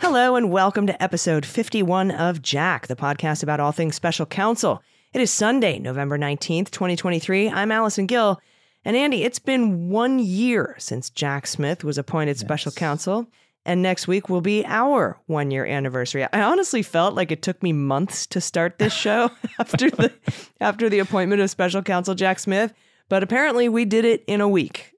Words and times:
Hello, 0.00 0.36
and 0.36 0.50
welcome 0.50 0.86
to 0.86 1.02
episode 1.02 1.44
51 1.44 2.10
of 2.12 2.40
Jack, 2.40 2.86
the 2.86 2.96
podcast 2.96 3.42
about 3.42 3.60
all 3.60 3.72
things 3.72 3.96
special 3.96 4.26
counsel. 4.26 4.82
It 5.12 5.20
is 5.20 5.32
Sunday, 5.32 5.78
November 5.78 6.16
19th, 6.16 6.70
2023. 6.70 7.50
I'm 7.50 7.72
Allison 7.72 8.06
Gill. 8.06 8.40
And 8.84 8.96
Andy, 8.96 9.24
it's 9.24 9.38
been 9.38 9.90
one 9.90 10.18
year 10.18 10.76
since 10.78 11.10
Jack 11.10 11.46
Smith 11.46 11.82
was 11.82 11.98
appointed 11.98 12.38
special 12.38 12.70
counsel. 12.70 13.26
And 13.66 13.82
next 13.82 14.06
week 14.06 14.28
will 14.28 14.40
be 14.40 14.64
our 14.66 15.18
one 15.26 15.50
year 15.50 15.66
anniversary. 15.66 16.24
I 16.32 16.42
honestly 16.42 16.82
felt 16.82 17.14
like 17.14 17.30
it 17.32 17.42
took 17.42 17.62
me 17.62 17.72
months 17.72 18.26
to 18.28 18.40
start 18.40 18.78
this 18.78 18.92
show 18.94 19.30
after 19.58 19.90
the 19.90 20.12
after 20.60 20.88
the 20.88 21.00
appointment 21.00 21.42
of 21.42 21.50
special 21.50 21.82
counsel 21.82 22.14
Jack 22.14 22.38
Smith, 22.38 22.72
but 23.08 23.22
apparently 23.22 23.68
we 23.68 23.84
did 23.84 24.04
it 24.04 24.24
in 24.26 24.40
a 24.40 24.48
week. 24.48 24.94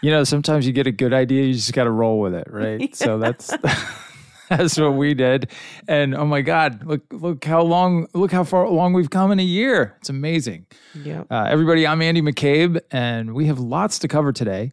You 0.00 0.10
know, 0.10 0.24
sometimes 0.24 0.66
you 0.66 0.72
get 0.72 0.88
a 0.88 0.92
good 0.92 1.12
idea, 1.12 1.44
you 1.44 1.52
just 1.52 1.72
got 1.74 1.84
to 1.84 1.90
roll 1.90 2.18
with 2.18 2.34
it, 2.34 2.48
right? 2.50 2.96
So 2.96 3.18
that's 3.18 3.52
that's 4.56 4.78
what 4.78 4.94
we 4.94 5.14
did. 5.14 5.50
And 5.88 6.14
oh 6.14 6.24
my 6.24 6.42
God, 6.42 6.84
look 6.84 7.02
look 7.10 7.44
how 7.44 7.62
long, 7.62 8.06
look 8.14 8.32
how 8.32 8.44
far 8.44 8.64
along 8.64 8.92
we've 8.92 9.10
come 9.10 9.30
in 9.32 9.40
a 9.40 9.44
year. 9.44 9.96
It's 9.98 10.10
amazing. 10.10 10.66
Yep. 10.94 11.26
Uh, 11.30 11.46
everybody, 11.48 11.86
I'm 11.86 12.02
Andy 12.02 12.22
McCabe, 12.22 12.80
and 12.90 13.34
we 13.34 13.46
have 13.46 13.58
lots 13.58 13.98
to 14.00 14.08
cover 14.08 14.32
today, 14.32 14.72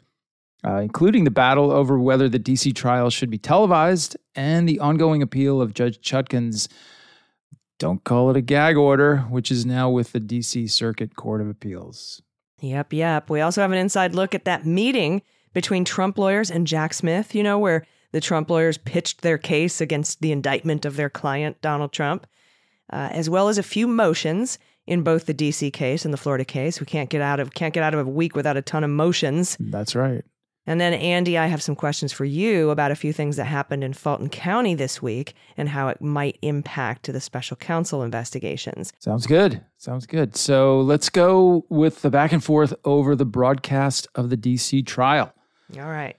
uh, 0.66 0.78
including 0.78 1.24
the 1.24 1.32
battle 1.32 1.72
over 1.72 1.98
whether 1.98 2.28
the 2.28 2.40
DC 2.40 2.76
trial 2.76 3.10
should 3.10 3.30
be 3.30 3.38
televised 3.38 4.18
and 4.36 4.68
the 4.68 4.80
ongoing 4.80 5.22
appeal 5.22 5.62
of 5.62 5.74
Judge 5.74 6.00
Chutkan's 6.02 6.68
don't 7.78 8.04
call 8.04 8.30
it 8.30 8.36
a 8.36 8.42
gag 8.42 8.76
order, 8.76 9.20
which 9.30 9.50
is 9.50 9.66
now 9.66 9.90
with 9.90 10.12
the 10.12 10.20
DC 10.20 10.70
Circuit 10.70 11.16
Court 11.16 11.40
of 11.40 11.48
Appeals. 11.48 12.22
Yep, 12.60 12.92
yep. 12.92 13.30
We 13.30 13.40
also 13.40 13.62
have 13.62 13.72
an 13.72 13.78
inside 13.78 14.14
look 14.14 14.36
at 14.36 14.44
that 14.44 14.66
meeting 14.66 15.22
between 15.54 15.86
Trump 15.86 16.18
lawyers 16.18 16.52
and 16.52 16.68
Jack 16.68 16.94
Smith, 16.94 17.34
you 17.34 17.42
know, 17.42 17.58
where 17.58 17.86
the 18.12 18.22
Trump 18.22 18.50
lawyers 18.50 18.78
pitched 18.78 19.22
their 19.22 19.38
case 19.38 19.82
against 19.82 20.22
the 20.22 20.32
indictment 20.32 20.86
of 20.86 20.96
their 20.96 21.10
client, 21.10 21.62
Donald 21.62 21.92
Trump, 21.92 22.28
uh, 22.92 23.10
as 23.12 23.30
well 23.30 23.50
as 23.50 23.58
a 23.58 23.64
few 23.64 23.88
motions 23.88 24.60
in 24.88 25.04
both 25.04 25.26
the 25.28 25.34
DC 25.34 25.72
case 25.72 26.06
and 26.06 26.14
the 26.14 26.18
Florida 26.18 26.44
case. 26.44 26.80
We 26.80 26.86
can't 26.86 27.10
get 27.10 27.22
out 27.22 27.40
of 27.40 27.54
can't 27.54 27.74
get 27.74 27.84
out 27.84 27.94
of 27.94 28.06
a 28.06 28.10
week 28.10 28.36
without 28.36 28.58
a 28.58 28.62
ton 28.62 28.84
of 28.84 28.90
motions. 28.90 29.56
That's 29.60 29.96
right. 29.96 30.24
And 30.66 30.80
then 30.80 30.94
Andy, 30.94 31.36
I 31.36 31.48
have 31.48 31.64
some 31.64 31.76
questions 31.76 32.12
for 32.12 32.26
you 32.26 32.70
about 32.70 32.92
a 32.92 32.96
few 32.96 33.12
things 33.12 33.38
that 33.38 33.46
happened 33.46 33.84
in 33.84 33.94
Fulton 33.94 34.30
County 34.30 34.76
this 34.76 35.02
week 35.02 35.34
and 35.58 35.68
how 35.68 35.88
it 35.88 36.00
might 36.00 36.38
impact 36.44 37.12
the 37.12 37.20
special 37.20 37.58
counsel 37.58 38.04
investigations. 38.04 38.94
Sounds 39.00 39.26
good. 39.26 39.64
Sounds 39.78 40.06
good. 40.06 40.36
So 40.36 40.80
let's 40.82 41.10
go 41.10 41.66
with 41.70 42.04
the 42.04 42.12
back 42.12 42.32
and 42.32 42.44
forth 42.44 42.76
over 42.86 43.16
the 43.16 43.26
broadcast 43.26 44.08
of 44.14 44.30
the 44.30 44.38
DC 44.38 44.86
trial. 44.86 45.34
All 45.76 45.90
right. 45.90 46.18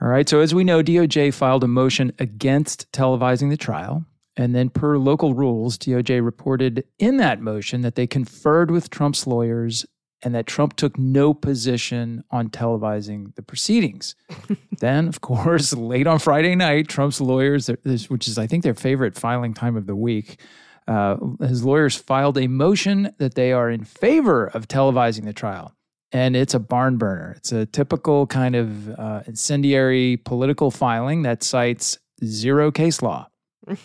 All 0.00 0.08
right. 0.08 0.28
So, 0.28 0.40
as 0.40 0.54
we 0.54 0.64
know, 0.64 0.82
DOJ 0.82 1.34
filed 1.34 1.64
a 1.64 1.68
motion 1.68 2.12
against 2.18 2.90
televising 2.92 3.50
the 3.50 3.56
trial. 3.56 4.04
And 4.36 4.54
then, 4.54 4.68
per 4.68 4.96
local 4.96 5.34
rules, 5.34 5.76
DOJ 5.76 6.24
reported 6.24 6.84
in 6.98 7.16
that 7.16 7.40
motion 7.40 7.80
that 7.80 7.96
they 7.96 8.06
conferred 8.06 8.70
with 8.70 8.90
Trump's 8.90 9.26
lawyers 9.26 9.84
and 10.22 10.34
that 10.34 10.46
Trump 10.46 10.76
took 10.76 10.98
no 10.98 11.32
position 11.32 12.24
on 12.30 12.48
televising 12.48 13.34
the 13.34 13.42
proceedings. 13.42 14.14
then, 14.80 15.08
of 15.08 15.20
course, 15.20 15.72
late 15.72 16.06
on 16.06 16.18
Friday 16.18 16.54
night, 16.54 16.88
Trump's 16.88 17.20
lawyers, 17.20 17.68
which 18.08 18.28
is, 18.28 18.38
I 18.38 18.46
think, 18.46 18.64
their 18.64 18.74
favorite 18.74 19.16
filing 19.16 19.54
time 19.54 19.76
of 19.76 19.86
the 19.86 19.96
week, 19.96 20.40
uh, 20.86 21.16
his 21.40 21.64
lawyers 21.64 21.96
filed 21.96 22.38
a 22.38 22.46
motion 22.46 23.12
that 23.18 23.34
they 23.34 23.52
are 23.52 23.70
in 23.70 23.84
favor 23.84 24.46
of 24.46 24.66
televising 24.68 25.24
the 25.24 25.32
trial. 25.32 25.74
And 26.10 26.36
it's 26.36 26.54
a 26.54 26.58
barn 26.58 26.96
burner. 26.96 27.34
It's 27.36 27.52
a 27.52 27.66
typical 27.66 28.26
kind 28.26 28.56
of 28.56 28.98
uh, 28.98 29.22
incendiary 29.26 30.16
political 30.16 30.70
filing 30.70 31.22
that 31.22 31.42
cites 31.42 31.98
zero 32.24 32.70
case 32.70 33.02
law. 33.02 33.28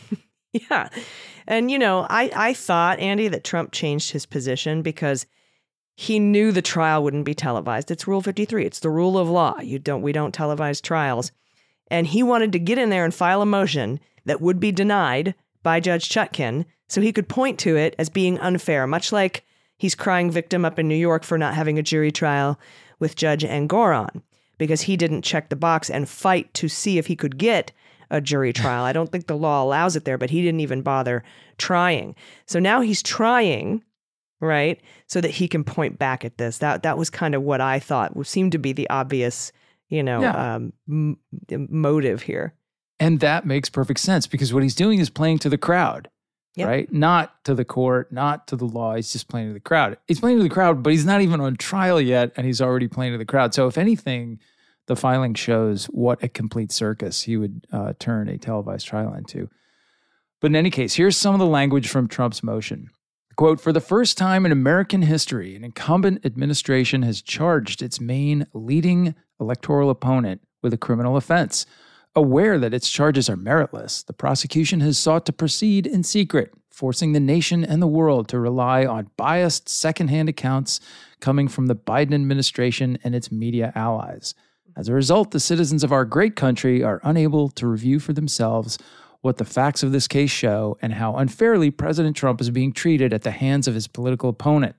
Yeah. 0.53 0.89
And, 1.47 1.71
you 1.71 1.79
know, 1.79 2.05
I, 2.09 2.31
I 2.35 2.53
thought, 2.53 2.99
Andy, 2.99 3.27
that 3.27 3.43
Trump 3.43 3.71
changed 3.71 4.11
his 4.11 4.25
position 4.25 4.81
because 4.81 5.25
he 5.95 6.19
knew 6.19 6.51
the 6.51 6.61
trial 6.61 7.03
wouldn't 7.03 7.25
be 7.25 7.33
televised. 7.33 7.91
It's 7.91 8.07
Rule 8.07 8.21
53. 8.21 8.65
It's 8.65 8.79
the 8.79 8.89
rule 8.89 9.17
of 9.17 9.29
law. 9.29 9.59
You 9.59 9.79
don't 9.79 10.01
we 10.01 10.11
don't 10.11 10.35
televise 10.35 10.81
trials. 10.81 11.31
And 11.87 12.07
he 12.07 12.23
wanted 12.23 12.51
to 12.53 12.59
get 12.59 12.77
in 12.77 12.89
there 12.89 13.03
and 13.03 13.13
file 13.13 13.41
a 13.41 13.45
motion 13.45 13.99
that 14.25 14.41
would 14.41 14.59
be 14.59 14.71
denied 14.71 15.35
by 15.63 15.79
Judge 15.79 16.09
Chutkan 16.09 16.65
so 16.87 17.01
he 17.01 17.11
could 17.11 17.27
point 17.27 17.59
to 17.59 17.75
it 17.75 17.95
as 17.97 18.09
being 18.09 18.39
unfair, 18.39 18.87
much 18.87 19.11
like 19.11 19.45
he's 19.83 19.95
crying 19.95 20.31
victim 20.31 20.63
up 20.63 20.79
in 20.79 20.87
New 20.87 20.95
York 20.95 21.25
for 21.25 21.37
not 21.37 21.55
having 21.55 21.77
a 21.77 21.83
jury 21.83 22.09
trial 22.09 22.57
with 22.99 23.17
Judge 23.17 23.43
Engoron 23.43 24.21
because 24.57 24.81
he 24.83 24.95
didn't 24.95 25.23
check 25.23 25.49
the 25.49 25.57
box 25.57 25.89
and 25.89 26.07
fight 26.07 26.53
to 26.53 26.69
see 26.69 26.97
if 26.97 27.07
he 27.07 27.17
could 27.17 27.37
get 27.37 27.73
a 28.09 28.21
jury 28.21 28.53
trial. 28.61 28.85
I 28.85 28.93
don't 28.93 29.11
think 29.11 29.27
the 29.27 29.35
law 29.35 29.61
allows 29.61 29.97
it 29.97 30.05
there, 30.05 30.17
but 30.17 30.29
he 30.29 30.41
didn't 30.41 30.61
even 30.61 30.83
bother 30.83 31.21
trying. 31.57 32.15
So 32.45 32.59
now 32.59 32.79
he's 32.79 33.03
trying, 33.03 33.83
right? 34.39 34.79
So 35.07 35.19
that 35.19 35.31
he 35.31 35.49
can 35.49 35.65
point 35.65 35.99
back 35.99 36.23
at 36.23 36.37
this. 36.37 36.59
That 36.59 36.83
that 36.83 36.97
was 36.97 37.09
kind 37.09 37.35
of 37.35 37.41
what 37.43 37.59
I 37.59 37.79
thought 37.79 38.13
seemed 38.25 38.53
to 38.53 38.57
be 38.57 38.71
the 38.71 38.89
obvious, 38.89 39.51
you 39.89 40.01
know, 40.01 40.21
Yeah. 40.21 40.55
um, 40.55 40.73
m- 40.87 41.17
motive 41.69 42.21
here. 42.21 42.53
And 43.01 43.19
that 43.19 43.45
makes 43.45 43.69
perfect 43.69 43.99
sense 43.99 44.27
because 44.27 44.53
what 44.53 44.63
he's 44.63 44.75
doing 44.75 44.99
is 44.99 45.09
playing 45.09 45.39
to 45.39 45.49
the 45.49 45.57
crowd, 45.57 46.07
Yep. 46.55 46.67
right? 46.67 46.93
Not 46.93 47.43
to 47.45 47.55
the 47.55 47.65
court, 47.65 48.11
not 48.11 48.47
to 48.49 48.55
the 48.55 48.65
law. 48.65 48.95
He's 48.95 49.11
just 49.11 49.27
playing 49.27 49.47
to 49.47 49.53
the 49.53 49.59
crowd. 49.59 49.97
He's 50.07 50.19
playing 50.19 50.37
to 50.37 50.43
the 50.43 50.49
crowd, 50.49 50.83
but 50.83 50.91
he's 50.91 51.05
not 51.05 51.21
even 51.21 51.41
on 51.41 51.55
trial 51.55 51.99
yet, 51.99 52.31
and 52.35 52.45
he's 52.45 52.61
already 52.61 52.87
playing 52.87 53.13
to 53.13 53.17
the 53.17 53.25
crowd. 53.25 53.55
So, 53.55 53.67
if 53.67 53.77
anything, 53.77 54.39
the 54.85 54.95
filing 54.95 55.33
shows 55.33 55.85
what 55.85 56.23
a 56.23 56.29
complete 56.29 56.71
circus 56.71 57.23
he 57.23 57.37
would 57.37 57.65
uh, 57.71 57.93
turn 57.97 58.27
a 58.27 58.37
televised 58.37 58.85
trial 58.85 59.13
into. 59.13 59.49
But 60.41 60.51
in 60.51 60.55
any 60.55 60.69
case, 60.69 60.93
here's 60.95 61.17
some 61.17 61.33
of 61.33 61.39
the 61.39 61.47
language 61.47 61.87
from 61.87 62.07
Trump's 62.07 62.43
motion. 62.43 62.89
Quote 63.35 63.59
For 63.59 63.71
the 63.71 63.81
first 63.81 64.17
time 64.17 64.45
in 64.45 64.51
American 64.51 65.01
history, 65.01 65.55
an 65.55 65.63
incumbent 65.63 66.25
administration 66.25 67.01
has 67.01 67.21
charged 67.21 67.81
its 67.81 67.99
main 67.99 68.45
leading 68.53 69.15
electoral 69.39 69.89
opponent 69.89 70.41
with 70.61 70.73
a 70.73 70.77
criminal 70.77 71.17
offense. 71.17 71.65
Aware 72.15 72.59
that 72.59 72.73
its 72.73 72.91
charges 72.91 73.27
are 73.27 73.35
meritless, 73.35 74.05
the 74.05 74.13
prosecution 74.13 74.81
has 74.81 74.99
sought 74.99 75.25
to 75.25 75.33
proceed 75.33 75.87
in 75.87 76.03
secret, 76.03 76.53
forcing 76.69 77.13
the 77.13 77.19
nation 77.19 77.63
and 77.63 77.81
the 77.81 77.87
world 77.87 78.27
to 78.27 78.39
rely 78.39 78.85
on 78.85 79.09
biased 79.17 79.67
secondhand 79.67 80.29
accounts 80.29 80.79
coming 81.21 81.47
from 81.47 81.65
the 81.65 81.75
Biden 81.75 82.13
administration 82.13 82.99
and 83.03 83.15
its 83.15 83.31
media 83.31 83.71
allies. 83.73 84.35
As 84.75 84.87
a 84.87 84.93
result, 84.93 85.31
the 85.31 85.39
citizens 85.39 85.83
of 85.83 85.91
our 85.91 86.05
great 86.05 86.35
country 86.35 86.83
are 86.83 87.01
unable 87.03 87.49
to 87.49 87.67
review 87.67 87.99
for 87.99 88.13
themselves 88.13 88.77
what 89.21 89.37
the 89.37 89.45
facts 89.45 89.81
of 89.83 89.91
this 89.91 90.07
case 90.07 90.31
show 90.31 90.77
and 90.81 90.93
how 90.93 91.15
unfairly 91.15 91.71
President 91.71 92.15
Trump 92.15 92.41
is 92.41 92.49
being 92.49 92.73
treated 92.73 93.13
at 93.13 93.21
the 93.21 93.31
hands 93.31 93.67
of 93.67 93.73
his 93.73 93.87
political 93.87 94.29
opponent. 94.29 94.75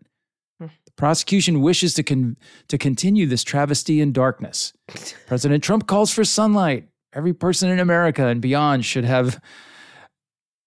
Hmm. 0.61 0.67
The 0.85 0.93
prosecution 0.93 1.63
wishes 1.63 1.95
to, 1.95 2.03
con- 2.03 2.37
to 2.69 2.77
continue 2.77 3.27
this 3.27 3.43
travesty 3.43 4.01
in 4.01 4.13
darkness. 4.13 4.73
President 5.27 5.65
Trump 5.65 5.87
calls 5.87 6.13
for 6.13 6.25
sunlight. 6.25 6.89
Every 7.15 7.33
person 7.33 7.71
in 7.71 7.79
America 7.79 8.27
and 8.27 8.41
beyond 8.41 8.85
should 8.85 9.05
have. 9.05 9.41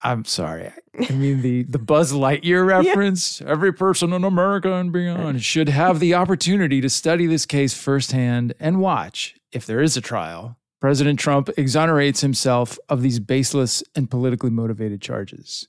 I'm 0.01 0.23
sorry. 0.25 0.71
I 1.09 1.11
mean 1.11 1.41
the 1.41 1.63
the 1.63 1.79
Buzz 1.79 2.13
Lightyear 2.13 2.65
reference. 2.85 3.41
Every 3.41 3.73
person 3.73 4.13
in 4.13 4.23
America 4.23 4.73
and 4.73 4.91
beyond 4.91 5.43
should 5.51 5.69
have 5.69 5.99
the 5.99 6.13
opportunity 6.13 6.79
to 6.81 6.89
study 6.89 7.27
this 7.27 7.45
case 7.45 7.73
firsthand 7.73 8.53
and 8.59 8.79
watch, 8.79 9.35
if 9.51 9.65
there 9.65 9.81
is 9.81 9.97
a 9.97 10.01
trial, 10.01 10.57
President 10.79 11.19
Trump 11.19 11.49
exonerates 11.57 12.21
himself 12.21 12.79
of 12.87 13.01
these 13.01 13.19
baseless 13.19 13.83
and 13.95 14.09
politically 14.09 14.51
motivated 14.51 15.01
charges. 15.01 15.67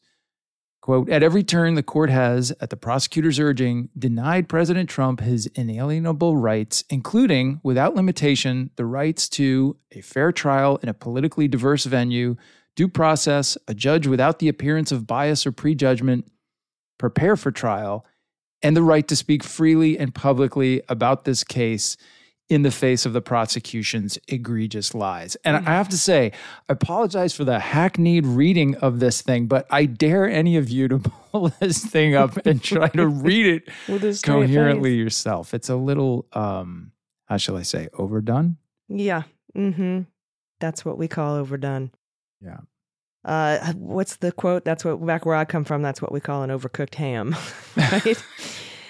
Quote, 0.88 1.11
at 1.11 1.23
every 1.23 1.44
turn, 1.44 1.75
the 1.75 1.82
court 1.82 2.08
has, 2.08 2.50
at 2.62 2.70
the 2.70 2.76
prosecutor's 2.76 3.38
urging, 3.38 3.90
denied 3.99 4.49
President 4.49 4.88
Trump 4.88 5.20
his 5.20 5.44
inalienable 5.49 6.35
rights, 6.38 6.82
including, 6.88 7.61
without 7.62 7.94
limitation, 7.94 8.70
the 8.76 8.87
rights 8.87 9.29
to 9.29 9.76
a 9.93 10.00
fair 10.00 10.32
trial 10.32 10.79
in 10.82 10.88
a 10.88 10.94
politically 10.94 11.46
diverse 11.46 11.85
venue, 11.85 12.37
due 12.75 12.88
process, 12.88 13.58
a 13.69 13.75
judge 13.75 14.06
without 14.06 14.38
the 14.38 14.49
appearance 14.49 14.90
of 14.90 15.06
bias 15.06 15.46
or 15.46 15.52
prejudgment, 15.52 16.26
prepare 16.96 17.37
for 17.37 17.50
trial, 17.50 18.06
and 18.62 18.75
the 18.75 18.82
right 18.82 19.06
to 19.08 19.14
speak 19.14 19.44
freely 19.44 19.99
and 19.99 20.14
publicly 20.14 20.81
about 20.88 21.26
this 21.26 21.44
case, 21.44 21.99
in 22.48 22.62
the 22.62 22.70
face 22.70 23.04
of 23.04 23.12
the 23.12 23.20
prosecution's 23.20 24.18
egregious 24.26 24.94
lies. 24.94 25.36
And 25.44 25.56
I 25.56 25.72
have 25.72 25.88
to 25.90 25.98
say, 25.98 26.32
I 26.68 26.72
apologize 26.72 27.34
for 27.34 27.44
the 27.44 27.58
hackneyed 27.58 28.26
reading 28.26 28.74
of 28.76 29.00
this 29.00 29.20
thing, 29.20 29.46
but 29.46 29.66
I 29.70 29.84
dare 29.84 30.28
any 30.28 30.56
of 30.56 30.70
you 30.70 30.88
to 30.88 30.98
pull 31.32 31.52
this 31.60 31.84
thing 31.84 32.14
up 32.14 32.46
and 32.46 32.62
try 32.62 32.88
to 32.88 33.06
read 33.06 33.46
it 33.46 33.68
a 33.88 34.18
coherently 34.22 34.94
yourself. 34.94 35.52
It's 35.52 35.68
a 35.68 35.76
little, 35.76 36.26
um, 36.32 36.92
how 37.26 37.36
shall 37.36 37.56
I 37.56 37.62
say, 37.62 37.88
overdone? 37.94 38.56
Yeah. 38.88 39.24
Mm-hmm. 39.54 40.02
That's 40.60 40.84
what 40.84 40.96
we 40.98 41.06
call 41.06 41.36
overdone. 41.36 41.90
Yeah. 42.40 42.58
Uh, 43.24 43.72
what's 43.74 44.16
the 44.16 44.32
quote? 44.32 44.64
That's 44.64 44.84
what 44.84 45.04
back 45.04 45.26
where 45.26 45.34
I 45.34 45.44
come 45.44 45.64
from. 45.64 45.82
That's 45.82 46.00
what 46.00 46.12
we 46.12 46.20
call 46.20 46.42
an 46.42 46.50
overcooked 46.50 46.94
ham, 46.94 47.36
right? 47.76 48.22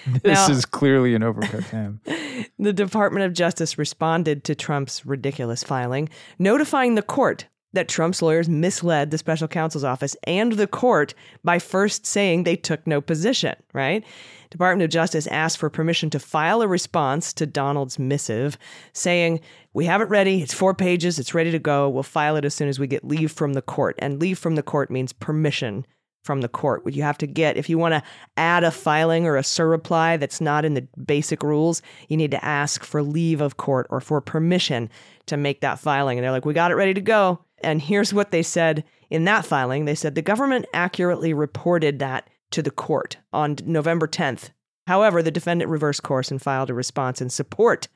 This 0.23 0.47
Now- 0.49 0.49
is 0.49 0.65
clearly 0.65 1.15
an 1.15 1.21
overcooked 1.21 1.69
ham. 1.69 2.01
the 2.59 2.73
Department 2.73 3.25
of 3.25 3.33
Justice 3.33 3.77
responded 3.77 4.43
to 4.45 4.55
Trump's 4.55 5.05
ridiculous 5.05 5.63
filing, 5.63 6.09
notifying 6.37 6.95
the 6.95 7.01
court 7.01 7.47
that 7.73 7.87
Trump's 7.87 8.21
lawyers 8.21 8.49
misled 8.49 9.11
the 9.11 9.17
special 9.17 9.47
counsel's 9.47 9.83
office 9.83 10.15
and 10.23 10.53
the 10.53 10.67
court 10.67 11.13
by 11.43 11.59
first 11.59 12.05
saying 12.05 12.43
they 12.43 12.55
took 12.55 12.85
no 12.87 12.99
position, 12.99 13.55
right? 13.73 14.03
Department 14.49 14.83
of 14.83 14.89
Justice 14.89 15.27
asked 15.27 15.59
for 15.59 15.69
permission 15.69 16.09
to 16.09 16.19
file 16.19 16.63
a 16.63 16.67
response 16.67 17.33
to 17.33 17.45
Donald's 17.45 17.99
missive, 17.99 18.57
saying, 18.93 19.39
We 19.73 19.85
have 19.85 20.01
it 20.01 20.09
ready. 20.09 20.41
It's 20.41 20.53
four 20.53 20.73
pages. 20.73 21.19
It's 21.19 21.35
ready 21.35 21.51
to 21.51 21.59
go. 21.59 21.87
We'll 21.87 22.01
file 22.01 22.35
it 22.35 22.45
as 22.45 22.55
soon 22.55 22.67
as 22.67 22.79
we 22.79 22.87
get 22.87 23.05
leave 23.05 23.31
from 23.31 23.53
the 23.53 23.61
court. 23.61 23.95
And 23.99 24.19
leave 24.19 24.39
from 24.39 24.55
the 24.55 24.63
court 24.63 24.89
means 24.89 25.13
permission 25.13 25.85
from 26.29 26.41
the 26.41 26.47
court. 26.47 26.85
Would 26.85 26.95
you 26.95 27.01
have 27.01 27.17
to 27.17 27.25
get, 27.25 27.57
if 27.57 27.69
you 27.69 27.79
want 27.79 27.95
to 27.95 28.03
add 28.37 28.63
a 28.63 28.69
filing 28.69 29.25
or 29.25 29.35
a 29.35 29.41
surreply 29.41 30.19
that's 30.19 30.39
not 30.39 30.63
in 30.63 30.75
the 30.75 30.87
basic 31.03 31.41
rules, 31.41 31.81
you 32.07 32.17
need 32.17 32.29
to 32.29 32.45
ask 32.45 32.83
for 32.83 33.01
leave 33.01 33.41
of 33.41 33.57
court 33.57 33.87
or 33.89 33.99
for 33.99 34.21
permission 34.21 34.91
to 35.25 35.37
make 35.37 35.61
that 35.61 35.79
filing. 35.79 36.19
And 36.19 36.23
they're 36.23 36.31
like, 36.31 36.45
we 36.45 36.53
got 36.53 36.69
it 36.69 36.75
ready 36.75 36.93
to 36.93 37.01
go. 37.01 37.43
And 37.63 37.81
here's 37.81 38.13
what 38.13 38.29
they 38.29 38.43
said 38.43 38.83
in 39.09 39.23
that 39.23 39.43
filing 39.43 39.85
they 39.85 39.95
said 39.95 40.13
the 40.13 40.21
government 40.21 40.67
accurately 40.71 41.33
reported 41.33 41.97
that 41.97 42.29
to 42.51 42.61
the 42.61 42.69
court 42.69 43.17
on 43.33 43.55
November 43.65 44.07
10th. 44.07 44.51
However, 44.85 45.23
the 45.23 45.31
defendant 45.31 45.71
reversed 45.71 46.03
course 46.03 46.29
and 46.29 46.39
filed 46.39 46.69
a 46.69 46.75
response 46.75 47.23
in 47.23 47.31
support 47.31 47.87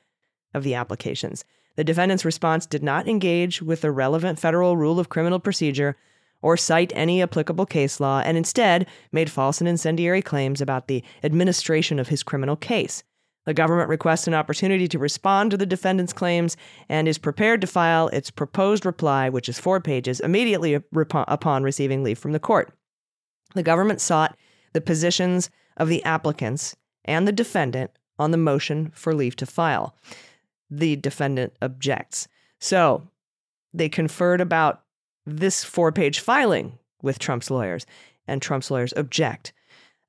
of 0.52 0.64
the 0.64 0.74
applications. 0.74 1.44
The 1.76 1.84
defendant's 1.84 2.24
response 2.24 2.66
did 2.66 2.82
not 2.82 3.06
engage 3.06 3.62
with 3.62 3.82
the 3.82 3.92
relevant 3.92 4.40
federal 4.40 4.76
rule 4.76 4.98
of 4.98 5.08
criminal 5.08 5.38
procedure 5.38 5.96
or 6.42 6.56
cite 6.56 6.92
any 6.94 7.22
applicable 7.22 7.66
case 7.66 8.00
law, 8.00 8.20
and 8.24 8.36
instead 8.36 8.86
made 9.12 9.30
false 9.30 9.60
and 9.60 9.68
incendiary 9.68 10.22
claims 10.22 10.60
about 10.60 10.88
the 10.88 11.02
administration 11.22 11.98
of 11.98 12.08
his 12.08 12.22
criminal 12.22 12.56
case. 12.56 13.02
The 13.46 13.54
government 13.54 13.90
requests 13.90 14.26
an 14.26 14.34
opportunity 14.34 14.88
to 14.88 14.98
respond 14.98 15.50
to 15.50 15.56
the 15.56 15.66
defendant's 15.66 16.12
claims 16.12 16.56
and 16.88 17.06
is 17.06 17.18
prepared 17.18 17.60
to 17.60 17.66
file 17.66 18.08
its 18.08 18.30
proposed 18.30 18.86
reply, 18.86 19.28
which 19.28 19.48
is 19.48 19.58
four 19.58 19.80
pages, 19.80 20.20
immediately 20.20 20.74
upo- 20.74 21.24
upon 21.28 21.62
receiving 21.62 22.02
leave 22.02 22.18
from 22.18 22.32
the 22.32 22.38
court. 22.38 22.72
The 23.54 23.62
government 23.62 24.00
sought 24.00 24.36
the 24.72 24.80
positions 24.80 25.50
of 25.76 25.88
the 25.88 26.02
applicants 26.04 26.74
and 27.04 27.28
the 27.28 27.32
defendant 27.32 27.90
on 28.18 28.30
the 28.30 28.38
motion 28.38 28.92
for 28.94 29.14
leave 29.14 29.36
to 29.36 29.46
file. 29.46 29.94
The 30.70 30.96
defendant 30.96 31.54
objects. 31.60 32.28
So 32.58 33.06
they 33.74 33.88
conferred 33.88 34.40
about 34.40 34.83
this 35.26 35.64
four 35.64 35.92
page 35.92 36.20
filing 36.20 36.78
with 37.02 37.18
Trump's 37.18 37.50
lawyers, 37.50 37.86
and 38.26 38.40
Trump's 38.40 38.70
lawyers 38.70 38.94
object. 38.96 39.52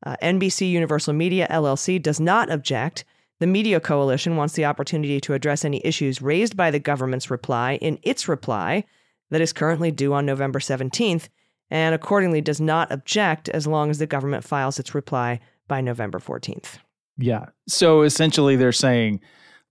Uh, 0.06 0.16
NBC 0.22 0.70
Universal 0.70 1.14
Media 1.14 1.48
LLC 1.50 2.02
does 2.02 2.20
not 2.20 2.52
object. 2.52 3.06
The 3.40 3.48
Media 3.48 3.80
Coalition 3.80 4.38
wants 4.38 4.54
the 4.54 4.66
opportunity 4.66 5.20
to 5.22 5.34
address 5.34 5.66
any 5.66 5.82
issues 5.86 6.22
raised 6.22 6.56
by 6.56 6.72
the 6.72 6.80
government's 6.80 7.30
reply 7.30 7.76
in 7.82 8.00
its 8.04 8.28
reply 8.28 8.86
that 9.30 9.42
is 9.42 9.54
currently 9.54 9.92
due 9.92 10.14
on 10.14 10.26
November 10.26 10.60
17th, 10.60 11.28
and 11.70 11.96
accordingly 11.96 12.42
does 12.42 12.62
not 12.62 12.92
object 12.92 13.50
as 13.50 13.68
long 13.68 13.90
as 13.90 13.98
the 13.98 14.06
government 14.06 14.44
files 14.44 14.80
its 14.80 14.96
reply 14.96 15.40
by 15.68 15.82
November 15.82 16.20
14th. 16.20 16.78
Yeah. 17.18 17.48
So 17.68 18.04
essentially, 18.04 18.56
they're 18.56 18.72
saying, 18.72 19.22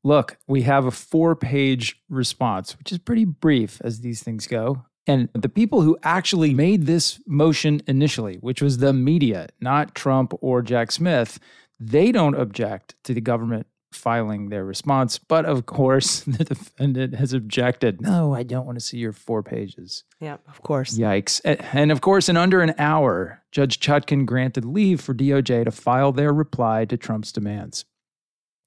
look, 0.02 0.37
we 0.47 0.62
have 0.62 0.87
a 0.87 0.90
four 0.90 1.37
page 1.37 2.02
response, 2.08 2.76
which 2.79 2.90
is 2.90 2.99
pretty 2.99 3.25
brief 3.25 3.81
as 3.85 4.00
these 4.00 4.23
things 4.23 4.47
go. 4.47 4.85
And 5.06 5.28
the 5.34 5.48
people 5.48 5.82
who 5.82 5.98
actually 6.02 6.54
made 6.54 6.86
this 6.86 7.20
motion 7.26 7.82
initially, 7.86 8.36
which 8.36 8.62
was 8.62 8.78
the 8.78 8.92
media, 8.92 9.48
not 9.60 9.94
Trump 9.94 10.32
or 10.40 10.62
Jack 10.62 10.92
Smith, 10.92 11.38
they 11.78 12.10
don't 12.10 12.34
object 12.34 12.94
to 13.04 13.12
the 13.12 13.20
government 13.20 13.66
filing 13.92 14.48
their 14.48 14.64
response. 14.64 15.18
But 15.18 15.44
of 15.44 15.66
course, 15.66 16.20
the 16.26 16.44
defendant 16.44 17.14
has 17.14 17.32
objected. 17.32 18.00
No, 18.00 18.34
I 18.34 18.42
don't 18.42 18.66
want 18.66 18.78
to 18.78 18.84
see 18.84 18.98
your 18.98 19.12
four 19.12 19.42
pages. 19.42 20.04
Yeah, 20.20 20.38
of 20.48 20.62
course. 20.62 20.98
Yikes. 20.98 21.40
And 21.44 21.92
of 21.92 22.00
course, 22.00 22.28
in 22.28 22.36
under 22.36 22.60
an 22.60 22.74
hour, 22.78 23.42
Judge 23.52 23.80
Chutkan 23.80 24.26
granted 24.26 24.64
leave 24.64 25.00
for 25.00 25.14
DOJ 25.14 25.64
to 25.64 25.70
file 25.70 26.12
their 26.12 26.32
reply 26.32 26.84
to 26.86 26.96
Trump's 26.96 27.32
demands. 27.32 27.84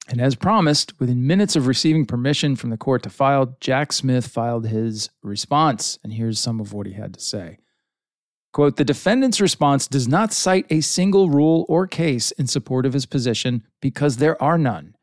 And 0.07 0.21
as 0.21 0.35
promised, 0.35 0.97
within 0.99 1.27
minutes 1.27 1.55
of 1.55 1.67
receiving 1.67 2.05
permission 2.05 2.55
from 2.55 2.69
the 2.69 2.77
court 2.77 3.03
to 3.03 3.09
file, 3.09 3.57
Jack 3.59 3.91
Smith 3.91 4.27
filed 4.27 4.67
his 4.67 5.09
response. 5.21 5.99
And 6.03 6.13
here's 6.13 6.39
some 6.39 6.61
of 6.61 6.71
what 6.71 6.87
he 6.87 6.93
had 6.93 7.13
to 7.13 7.19
say. 7.19 7.57
Quote, 8.53 8.77
the 8.77 8.85
defendant's 8.85 9.41
response 9.41 9.85
does 9.85 10.07
not 10.07 10.33
cite 10.33 10.65
a 10.69 10.81
single 10.81 11.29
rule 11.29 11.65
or 11.67 11.85
case 11.85 12.31
in 12.31 12.47
support 12.47 12.85
of 12.85 12.93
his 12.93 13.05
position 13.05 13.63
because 13.81 14.17
there 14.17 14.41
are 14.41 14.57
none. 14.57 14.95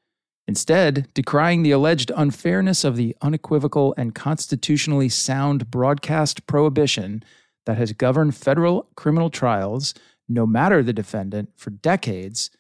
Instead, 0.47 1.09
decrying 1.15 1.62
the 1.62 1.71
alleged 1.71 2.11
unfairness 2.17 2.85
of 2.85 2.97
the 2.97 3.15
unequivocal 3.23 3.95
and 3.97 4.15
constitutionally 4.15 5.09
sound 5.09 5.71
broadcast 5.71 6.47
prohibition 6.47 7.23
that 7.67 7.79
has 7.79 7.93
governed 7.93 8.35
federal 8.35 8.89
criminal 8.95 9.31
trials, 9.31 9.95
no 10.29 10.47
matter 10.47 10.83
the 10.83 10.93
defendant, 10.93 11.51
for 11.55 11.71
decades, 11.71 12.51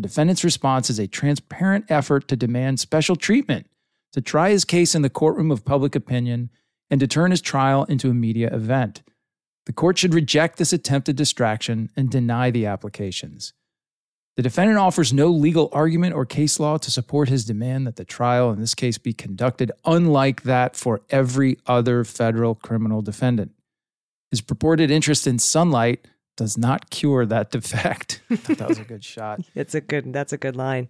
the 0.00 0.08
defendant's 0.08 0.44
response 0.44 0.88
is 0.88 0.98
a 0.98 1.06
transparent 1.06 1.84
effort 1.90 2.26
to 2.28 2.34
demand 2.34 2.80
special 2.80 3.16
treatment, 3.16 3.66
to 4.14 4.22
try 4.22 4.48
his 4.48 4.64
case 4.64 4.94
in 4.94 5.02
the 5.02 5.10
courtroom 5.10 5.50
of 5.50 5.66
public 5.66 5.94
opinion, 5.94 6.48
and 6.88 7.00
to 7.00 7.06
turn 7.06 7.32
his 7.32 7.42
trial 7.42 7.84
into 7.84 8.08
a 8.08 8.14
media 8.14 8.48
event. 8.50 9.02
The 9.66 9.74
court 9.74 9.98
should 9.98 10.14
reject 10.14 10.56
this 10.56 10.72
attempted 10.72 11.16
distraction 11.16 11.90
and 11.96 12.10
deny 12.10 12.50
the 12.50 12.64
applications. 12.64 13.52
The 14.38 14.42
defendant 14.42 14.78
offers 14.78 15.12
no 15.12 15.28
legal 15.28 15.68
argument 15.70 16.14
or 16.14 16.24
case 16.24 16.58
law 16.58 16.78
to 16.78 16.90
support 16.90 17.28
his 17.28 17.44
demand 17.44 17.86
that 17.86 17.96
the 17.96 18.06
trial 18.06 18.50
in 18.52 18.58
this 18.58 18.74
case 18.74 18.96
be 18.96 19.12
conducted 19.12 19.70
unlike 19.84 20.44
that 20.44 20.76
for 20.76 21.02
every 21.10 21.58
other 21.66 22.04
federal 22.04 22.54
criminal 22.54 23.02
defendant. 23.02 23.52
His 24.30 24.40
purported 24.40 24.90
interest 24.90 25.26
in 25.26 25.38
sunlight 25.38 26.08
does 26.40 26.56
not 26.56 26.88
cure 26.88 27.26
that 27.26 27.50
defect. 27.50 28.22
That 28.30 28.66
was 28.66 28.78
a 28.78 28.84
good 28.84 29.04
shot. 29.04 29.40
It's 29.54 29.74
a 29.74 29.80
good 29.82 30.10
that's 30.10 30.32
a 30.32 30.38
good 30.38 30.56
line. 30.56 30.88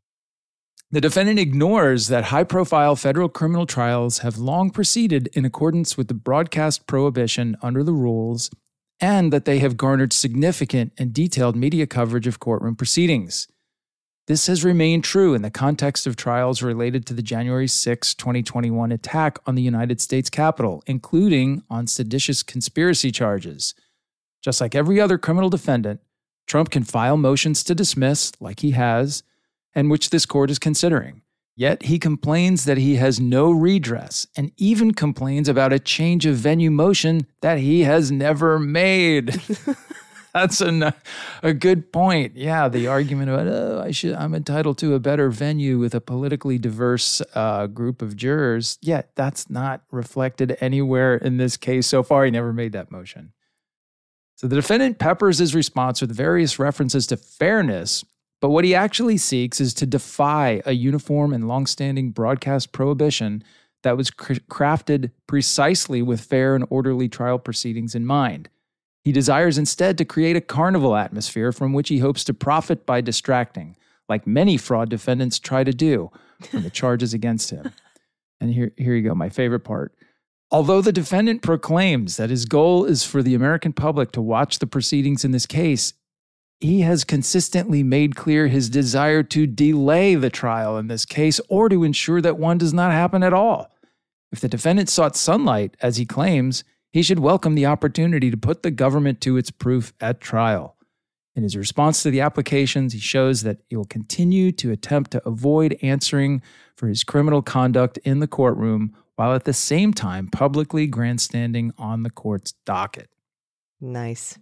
The 0.92 1.00
defendant 1.00 1.40
ignores 1.40 2.06
that 2.06 2.26
high 2.26 2.44
profile 2.44 2.94
federal 2.94 3.28
criminal 3.28 3.66
trials 3.66 4.18
have 4.18 4.38
long 4.38 4.70
proceeded 4.70 5.28
in 5.32 5.44
accordance 5.44 5.96
with 5.96 6.06
the 6.06 6.14
broadcast 6.14 6.86
prohibition 6.86 7.56
under 7.62 7.82
the 7.82 7.92
rules 7.92 8.48
and 9.00 9.32
that 9.32 9.44
they 9.44 9.58
have 9.58 9.76
garnered 9.76 10.12
significant 10.12 10.92
and 10.98 11.12
detailed 11.12 11.56
media 11.56 11.86
coverage 11.86 12.28
of 12.28 12.38
courtroom 12.38 12.76
proceedings. 12.76 13.48
This 14.28 14.46
has 14.46 14.64
remained 14.64 15.02
true 15.02 15.34
in 15.34 15.42
the 15.42 15.50
context 15.50 16.06
of 16.06 16.14
trials 16.14 16.62
related 16.62 17.06
to 17.06 17.14
the 17.14 17.22
January 17.22 17.66
6, 17.66 18.14
2021 18.14 18.92
attack 18.92 19.40
on 19.46 19.56
the 19.56 19.62
United 19.62 20.00
States 20.00 20.30
Capitol, 20.30 20.84
including 20.86 21.64
on 21.68 21.88
seditious 21.88 22.44
conspiracy 22.44 23.10
charges. 23.10 23.74
Just 24.42 24.60
like 24.60 24.74
every 24.74 25.00
other 25.00 25.18
criminal 25.18 25.50
defendant, 25.50 26.00
Trump 26.46 26.70
can 26.70 26.84
file 26.84 27.16
motions 27.16 27.62
to 27.64 27.74
dismiss, 27.74 28.32
like 28.40 28.60
he 28.60 28.72
has, 28.72 29.22
and 29.74 29.90
which 29.90 30.10
this 30.10 30.26
court 30.26 30.50
is 30.50 30.58
considering. 30.58 31.22
Yet 31.56 31.82
he 31.84 31.98
complains 31.98 32.64
that 32.64 32.78
he 32.78 32.96
has 32.96 33.20
no 33.20 33.50
redress 33.50 34.26
and 34.34 34.50
even 34.56 34.94
complains 34.94 35.48
about 35.48 35.72
a 35.72 35.78
change 35.78 36.24
of 36.24 36.36
venue 36.36 36.70
motion 36.70 37.26
that 37.42 37.58
he 37.58 37.82
has 37.82 38.10
never 38.10 38.58
made. 38.58 39.40
That's 40.32 40.60
a, 40.60 40.94
a 41.42 41.52
good 41.52 41.92
point. 41.92 42.36
Yeah, 42.36 42.68
the 42.68 42.86
argument 42.86 43.30
about 43.30 43.48
oh, 43.48 43.82
I 43.84 43.90
should 43.90 44.14
I'm 44.14 44.34
entitled 44.34 44.78
to 44.78 44.94
a 44.94 45.00
better 45.00 45.28
venue 45.28 45.78
with 45.78 45.94
a 45.94 46.00
politically 46.00 46.56
diverse 46.56 47.20
uh, 47.34 47.66
group 47.66 48.00
of 48.00 48.16
jurors. 48.16 48.78
Yeah, 48.80 49.02
that's 49.14 49.50
not 49.50 49.82
reflected 49.90 50.56
anywhere 50.60 51.16
in 51.16 51.36
this 51.36 51.56
case 51.56 51.86
so 51.86 52.02
far. 52.02 52.24
He 52.24 52.30
never 52.30 52.52
made 52.52 52.72
that 52.72 52.90
motion. 52.90 53.32
So 54.40 54.48
the 54.48 54.56
defendant 54.56 54.98
peppers 54.98 55.36
his 55.36 55.54
response 55.54 56.00
with 56.00 56.16
various 56.16 56.58
references 56.58 57.06
to 57.08 57.18
fairness, 57.18 58.06
but 58.40 58.48
what 58.48 58.64
he 58.64 58.74
actually 58.74 59.18
seeks 59.18 59.60
is 59.60 59.74
to 59.74 59.84
defy 59.84 60.62
a 60.64 60.72
uniform 60.72 61.34
and 61.34 61.46
longstanding 61.46 62.12
broadcast 62.12 62.72
prohibition 62.72 63.44
that 63.82 63.98
was 63.98 64.10
cr- 64.10 64.32
crafted 64.50 65.10
precisely 65.26 66.00
with 66.00 66.22
fair 66.22 66.54
and 66.54 66.64
orderly 66.70 67.06
trial 67.06 67.38
proceedings 67.38 67.94
in 67.94 68.06
mind. 68.06 68.48
He 69.04 69.12
desires 69.12 69.58
instead 69.58 69.98
to 69.98 70.06
create 70.06 70.36
a 70.36 70.40
carnival 70.40 70.96
atmosphere 70.96 71.52
from 71.52 71.74
which 71.74 71.90
he 71.90 71.98
hopes 71.98 72.24
to 72.24 72.32
profit 72.32 72.86
by 72.86 73.02
distracting, 73.02 73.76
like 74.08 74.26
many 74.26 74.56
fraud 74.56 74.88
defendants 74.88 75.38
try 75.38 75.64
to 75.64 75.72
do, 75.74 76.10
from 76.50 76.62
the 76.62 76.70
charges 76.70 77.12
against 77.12 77.50
him. 77.50 77.72
And 78.42 78.54
here, 78.54 78.72
here 78.78 78.94
you 78.94 79.02
go, 79.02 79.14
my 79.14 79.28
favorite 79.28 79.64
part. 79.64 79.94
Although 80.52 80.80
the 80.80 80.92
defendant 80.92 81.42
proclaims 81.42 82.16
that 82.16 82.30
his 82.30 82.44
goal 82.44 82.84
is 82.84 83.04
for 83.04 83.22
the 83.22 83.34
American 83.34 83.72
public 83.72 84.10
to 84.12 84.20
watch 84.20 84.58
the 84.58 84.66
proceedings 84.66 85.24
in 85.24 85.30
this 85.30 85.46
case, 85.46 85.94
he 86.58 86.80
has 86.80 87.04
consistently 87.04 87.82
made 87.82 88.16
clear 88.16 88.48
his 88.48 88.68
desire 88.68 89.22
to 89.22 89.46
delay 89.46 90.16
the 90.16 90.28
trial 90.28 90.76
in 90.76 90.88
this 90.88 91.04
case 91.04 91.40
or 91.48 91.68
to 91.68 91.84
ensure 91.84 92.20
that 92.20 92.36
one 92.36 92.58
does 92.58 92.74
not 92.74 92.92
happen 92.92 93.22
at 93.22 93.32
all. 93.32 93.74
If 94.32 94.40
the 94.40 94.48
defendant 94.48 94.88
sought 94.88 95.16
sunlight, 95.16 95.76
as 95.80 95.96
he 95.96 96.04
claims, 96.04 96.64
he 96.92 97.02
should 97.02 97.20
welcome 97.20 97.54
the 97.54 97.66
opportunity 97.66 98.30
to 98.30 98.36
put 98.36 98.62
the 98.62 98.70
government 98.70 99.20
to 99.22 99.36
its 99.36 99.50
proof 99.50 99.92
at 100.00 100.20
trial. 100.20 100.76
In 101.36 101.44
his 101.44 101.56
response 101.56 102.02
to 102.02 102.10
the 102.10 102.20
applications, 102.20 102.92
he 102.92 102.98
shows 102.98 103.42
that 103.42 103.58
he 103.68 103.76
will 103.76 103.84
continue 103.84 104.50
to 104.52 104.72
attempt 104.72 105.12
to 105.12 105.26
avoid 105.26 105.78
answering 105.80 106.42
for 106.76 106.88
his 106.88 107.04
criminal 107.04 107.40
conduct 107.40 107.98
in 107.98 108.18
the 108.18 108.26
courtroom 108.26 108.94
while 109.20 109.34
at 109.34 109.44
the 109.44 109.52
same 109.52 109.92
time 109.92 110.28
publicly 110.28 110.86
grandstanding 110.86 111.74
on 111.76 112.04
the 112.04 112.08
court's 112.10 112.54
docket. 112.64 113.10
Nice. 113.78 114.38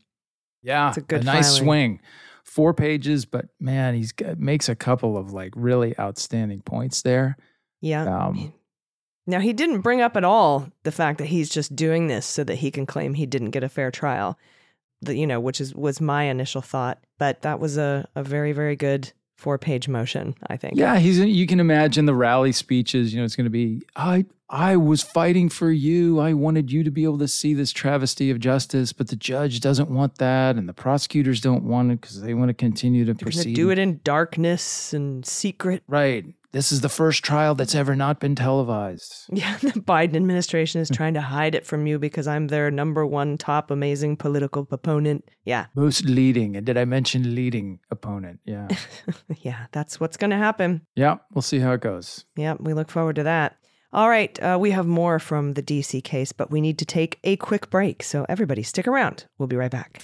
Yeah, 0.63 0.91
It's 0.91 0.99
a 0.99 1.01
good 1.01 1.25
nice 1.25 1.59
filing. 1.59 1.65
swing. 1.65 2.01
Four 2.45 2.75
pages, 2.75 3.25
but 3.25 3.47
man, 3.59 3.97
he's 3.97 4.13
got, 4.13 4.39
makes 4.39 4.69
a 4.69 4.77
couple 4.77 5.17
of 5.19 5.33
like 5.33 5.53
really 5.57 5.99
outstanding 5.99 6.61
points 6.61 7.03
there. 7.03 7.37
Yeah. 7.81 8.05
Um, 8.05 8.53
Now, 9.27 9.41
he 9.41 9.53
didn't 9.53 9.81
bring 9.81 10.01
up 10.01 10.17
at 10.17 10.23
all 10.23 10.69
the 10.85 10.93
fact 10.93 11.19
that 11.19 11.27
he's 11.27 11.51
just 11.51 11.75
doing 11.75 12.07
this 12.07 12.25
so 12.25 12.45
that 12.45 12.57
he 12.57 12.71
can 12.71 12.87
claim 12.87 13.15
he 13.15 13.27
didn't 13.27 13.51
get 13.51 13.65
a 13.65 13.69
fair 13.69 13.91
trial. 13.91 14.39
The, 15.03 15.17
you 15.17 15.27
know, 15.27 15.41
which 15.41 15.61
is 15.61 15.75
was 15.75 16.01
my 16.01 16.25
initial 16.25 16.63
thought, 16.63 17.03
but 17.19 17.43
that 17.43 17.59
was 17.59 17.77
a, 17.79 18.09
a 18.15 18.23
very 18.23 18.53
very 18.53 18.77
good 18.77 19.13
four 19.39 19.57
page 19.57 19.89
motion. 19.89 20.35
I 20.49 20.59
think. 20.59 20.75
Yeah, 20.77 20.99
he's. 20.99 21.19
You 21.19 21.47
can 21.47 21.61
imagine 21.61 22.05
the 22.05 22.15
rally 22.15 22.53
speeches. 22.53 23.15
You 23.15 23.21
know, 23.21 23.25
it's 23.25 23.37
going 23.37 23.45
to 23.45 23.51
be. 23.51 23.81
I 23.97 24.27
I 24.51 24.77
was 24.77 25.03
fighting 25.03 25.49
for 25.49 25.71
you. 25.71 26.19
I 26.21 26.33
wanted 26.33 26.71
you 26.71 26.83
to 26.83 26.91
be 26.91 27.05
able 27.05 27.19
to 27.19 27.29
see 27.29 27.55
this 27.55 27.71
travesty 27.71 28.31
of 28.31 28.41
justice, 28.41 28.93
but 28.93 29.09
the 29.09 29.17
judge 29.17 29.61
doesn't 29.61 29.91
want 29.91 30.17
that, 30.19 30.57
and 30.57 30.69
the 30.69 30.73
prosecutors 30.75 31.41
don't 31.41 31.65
want 31.65 31.93
it 31.93 32.01
because 32.01 32.21
they 32.21 32.35
want 32.35 32.49
to 32.49 32.55
continue 32.55 33.05
to 33.05 33.15
proceed. 33.15 33.55
do 33.55 33.71
it 33.71 33.79
in 33.79 34.01
darkness 34.05 34.93
and 34.93 35.25
secret. 35.25 35.83
right. 35.87 36.27
This 36.53 36.73
is 36.73 36.81
the 36.81 36.89
first 36.89 37.23
trial 37.23 37.55
that's 37.55 37.75
ever 37.75 37.95
not 37.95 38.21
been 38.21 38.35
televised. 38.35 39.27
Yeah, 39.31 39.57
the 39.61 39.73
Biden 39.73 40.17
administration 40.17 40.81
is 40.81 40.89
trying 40.89 41.15
to 41.15 41.21
hide 41.21 41.55
it 41.55 41.67
from 41.67 41.87
you 41.87 41.99
because 41.99 42.27
I'm 42.27 42.49
their 42.49 42.71
number 42.71 43.05
one 43.05 43.37
top 43.37 43.71
amazing 43.71 44.17
political 44.17 44.67
opponent. 44.71 45.29
Yeah, 45.45 45.67
Most 45.75 46.05
leading, 46.07 46.57
and 46.57 46.65
did 46.65 46.79
I 46.79 46.85
mention 46.87 47.35
leading 47.35 47.81
opponent? 47.91 48.41
Yeah, 48.47 48.69
yeah, 49.41 49.67
that's 49.73 50.01
what's 50.01 50.17
going 50.17 50.31
to 50.31 50.37
happen. 50.39 50.83
yeah. 50.95 51.17
We'll 51.35 51.43
see 51.43 51.59
how 51.59 51.73
it 51.73 51.81
goes. 51.83 52.25
Yeah, 52.37 52.55
we 52.59 52.73
look 52.73 52.91
forward 52.91 53.17
to 53.17 53.23
that. 53.25 53.57
All 53.93 54.09
right, 54.09 54.39
uh, 54.43 54.59
we 54.61 54.71
have 54.73 54.87
more 54.87 55.19
from 55.19 55.53
the 55.55 55.63
DC 55.63 56.03
case, 56.05 56.33
but 56.33 56.51
we 56.51 56.61
need 56.61 56.79
to 56.79 56.85
take 56.85 57.19
a 57.25 57.37
quick 57.37 57.71
break. 57.71 58.03
So 58.03 58.27
everybody, 58.29 58.63
stick 58.63 58.87
around. 58.89 59.27
We'll 59.39 59.49
be 59.49 59.57
right 59.57 59.71
back. 59.71 60.03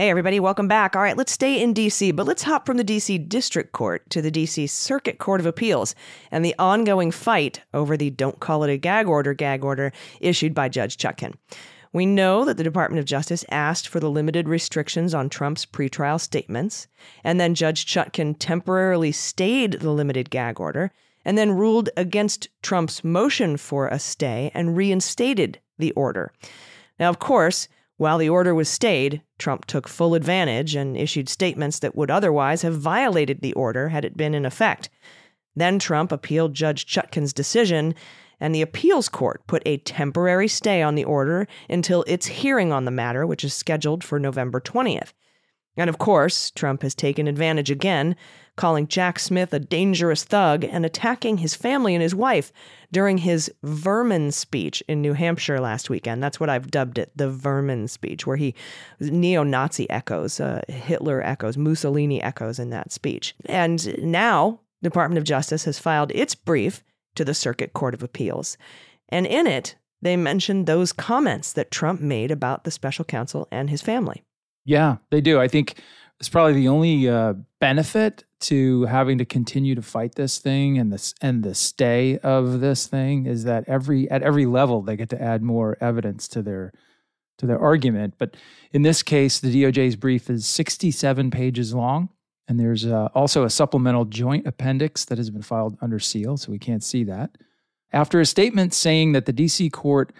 Hey, 0.00 0.08
everybody, 0.08 0.40
welcome 0.40 0.66
back. 0.66 0.96
All 0.96 1.02
right, 1.02 1.14
let's 1.14 1.30
stay 1.30 1.62
in 1.62 1.74
DC, 1.74 2.16
but 2.16 2.24
let's 2.24 2.44
hop 2.44 2.64
from 2.64 2.78
the 2.78 2.84
DC 2.84 3.28
District 3.28 3.72
Court 3.72 4.08
to 4.08 4.22
the 4.22 4.30
DC 4.30 4.70
Circuit 4.70 5.18
Court 5.18 5.40
of 5.40 5.46
Appeals 5.46 5.94
and 6.30 6.42
the 6.42 6.54
ongoing 6.58 7.10
fight 7.10 7.60
over 7.74 7.98
the 7.98 8.08
Don't 8.08 8.40
Call 8.40 8.64
It 8.64 8.72
a 8.72 8.78
Gag 8.78 9.06
Order 9.06 9.34
gag 9.34 9.62
order 9.62 9.92
issued 10.18 10.54
by 10.54 10.70
Judge 10.70 10.96
Chutkan. 10.96 11.34
We 11.92 12.06
know 12.06 12.46
that 12.46 12.56
the 12.56 12.64
Department 12.64 12.98
of 12.98 13.04
Justice 13.04 13.44
asked 13.50 13.88
for 13.88 14.00
the 14.00 14.08
limited 14.08 14.48
restrictions 14.48 15.12
on 15.12 15.28
Trump's 15.28 15.66
pretrial 15.66 16.18
statements, 16.18 16.88
and 17.22 17.38
then 17.38 17.54
Judge 17.54 17.84
Chutkan 17.84 18.36
temporarily 18.38 19.12
stayed 19.12 19.80
the 19.80 19.90
limited 19.90 20.30
gag 20.30 20.58
order 20.58 20.92
and 21.26 21.36
then 21.36 21.52
ruled 21.52 21.90
against 21.98 22.48
Trump's 22.62 23.04
motion 23.04 23.58
for 23.58 23.86
a 23.86 23.98
stay 23.98 24.50
and 24.54 24.78
reinstated 24.78 25.58
the 25.78 25.92
order. 25.92 26.32
Now, 26.98 27.10
of 27.10 27.18
course, 27.18 27.68
while 28.00 28.16
the 28.16 28.30
order 28.30 28.54
was 28.54 28.66
stayed, 28.66 29.20
Trump 29.38 29.66
took 29.66 29.86
full 29.86 30.14
advantage 30.14 30.74
and 30.74 30.96
issued 30.96 31.28
statements 31.28 31.80
that 31.80 31.94
would 31.94 32.10
otherwise 32.10 32.62
have 32.62 32.78
violated 32.78 33.42
the 33.42 33.52
order 33.52 33.90
had 33.90 34.06
it 34.06 34.16
been 34.16 34.32
in 34.34 34.46
effect. 34.46 34.88
Then 35.54 35.78
Trump 35.78 36.10
appealed 36.10 36.54
Judge 36.54 36.86
Chutkan's 36.86 37.34
decision, 37.34 37.94
and 38.40 38.54
the 38.54 38.62
appeals 38.62 39.10
court 39.10 39.46
put 39.46 39.62
a 39.66 39.76
temporary 39.76 40.48
stay 40.48 40.80
on 40.80 40.94
the 40.94 41.04
order 41.04 41.46
until 41.68 42.02
its 42.06 42.24
hearing 42.24 42.72
on 42.72 42.86
the 42.86 42.90
matter, 42.90 43.26
which 43.26 43.44
is 43.44 43.52
scheduled 43.52 44.02
for 44.02 44.18
November 44.18 44.62
20th. 44.62 45.12
And 45.76 45.88
of 45.88 45.98
course, 45.98 46.50
Trump 46.50 46.82
has 46.82 46.94
taken 46.94 47.28
advantage 47.28 47.70
again, 47.70 48.16
calling 48.56 48.88
Jack 48.88 49.18
Smith 49.18 49.54
a 49.54 49.58
dangerous 49.58 50.24
thug 50.24 50.64
and 50.64 50.84
attacking 50.84 51.38
his 51.38 51.54
family 51.54 51.94
and 51.94 52.02
his 52.02 52.14
wife 52.14 52.52
during 52.92 53.18
his 53.18 53.50
vermin 53.62 54.32
speech 54.32 54.82
in 54.88 55.00
New 55.00 55.14
Hampshire 55.14 55.60
last 55.60 55.88
weekend. 55.88 56.22
That's 56.22 56.40
what 56.40 56.50
I've 56.50 56.70
dubbed 56.70 56.98
it, 56.98 57.12
the 57.16 57.30
vermin 57.30 57.88
speech, 57.88 58.26
where 58.26 58.36
he 58.36 58.54
neo 58.98 59.42
Nazi 59.42 59.88
echoes, 59.88 60.40
uh, 60.40 60.62
Hitler 60.68 61.22
echoes, 61.22 61.56
Mussolini 61.56 62.20
echoes 62.22 62.58
in 62.58 62.70
that 62.70 62.92
speech. 62.92 63.34
And 63.46 63.96
now, 64.02 64.60
Department 64.82 65.18
of 65.18 65.24
Justice 65.24 65.64
has 65.64 65.78
filed 65.78 66.10
its 66.12 66.34
brief 66.34 66.82
to 67.14 67.24
the 67.24 67.34
Circuit 67.34 67.72
Court 67.72 67.94
of 67.94 68.02
Appeals. 68.02 68.58
And 69.08 69.26
in 69.26 69.46
it, 69.46 69.76
they 70.02 70.16
mentioned 70.16 70.66
those 70.66 70.92
comments 70.92 71.52
that 71.52 71.70
Trump 71.70 72.00
made 72.00 72.30
about 72.30 72.64
the 72.64 72.70
special 72.70 73.04
counsel 73.04 73.46
and 73.50 73.70
his 73.70 73.82
family. 73.82 74.22
Yeah, 74.64 74.96
they 75.10 75.20
do. 75.20 75.40
I 75.40 75.48
think 75.48 75.80
it's 76.18 76.28
probably 76.28 76.52
the 76.52 76.68
only 76.68 77.08
uh, 77.08 77.34
benefit 77.60 78.24
to 78.40 78.84
having 78.84 79.18
to 79.18 79.24
continue 79.24 79.74
to 79.74 79.82
fight 79.82 80.14
this 80.14 80.38
thing 80.38 80.78
and 80.78 80.92
this 80.92 81.14
and 81.20 81.42
the 81.42 81.54
stay 81.54 82.18
of 82.18 82.60
this 82.60 82.86
thing 82.86 83.26
is 83.26 83.44
that 83.44 83.64
every 83.66 84.10
at 84.10 84.22
every 84.22 84.46
level 84.46 84.80
they 84.80 84.96
get 84.96 85.10
to 85.10 85.20
add 85.20 85.42
more 85.42 85.76
evidence 85.80 86.26
to 86.28 86.42
their 86.42 86.72
to 87.38 87.46
their 87.46 87.58
argument. 87.58 88.14
But 88.18 88.36
in 88.72 88.82
this 88.82 89.02
case, 89.02 89.40
the 89.40 89.62
DOJ's 89.62 89.96
brief 89.96 90.28
is 90.28 90.46
67 90.46 91.30
pages 91.30 91.74
long, 91.74 92.10
and 92.46 92.60
there's 92.60 92.84
uh, 92.84 93.08
also 93.14 93.44
a 93.44 93.50
supplemental 93.50 94.04
joint 94.04 94.46
appendix 94.46 95.06
that 95.06 95.18
has 95.18 95.30
been 95.30 95.42
filed 95.42 95.76
under 95.80 95.98
seal, 95.98 96.36
so 96.36 96.52
we 96.52 96.58
can't 96.58 96.84
see 96.84 97.02
that. 97.04 97.36
After 97.92 98.20
a 98.20 98.26
statement 98.26 98.74
saying 98.74 99.12
that 99.12 99.26
the 99.26 99.32
DC 99.32 99.72
court 99.72 100.12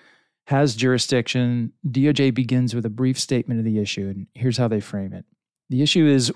has 0.50 0.74
jurisdiction, 0.74 1.72
DOJ 1.88 2.34
begins 2.34 2.74
with 2.74 2.84
a 2.84 2.90
brief 2.90 3.18
statement 3.18 3.60
of 3.60 3.64
the 3.64 3.78
issue, 3.78 4.08
and 4.08 4.26
here's 4.34 4.58
how 4.58 4.68
they 4.68 4.80
frame 4.80 5.12
it. 5.12 5.24
The 5.68 5.80
issue 5.80 6.06
is 6.06 6.32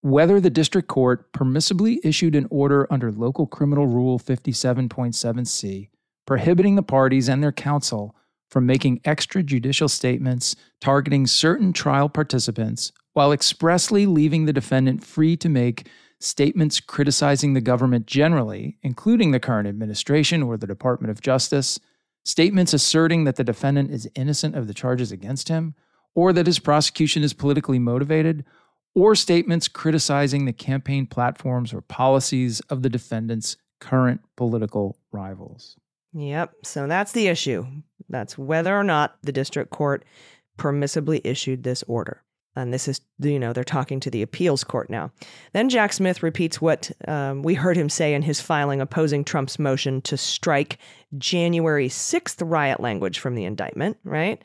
whether 0.00 0.40
the 0.40 0.50
district 0.50 0.88
court 0.88 1.32
permissibly 1.32 1.98
issued 2.02 2.34
an 2.34 2.46
order 2.50 2.86
under 2.90 3.12
Local 3.12 3.46
Criminal 3.46 3.86
Rule 3.86 4.18
57.7c 4.18 5.88
prohibiting 6.28 6.76
the 6.76 6.82
parties 6.82 7.26
and 7.26 7.42
their 7.42 7.52
counsel 7.52 8.14
from 8.50 8.66
making 8.66 9.00
extrajudicial 9.00 9.88
statements 9.88 10.56
targeting 10.78 11.26
certain 11.26 11.72
trial 11.72 12.10
participants 12.10 12.92
while 13.14 13.32
expressly 13.32 14.04
leaving 14.04 14.44
the 14.44 14.52
defendant 14.52 15.02
free 15.02 15.38
to 15.38 15.48
make 15.48 15.88
statements 16.20 16.80
criticizing 16.80 17.54
the 17.54 17.62
government 17.62 18.06
generally, 18.06 18.76
including 18.82 19.30
the 19.30 19.40
current 19.40 19.66
administration 19.66 20.42
or 20.42 20.58
the 20.58 20.66
Department 20.66 21.10
of 21.10 21.22
Justice, 21.22 21.80
statements 22.28 22.74
asserting 22.74 23.24
that 23.24 23.36
the 23.36 23.44
defendant 23.44 23.90
is 23.90 24.10
innocent 24.14 24.54
of 24.54 24.66
the 24.66 24.74
charges 24.74 25.10
against 25.10 25.48
him, 25.48 25.74
or 26.14 26.30
that 26.34 26.46
his 26.46 26.58
prosecution 26.58 27.22
is 27.22 27.32
politically 27.32 27.78
motivated, 27.78 28.44
or 28.94 29.14
statements 29.14 29.66
criticizing 29.66 30.44
the 30.44 30.52
campaign 30.52 31.06
platforms 31.06 31.72
or 31.72 31.80
policies 31.80 32.60
of 32.68 32.82
the 32.82 32.90
defendant's 32.90 33.56
current 33.80 34.20
political 34.36 34.98
rivals. 35.10 35.76
Yep. 36.12 36.52
So 36.64 36.86
that's 36.86 37.12
the 37.12 37.28
issue. 37.28 37.64
That's 38.10 38.36
whether 38.36 38.76
or 38.76 38.84
not 38.84 39.16
the 39.22 39.32
district 39.32 39.70
court 39.70 40.04
permissibly 40.58 41.22
issued 41.24 41.62
this 41.62 41.82
order. 41.84 42.22
And 42.58 42.72
this 42.74 42.88
is, 42.88 43.00
you 43.18 43.38
know, 43.38 43.52
they're 43.52 43.64
talking 43.64 44.00
to 44.00 44.10
the 44.10 44.22
appeals 44.22 44.64
court 44.64 44.90
now. 44.90 45.10
Then 45.52 45.68
Jack 45.68 45.92
Smith 45.92 46.22
repeats 46.22 46.60
what 46.60 46.90
um, 47.06 47.42
we 47.42 47.54
heard 47.54 47.76
him 47.76 47.88
say 47.88 48.14
in 48.14 48.22
his 48.22 48.40
filing 48.40 48.80
opposing 48.80 49.24
Trump's 49.24 49.58
motion 49.58 50.00
to 50.02 50.16
strike 50.16 50.78
January 51.16 51.88
6th 51.88 52.36
riot 52.40 52.80
language 52.80 53.18
from 53.18 53.34
the 53.34 53.44
indictment, 53.44 53.96
right? 54.04 54.42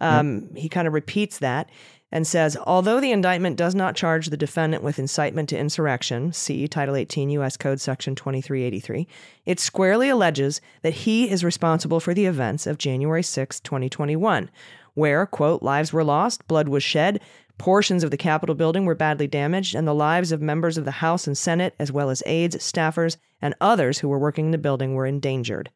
Um, 0.00 0.54
He 0.54 0.68
kind 0.68 0.88
of 0.88 0.94
repeats 0.94 1.38
that 1.38 1.68
and 2.12 2.26
says, 2.26 2.56
although 2.66 3.00
the 3.00 3.12
indictment 3.12 3.56
does 3.56 3.74
not 3.74 3.94
charge 3.94 4.26
the 4.26 4.36
defendant 4.36 4.82
with 4.82 4.98
incitement 4.98 5.48
to 5.50 5.58
insurrection, 5.58 6.32
see 6.32 6.66
Title 6.66 6.96
18 6.96 7.30
U.S. 7.30 7.56
Code 7.56 7.80
Section 7.80 8.14
2383, 8.14 9.06
it 9.46 9.60
squarely 9.60 10.08
alleges 10.08 10.60
that 10.82 10.94
he 10.94 11.30
is 11.30 11.44
responsible 11.44 12.00
for 12.00 12.12
the 12.12 12.26
events 12.26 12.66
of 12.66 12.78
January 12.78 13.22
6, 13.22 13.60
2021, 13.60 14.50
where, 14.94 15.24
quote, 15.24 15.62
lives 15.62 15.92
were 15.92 16.02
lost, 16.02 16.46
blood 16.48 16.68
was 16.68 16.82
shed, 16.82 17.20
portions 17.60 18.02
of 18.02 18.10
the 18.10 18.16
Capitol 18.16 18.54
building 18.54 18.86
were 18.86 18.94
badly 18.94 19.26
damaged, 19.26 19.74
and 19.74 19.86
the 19.86 19.94
lives 19.94 20.32
of 20.32 20.40
members 20.40 20.78
of 20.78 20.86
the 20.86 20.90
House 20.90 21.26
and 21.26 21.36
Senate, 21.36 21.74
as 21.78 21.92
well 21.92 22.08
as 22.08 22.22
aides, 22.24 22.56
staffers, 22.56 23.18
and 23.42 23.54
others 23.60 23.98
who 23.98 24.08
were 24.08 24.18
working 24.18 24.46
in 24.46 24.50
the 24.50 24.56
building 24.56 24.94
were 24.94 25.04
endangered. 25.04 25.70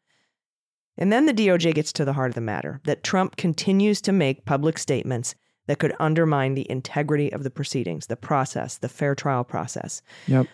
And 0.97 1.13
then 1.13 1.27
the 1.27 1.33
DOJ 1.33 1.75
gets 1.75 1.93
to 1.93 2.03
the 2.03 2.13
heart 2.13 2.31
of 2.31 2.35
the 2.35 2.41
matter 2.41 2.81
that 2.85 3.03
Trump 3.03 3.35
continues 3.35 4.01
to 4.01 4.11
make 4.11 4.45
public 4.45 4.79
statements 4.79 5.35
that 5.67 5.77
could 5.77 5.93
undermine 5.99 6.55
the 6.55 6.69
integrity 6.71 7.31
of 7.31 7.43
the 7.43 7.51
proceedings, 7.51 8.07
the 8.07 8.15
process, 8.15 8.79
the 8.79 8.89
fair 8.89 9.13
trial 9.13 9.43
process. 9.43 10.01
Yep. 10.25 10.47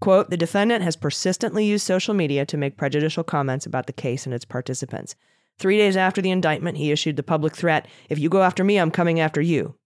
Quote 0.00 0.28
The 0.28 0.36
defendant 0.36 0.84
has 0.84 0.94
persistently 0.94 1.64
used 1.64 1.86
social 1.86 2.12
media 2.12 2.44
to 2.44 2.58
make 2.58 2.76
prejudicial 2.76 3.24
comments 3.24 3.64
about 3.64 3.86
the 3.86 3.94
case 3.94 4.26
and 4.26 4.34
its 4.34 4.44
participants. 4.44 5.14
Three 5.58 5.78
days 5.78 5.96
after 5.96 6.20
the 6.20 6.30
indictment, 6.30 6.76
he 6.76 6.92
issued 6.92 7.16
the 7.16 7.22
public 7.22 7.56
threat 7.56 7.88
If 8.10 8.18
you 8.18 8.28
go 8.28 8.42
after 8.42 8.62
me, 8.62 8.78
I'm 8.78 8.90
coming 8.90 9.20
after 9.20 9.40
you. 9.40 9.76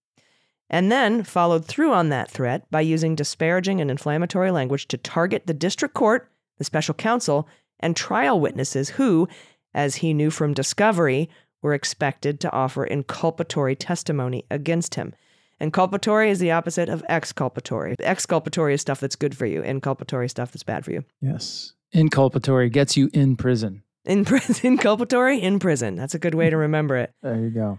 And 0.70 0.90
then 0.90 1.24
followed 1.24 1.64
through 1.64 1.92
on 1.92 2.10
that 2.10 2.30
threat 2.30 2.70
by 2.70 2.80
using 2.80 3.16
disparaging 3.16 3.80
and 3.80 3.90
inflammatory 3.90 4.52
language 4.52 4.86
to 4.88 4.96
target 4.96 5.46
the 5.46 5.54
district 5.54 5.94
court, 5.94 6.30
the 6.58 6.64
special 6.64 6.94
counsel, 6.94 7.48
and 7.80 7.96
trial 7.96 8.38
witnesses 8.38 8.90
who, 8.90 9.28
as 9.74 9.96
he 9.96 10.14
knew 10.14 10.30
from 10.30 10.54
discovery, 10.54 11.28
were 11.60 11.74
expected 11.74 12.38
to 12.40 12.52
offer 12.52 12.86
inculpatory 12.86 13.76
testimony 13.78 14.44
against 14.50 14.94
him. 14.94 15.12
Inculpatory 15.60 16.30
is 16.30 16.38
the 16.38 16.52
opposite 16.52 16.88
of 16.88 17.04
exculpatory. 17.08 17.96
Exculpatory 17.98 18.74
is 18.74 18.80
stuff 18.80 19.00
that's 19.00 19.16
good 19.16 19.36
for 19.36 19.46
you. 19.46 19.62
Inculpatory 19.62 20.30
stuff 20.30 20.52
that's 20.52 20.62
bad 20.62 20.84
for 20.84 20.92
you. 20.92 21.04
Yes. 21.20 21.74
Inculpatory 21.94 22.72
gets 22.72 22.96
you 22.96 23.10
in 23.12 23.36
prison. 23.36 23.82
In 24.04 24.24
prison, 24.24 24.78
inculpatory 24.78 25.40
in 25.40 25.58
prison. 25.58 25.96
That's 25.96 26.14
a 26.14 26.18
good 26.18 26.34
way 26.34 26.48
to 26.48 26.56
remember 26.56 26.96
it. 26.96 27.12
There 27.22 27.36
you 27.36 27.50
go. 27.50 27.78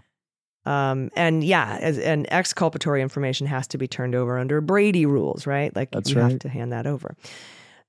Um, 0.64 1.10
and 1.16 1.42
yeah, 1.42 1.78
as, 1.80 1.98
and 1.98 2.30
exculpatory 2.32 3.02
information 3.02 3.46
has 3.48 3.66
to 3.68 3.78
be 3.78 3.88
turned 3.88 4.14
over 4.14 4.38
under 4.38 4.60
Brady 4.60 5.06
rules, 5.06 5.46
right? 5.46 5.74
Like 5.74 5.90
That's 5.90 6.10
you 6.10 6.18
have 6.18 6.38
to 6.40 6.48
hand 6.48 6.72
that 6.72 6.86
over. 6.86 7.16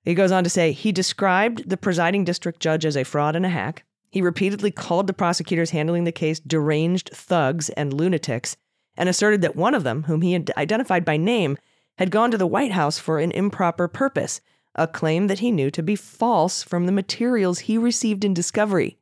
He 0.04 0.16
goes 0.16 0.32
on 0.32 0.44
to 0.44 0.50
say 0.50 0.72
he 0.72 0.92
described 0.92 1.70
the 1.70 1.78
presiding 1.78 2.24
district 2.24 2.60
judge 2.60 2.86
as 2.86 2.98
a 2.98 3.04
fraud 3.04 3.36
and 3.36 3.46
a 3.46 3.50
hack. 3.50 3.86
He 4.10 4.22
repeatedly 4.22 4.72
called 4.72 5.08
the 5.08 5.14
prosecutors 5.14 5.72
handling 5.72 6.04
the 6.04 6.12
case 6.12 6.40
deranged 6.40 7.10
thugs 7.14 7.70
and 7.70 7.94
lunatics 7.94 8.58
and 8.96 9.10
asserted 9.10 9.42
that 9.42 9.56
one 9.56 9.74
of 9.74 9.84
them, 9.84 10.04
whom 10.04 10.22
he 10.22 10.34
had 10.34 10.52
identified 10.58 11.06
by 11.06 11.18
name, 11.18 11.58
had 11.98 12.12
gone 12.12 12.32
to 12.32 12.38
the 12.38 12.48
White 12.48 12.72
House 12.72 13.00
for 13.00 13.20
an 13.20 13.32
improper 13.32 13.88
purpose, 13.88 14.42
a 14.76 14.88
claim 14.88 15.28
that 15.28 15.40
he 15.40 15.52
knew 15.52 15.72
to 15.72 15.84
be 15.84 15.96
false 15.96 16.64
from 16.64 16.86
the 16.86 16.92
materials 16.92 17.60
he 17.60 17.78
received 17.78 18.26
in 18.26 18.34
discovery. 18.34 18.98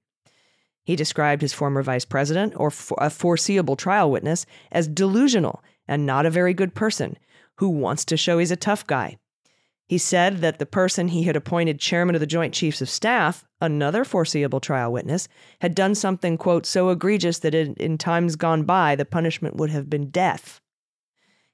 He 0.84 0.96
described 0.96 1.42
his 1.42 1.54
former 1.54 1.84
vice 1.84 2.06
president, 2.06 2.54
or 2.56 2.72
a 2.98 3.10
foreseeable 3.10 3.76
trial 3.76 4.10
witness, 4.10 4.46
as 4.72 4.88
delusional 4.88 5.64
and 5.88 6.06
not 6.06 6.26
a 6.26 6.32
very 6.32 6.54
good 6.54 6.74
person 6.74 7.18
who 7.58 7.70
wants 7.70 8.06
to 8.06 8.18
show 8.18 8.40
he's 8.40 8.52
a 8.52 8.56
tough 8.56 8.88
guy. 8.88 9.18
He 9.88 9.98
said 9.98 10.38
that 10.38 10.58
the 10.58 10.66
person 10.66 11.10
he 11.10 11.24
had 11.24 11.36
appointed 11.36 11.80
chairman 11.80 12.16
of 12.16 12.22
the 12.22 12.26
Joint 12.26 12.54
Chiefs 12.54 12.82
of 12.82 12.90
Staff, 12.90 13.44
another 13.60 14.06
foreseeable 14.06 14.62
trial 14.62 14.92
witness, 14.92 15.28
had 15.60 15.76
done 15.76 15.96
something, 15.96 16.38
quote, 16.38 16.66
so 16.66 16.90
egregious 16.90 17.40
that 17.40 17.54
in, 17.54 17.74
in 17.74 17.98
times 17.98 18.38
gone 18.38 18.64
by 18.64 18.96
the 18.96 19.04
punishment 19.04 19.58
would 19.58 19.70
have 19.70 19.90
been 19.90 20.10
death. 20.10 20.62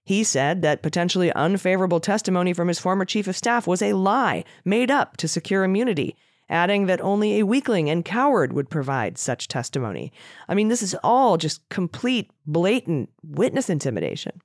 He 0.06 0.24
said 0.24 0.62
that 0.62 0.84
potentially 0.84 1.34
unfavorable 1.34 2.00
testimony 2.00 2.54
from 2.54 2.68
his 2.68 2.80
former 2.80 3.06
chief 3.06 3.28
of 3.28 3.36
staff 3.36 3.68
was 3.68 3.82
a 3.82 3.94
lie 3.94 4.46
made 4.64 4.92
up 4.92 5.18
to 5.18 5.28
secure 5.28 5.64
immunity, 5.64 6.16
adding 6.50 6.86
that 6.86 7.02
only 7.02 7.40
a 7.40 7.46
weakling 7.46 7.90
and 7.90 8.06
coward 8.06 8.54
would 8.54 8.70
provide 8.70 9.18
such 9.18 9.48
testimony. 9.48 10.12
I 10.48 10.56
mean, 10.56 10.68
this 10.68 10.82
is 10.82 10.96
all 11.04 11.38
just 11.38 11.68
complete, 11.70 12.32
blatant 12.46 13.10
witness 13.24 13.70
intimidation. 13.70 14.42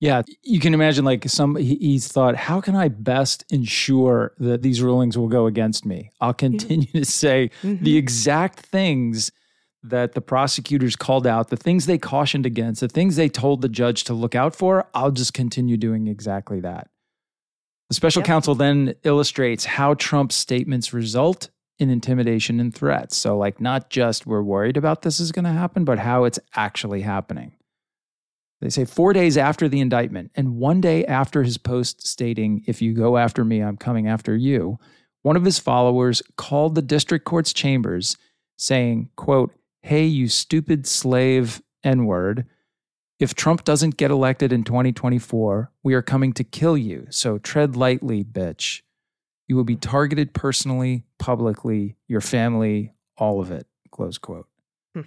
Yeah, 0.00 0.22
you 0.42 0.60
can 0.60 0.72
imagine 0.72 1.04
like 1.04 1.28
some 1.28 1.56
he- 1.56 1.76
he's 1.76 2.08
thought, 2.08 2.34
how 2.34 2.60
can 2.60 2.74
I 2.74 2.88
best 2.88 3.44
ensure 3.50 4.32
that 4.38 4.62
these 4.62 4.80
rulings 4.80 5.18
will 5.18 5.28
go 5.28 5.46
against 5.46 5.84
me? 5.84 6.10
I'll 6.20 6.32
mm-hmm. 6.32 6.56
continue 6.56 6.92
to 6.92 7.04
say 7.04 7.50
the 7.62 7.68
mm-hmm. 7.68 7.96
exact 7.96 8.60
things 8.60 9.30
that 9.82 10.12
the 10.12 10.20
prosecutors 10.20 10.96
called 10.96 11.26
out, 11.26 11.48
the 11.48 11.56
things 11.56 11.86
they 11.86 11.98
cautioned 11.98 12.46
against, 12.46 12.80
the 12.80 12.88
things 12.88 13.16
they 13.16 13.28
told 13.28 13.62
the 13.62 13.68
judge 13.68 14.04
to 14.04 14.14
look 14.14 14.34
out 14.34 14.54
for. 14.54 14.86
I'll 14.94 15.10
just 15.10 15.32
continue 15.32 15.76
doing 15.76 16.06
exactly 16.06 16.60
that. 16.60 16.89
The 17.90 17.94
special 17.94 18.20
Yep. 18.20 18.26
counsel 18.26 18.54
then 18.54 18.94
illustrates 19.02 19.64
how 19.64 19.94
Trump's 19.94 20.36
statements 20.36 20.92
result 20.92 21.50
in 21.80 21.90
intimidation 21.90 22.60
and 22.60 22.72
threats. 22.72 23.16
So, 23.16 23.36
like, 23.36 23.60
not 23.60 23.90
just 23.90 24.26
we're 24.26 24.42
worried 24.42 24.76
about 24.76 25.02
this 25.02 25.18
is 25.18 25.32
going 25.32 25.44
to 25.44 25.50
happen, 25.50 25.84
but 25.84 25.98
how 25.98 26.22
it's 26.22 26.38
actually 26.54 27.00
happening. 27.00 27.52
They 28.60 28.68
say 28.68 28.84
four 28.84 29.12
days 29.12 29.36
after 29.36 29.68
the 29.68 29.80
indictment 29.80 30.30
and 30.36 30.56
one 30.56 30.80
day 30.80 31.04
after 31.06 31.42
his 31.42 31.58
post 31.58 32.06
stating, 32.06 32.62
If 32.66 32.80
you 32.80 32.94
go 32.94 33.16
after 33.16 33.44
me, 33.44 33.60
I'm 33.60 33.76
coming 33.76 34.06
after 34.06 34.36
you, 34.36 34.78
one 35.22 35.36
of 35.36 35.44
his 35.44 35.58
followers 35.58 36.22
called 36.36 36.76
the 36.76 36.82
district 36.82 37.24
court's 37.24 37.52
chambers 37.52 38.16
saying, 38.56 39.10
quote, 39.16 39.52
Hey, 39.82 40.04
you 40.04 40.28
stupid 40.28 40.86
slave 40.86 41.60
N 41.82 42.04
word. 42.04 42.46
If 43.20 43.34
Trump 43.34 43.64
doesn't 43.64 43.98
get 43.98 44.10
elected 44.10 44.50
in 44.50 44.64
2024, 44.64 45.70
we 45.82 45.92
are 45.92 46.00
coming 46.00 46.32
to 46.32 46.42
kill 46.42 46.78
you. 46.78 47.06
So 47.10 47.36
tread 47.36 47.76
lightly, 47.76 48.24
bitch. 48.24 48.80
You 49.46 49.56
will 49.56 49.64
be 49.64 49.76
targeted 49.76 50.32
personally, 50.32 51.04
publicly, 51.18 51.96
your 52.08 52.22
family, 52.22 52.94
all 53.18 53.42
of 53.42 53.50
it. 53.50 53.66
Close 53.90 54.16
quote. 54.16 54.48
Hmm. 54.94 55.02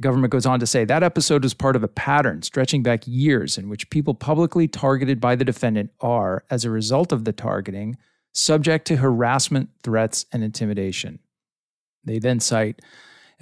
Government 0.00 0.32
goes 0.32 0.44
on 0.44 0.58
to 0.58 0.66
say 0.66 0.84
that 0.84 1.04
episode 1.04 1.44
was 1.44 1.54
part 1.54 1.76
of 1.76 1.84
a 1.84 1.88
pattern 1.88 2.42
stretching 2.42 2.82
back 2.82 3.06
years 3.06 3.56
in 3.56 3.68
which 3.68 3.88
people 3.88 4.14
publicly 4.14 4.66
targeted 4.66 5.20
by 5.20 5.36
the 5.36 5.44
defendant 5.44 5.90
are, 6.00 6.44
as 6.50 6.64
a 6.64 6.70
result 6.70 7.12
of 7.12 7.24
the 7.24 7.32
targeting, 7.32 7.96
subject 8.32 8.88
to 8.88 8.96
harassment, 8.96 9.70
threats, 9.84 10.26
and 10.32 10.42
intimidation. 10.42 11.20
They 12.02 12.18
then 12.18 12.40
cite 12.40 12.80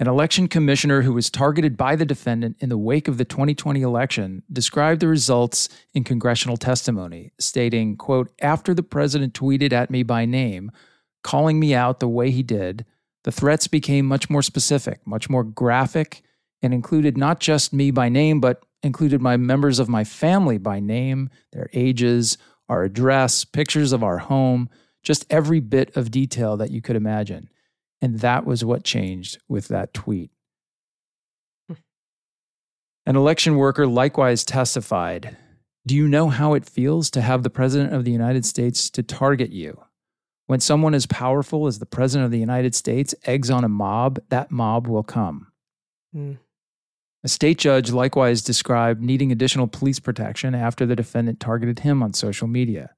an 0.01 0.07
election 0.07 0.47
commissioner 0.47 1.03
who 1.03 1.13
was 1.13 1.29
targeted 1.29 1.77
by 1.77 1.95
the 1.95 2.05
defendant 2.05 2.57
in 2.59 2.69
the 2.69 2.77
wake 2.77 3.07
of 3.07 3.19
the 3.19 3.23
2020 3.23 3.83
election 3.83 4.41
described 4.51 4.99
the 4.99 5.07
results 5.07 5.69
in 5.93 6.03
congressional 6.03 6.57
testimony, 6.57 7.31
stating, 7.37 7.95
quote, 7.95 8.33
after 8.41 8.73
the 8.73 8.81
president 8.81 9.35
tweeted 9.35 9.71
at 9.71 9.91
me 9.91 10.01
by 10.01 10.25
name, 10.25 10.71
calling 11.21 11.59
me 11.59 11.75
out 11.75 11.99
the 11.99 12.07
way 12.07 12.31
he 12.31 12.41
did, 12.41 12.83
the 13.25 13.31
threats 13.31 13.67
became 13.67 14.07
much 14.07 14.27
more 14.27 14.41
specific, 14.41 15.05
much 15.05 15.29
more 15.29 15.43
graphic, 15.43 16.23
and 16.63 16.73
included 16.73 17.15
not 17.15 17.39
just 17.39 17.71
me 17.71 17.91
by 17.91 18.09
name, 18.09 18.39
but 18.41 18.65
included 18.81 19.21
my 19.21 19.37
members 19.37 19.77
of 19.77 19.87
my 19.87 20.03
family 20.03 20.57
by 20.57 20.79
name, 20.79 21.29
their 21.51 21.69
ages, 21.73 22.39
our 22.67 22.81
address, 22.81 23.45
pictures 23.45 23.93
of 23.93 24.03
our 24.03 24.17
home, 24.17 24.67
just 25.03 25.31
every 25.31 25.59
bit 25.59 25.95
of 25.95 26.09
detail 26.09 26.57
that 26.57 26.71
you 26.71 26.81
could 26.81 26.95
imagine. 26.95 27.51
And 28.01 28.19
that 28.19 28.45
was 28.45 28.65
what 28.65 28.83
changed 28.83 29.37
with 29.47 29.67
that 29.67 29.93
tweet. 29.93 30.31
An 33.05 33.15
election 33.15 33.55
worker 33.55 33.87
likewise 33.87 34.43
testified 34.43 35.37
Do 35.85 35.95
you 35.95 36.07
know 36.07 36.29
how 36.29 36.53
it 36.53 36.69
feels 36.69 37.09
to 37.11 37.21
have 37.21 37.43
the 37.43 37.49
President 37.49 37.93
of 37.93 38.05
the 38.05 38.11
United 38.11 38.45
States 38.45 38.89
to 38.91 39.03
target 39.03 39.51
you? 39.51 39.81
When 40.45 40.59
someone 40.59 40.93
as 40.93 41.05
powerful 41.05 41.65
as 41.65 41.79
the 41.79 41.85
President 41.85 42.25
of 42.25 42.31
the 42.31 42.39
United 42.39 42.75
States 42.75 43.15
eggs 43.25 43.49
on 43.49 43.63
a 43.63 43.69
mob, 43.69 44.19
that 44.29 44.51
mob 44.51 44.87
will 44.87 45.03
come. 45.03 45.47
Hmm. 46.13 46.33
A 47.23 47.27
state 47.27 47.57
judge 47.57 47.91
likewise 47.91 48.41
described 48.41 49.01
needing 49.01 49.31
additional 49.31 49.67
police 49.67 49.99
protection 49.99 50.55
after 50.55 50.85
the 50.85 50.95
defendant 50.95 51.39
targeted 51.39 51.79
him 51.79 52.01
on 52.01 52.13
social 52.13 52.47
media. 52.47 52.91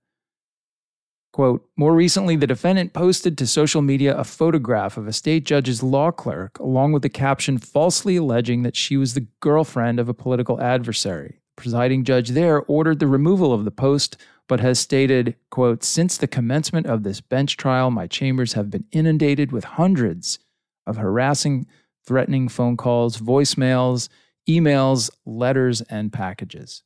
Quote, 1.34 1.68
more 1.76 1.96
recently, 1.96 2.36
the 2.36 2.46
defendant 2.46 2.94
posted 2.94 3.40
to 3.40 3.48
social 3.48 3.82
media 3.82 4.16
a 4.16 4.24
photograph 4.24 4.98
of 4.98 5.08
a 5.08 5.14
state 5.14 5.46
judge's 5.46 5.82
law 5.82 6.12
clerk, 6.12 6.60
along 6.60 6.92
with 6.92 7.02
the 7.02 7.10
caption 7.10 7.58
falsely 7.58 8.16
alleging 8.18 8.62
that 8.62 8.76
she 8.76 8.98
was 8.98 9.16
the 9.16 9.26
girlfriend 9.40 10.00
of 10.00 10.08
a 10.08 10.14
political 10.14 10.62
adversary. 10.62 11.40
Presiding 11.56 12.04
judge 12.04 12.30
there 12.30 12.62
ordered 12.62 13.00
the 13.00 13.08
removal 13.08 13.52
of 13.52 13.66
the 13.66 13.72
post, 13.72 14.16
but 14.48 14.60
has 14.60 14.80
stated, 14.80 15.36
quote, 15.50 15.84
since 15.84 16.18
the 16.18 16.28
commencement 16.28 16.86
of 16.86 17.02
this 17.02 17.20
bench 17.20 17.58
trial, 17.58 17.90
my 17.90 18.06
chambers 18.06 18.54
have 18.54 18.70
been 18.70 18.86
inundated 18.92 19.52
with 19.52 19.64
hundreds 19.64 20.38
of 20.86 20.98
harassing, 20.98 21.66
threatening 22.06 22.48
phone 22.48 22.78
calls, 22.78 23.18
voicemails, 23.18 24.08
emails, 24.48 25.10
letters, 25.26 25.82
and 25.82 26.14
packages. 26.14 26.84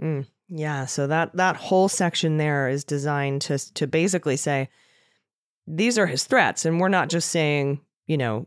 Mm, 0.00 0.26
yeah, 0.54 0.84
so 0.86 1.06
that 1.06 1.34
that 1.36 1.56
whole 1.56 1.88
section 1.88 2.36
there 2.36 2.68
is 2.68 2.84
designed 2.84 3.40
to 3.42 3.58
to 3.74 3.86
basically 3.86 4.36
say 4.36 4.68
these 5.66 5.96
are 5.98 6.06
his 6.06 6.24
threats, 6.24 6.64
and 6.66 6.78
we're 6.80 6.88
not 6.88 7.08
just 7.08 7.30
saying 7.30 7.80
you 8.06 8.16
know 8.18 8.46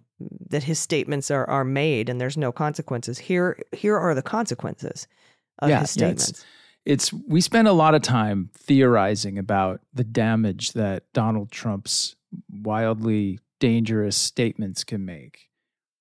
that 0.49 0.63
his 0.63 0.77
statements 0.79 1.31
are 1.31 1.49
are 1.49 1.63
made 1.65 2.07
and 2.09 2.21
there's 2.21 2.37
no 2.37 2.51
consequences. 2.51 3.17
Here 3.17 3.57
here 3.71 3.97
are 3.97 4.13
the 4.13 4.21
consequences 4.21 5.07
of 5.59 5.69
Yeah, 5.69 5.81
his 5.81 5.97
yeah, 5.97 6.07
it's- 6.09 6.23
statements. 6.27 6.45
it's 6.85 7.13
we 7.27 7.41
spend 7.41 7.67
a 7.67 7.73
lot 7.73 7.95
of 7.95 8.01
time 8.01 8.49
theorizing 8.53 9.37
about 9.39 9.81
the 9.93 10.03
damage 10.03 10.73
that 10.73 11.11
Donald 11.13 11.51
Trump's 11.51 12.15
wildly 12.51 13.39
dangerous 13.59 14.17
statements 14.17 14.83
can 14.83 15.05
make. 15.05 15.49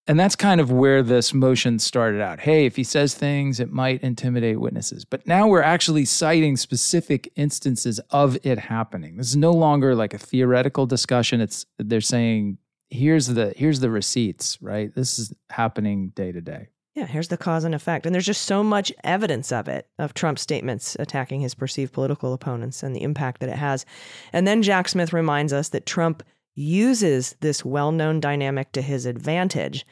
And 0.06 0.20
that's 0.20 0.36
kind 0.36 0.60
of 0.60 0.70
where 0.70 1.02
this 1.02 1.32
motion 1.32 1.78
started 1.78 2.20
out. 2.20 2.40
Hey, 2.40 2.66
if 2.66 2.76
he 2.76 2.84
says 2.84 3.14
things, 3.14 3.58
it 3.58 3.72
might 3.72 4.02
intimidate 4.02 4.60
witnesses. 4.60 5.04
But 5.04 5.26
now 5.26 5.48
we're 5.48 5.62
actually 5.62 6.04
citing 6.04 6.58
specific 6.58 7.32
instances 7.36 8.00
of 8.10 8.36
it 8.42 8.58
happening. 8.58 9.16
This 9.16 9.30
is 9.30 9.36
no 9.36 9.52
longer 9.52 9.94
like 9.94 10.12
a 10.12 10.18
theoretical 10.18 10.84
discussion. 10.84 11.40
It's 11.40 11.64
they're 11.78 12.02
saying 12.02 12.58
here's 12.90 13.28
the 13.28 13.54
here's 13.56 13.80
the 13.80 13.90
receipts, 13.90 14.60
right? 14.60 14.94
This 14.94 15.18
is 15.18 15.32
happening 15.48 16.10
day 16.10 16.32
to 16.32 16.40
day. 16.42 16.68
Yeah, 16.94 17.06
here's 17.06 17.28
the 17.28 17.36
cause 17.36 17.64
and 17.64 17.74
effect. 17.74 18.06
And 18.06 18.14
there's 18.14 18.26
just 18.26 18.42
so 18.42 18.62
much 18.62 18.92
evidence 19.02 19.50
of 19.50 19.66
it, 19.66 19.88
of 19.98 20.14
Trump's 20.14 20.42
statements 20.42 20.96
attacking 21.00 21.40
his 21.40 21.54
perceived 21.54 21.92
political 21.92 22.32
opponents 22.32 22.84
and 22.84 22.94
the 22.94 23.02
impact 23.02 23.40
that 23.40 23.48
it 23.48 23.56
has. 23.56 23.84
And 24.32 24.46
then 24.46 24.62
Jack 24.62 24.88
Smith 24.88 25.12
reminds 25.12 25.52
us 25.52 25.70
that 25.70 25.86
Trump 25.86 26.22
uses 26.54 27.36
this 27.40 27.64
well 27.64 27.92
known 27.92 28.20
dynamic 28.20 28.72
to 28.72 28.82
his 28.82 29.06
advantage 29.06 29.84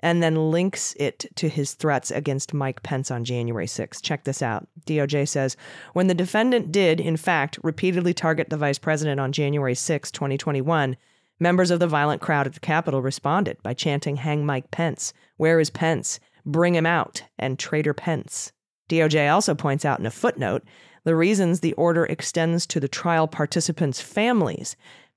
and 0.00 0.22
then 0.22 0.50
links 0.50 0.94
it 0.98 1.24
to 1.36 1.48
his 1.48 1.74
threats 1.74 2.10
against 2.10 2.54
Mike 2.54 2.82
Pence 2.82 3.10
on 3.10 3.24
January 3.24 3.66
6. 3.66 4.00
Check 4.00 4.24
this 4.24 4.42
out. 4.42 4.68
DOJ 4.86 5.26
says 5.26 5.56
when 5.94 6.06
the 6.06 6.14
defendant 6.14 6.70
did, 6.70 7.00
in 7.00 7.16
fact, 7.16 7.58
repeatedly 7.62 8.12
target 8.12 8.50
the 8.50 8.56
vice 8.56 8.78
president 8.78 9.20
on 9.20 9.32
January 9.32 9.74
6, 9.74 10.10
2021, 10.10 10.96
members 11.40 11.70
of 11.70 11.80
the 11.80 11.86
violent 11.86 12.20
crowd 12.20 12.46
at 12.46 12.54
the 12.54 12.60
Capitol 12.60 13.02
responded 13.02 13.62
by 13.62 13.74
chanting, 13.74 14.16
Hang 14.16 14.44
Mike 14.44 14.70
Pence. 14.70 15.12
Where 15.36 15.60
is 15.60 15.70
Pence? 15.70 16.20
Bring 16.44 16.74
him 16.74 16.86
out, 16.86 17.22
and 17.38 17.58
Traitor 17.58 17.94
Pence. 17.94 18.52
DOJ 18.88 19.32
also 19.32 19.54
points 19.54 19.84
out 19.84 19.98
in 19.98 20.06
a 20.06 20.10
footnote 20.10 20.62
the 21.04 21.16
reasons 21.16 21.60
the 21.60 21.72
order 21.74 22.04
extends 22.04 22.66
to 22.66 22.80
the 22.80 22.88
trial 22.88 23.28
participants' 23.28 24.00
families 24.00 24.76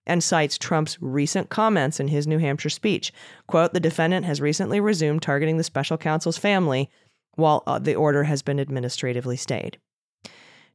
and 0.09 0.23
cites 0.23 0.57
Trump's 0.57 0.97
recent 0.99 1.49
comments 1.49 1.99
in 1.99 2.09
his 2.09 2.27
New 2.27 2.39
Hampshire 2.39 2.69
speech. 2.69 3.13
Quote, 3.47 3.73
the 3.73 3.79
defendant 3.79 4.25
has 4.25 4.41
recently 4.41 4.79
resumed 4.79 5.21
targeting 5.21 5.57
the 5.57 5.63
special 5.63 5.97
counsel's 5.97 6.37
family 6.37 6.89
while 7.35 7.63
uh, 7.65 7.79
the 7.79 7.95
order 7.95 8.23
has 8.23 8.41
been 8.41 8.59
administratively 8.59 9.37
stayed. 9.37 9.77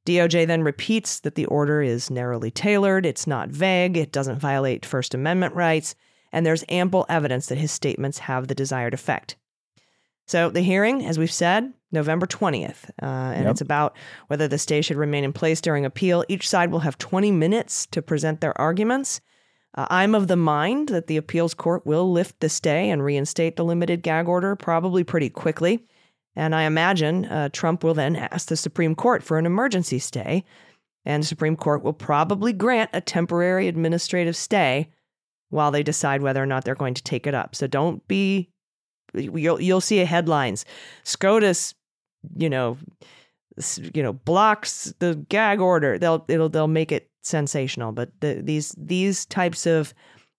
DOJ 0.07 0.47
then 0.47 0.63
repeats 0.63 1.21
that 1.21 1.35
the 1.35 1.47
order 1.47 1.83
is 1.83 2.11
narrowly 2.11 2.51
tailored, 2.51 3.05
it's 3.05 3.27
not 3.27 3.49
vague, 3.49 3.97
it 3.97 4.13
doesn't 4.13 4.39
violate 4.39 4.87
First 4.87 5.15
Amendment 5.15 5.55
rights, 5.55 5.95
and 6.33 6.45
there's 6.45 6.65
ample 6.69 7.07
evidence 7.09 7.47
that 7.47 7.59
his 7.59 7.73
statements 7.73 8.19
have 8.19 8.49
the 8.49 8.55
desired 8.55 8.95
effect. 8.95 9.37
So 10.27 10.49
the 10.51 10.61
hearing, 10.63 11.05
as 11.05 11.19
we've 11.19 11.33
said, 11.33 11.73
November 11.93 12.27
20th, 12.27 12.91
uh, 13.03 13.05
and 13.07 13.45
Yep. 13.45 13.51
it's 13.51 13.61
about 13.61 13.97
whether 14.29 14.49
the 14.49 14.59
stay 14.59 14.81
should 14.81 14.97
remain 14.97 15.23
in 15.25 15.33
place 15.33 15.61
during 15.61 15.85
appeal. 15.85 16.25
Each 16.29 16.49
side 16.49 16.71
will 16.71 16.81
have 16.81 16.99
20 16.99 17.31
minutes 17.31 17.87
to 17.87 18.03
present 18.03 18.41
their 18.41 18.59
arguments. 18.61 19.21
Uh, 19.77 19.87
I'm 19.91 20.15
of 20.15 20.29
the 20.29 20.37
mind 20.37 20.89
that 20.89 21.07
the 21.09 21.17
appeals 21.17 21.53
court 21.55 21.87
will 21.87 22.11
lift 22.11 22.41
the 22.41 22.49
stay 22.49 22.91
and 22.91 23.05
reinstate 23.05 23.57
the 23.57 23.65
limited 23.65 24.03
gag 24.03 24.27
order 24.29 24.57
probably 24.57 25.05
pretty 25.05 25.29
quickly. 25.31 25.87
And 26.37 26.55
I 26.55 26.63
imagine 26.63 27.27
uh, 27.27 27.49
Trump 27.53 27.85
will 27.85 27.95
then 27.95 28.17
ask 28.17 28.49
the 28.49 28.57
Supreme 28.57 28.95
Court 28.95 29.23
for 29.23 29.39
an 29.39 29.47
emergency 29.47 29.99
stay, 29.99 30.45
and 31.05 31.23
the 31.23 31.27
Supreme 31.27 31.57
Court 31.57 31.83
will 31.85 31.93
probably 31.93 32.53
grant 32.53 32.91
a 32.93 33.01
temporary 33.01 33.69
administrative 33.69 34.37
stay 34.37 34.91
while 35.51 35.71
they 35.71 35.85
decide 35.85 36.23
whether 36.23 36.43
or 36.43 36.47
not 36.47 36.65
they're 36.65 36.75
going 36.75 36.95
to 36.95 37.03
take 37.03 37.27
it 37.27 37.35
up. 37.35 37.55
So 37.55 37.67
don't 37.69 38.07
be 38.09 38.51
you'll 39.15 39.61
you'll 39.61 39.81
see 39.81 39.99
headlines. 39.99 40.65
SCOTUS, 41.05 41.75
you 42.37 42.51
know, 42.51 42.77
you 43.95 44.03
know, 44.03 44.13
blocks 44.13 44.93
the 44.99 45.15
gag 45.29 45.61
order. 45.61 45.99
They'll 45.99 46.25
it'll 46.29 46.49
they'll 46.49 46.69
make 46.69 46.93
it 46.93 47.11
sensational. 47.23 47.93
But 47.93 48.11
the, 48.21 48.41
these 48.43 48.75
these 48.77 49.27
types 49.27 49.67
of 49.67 49.95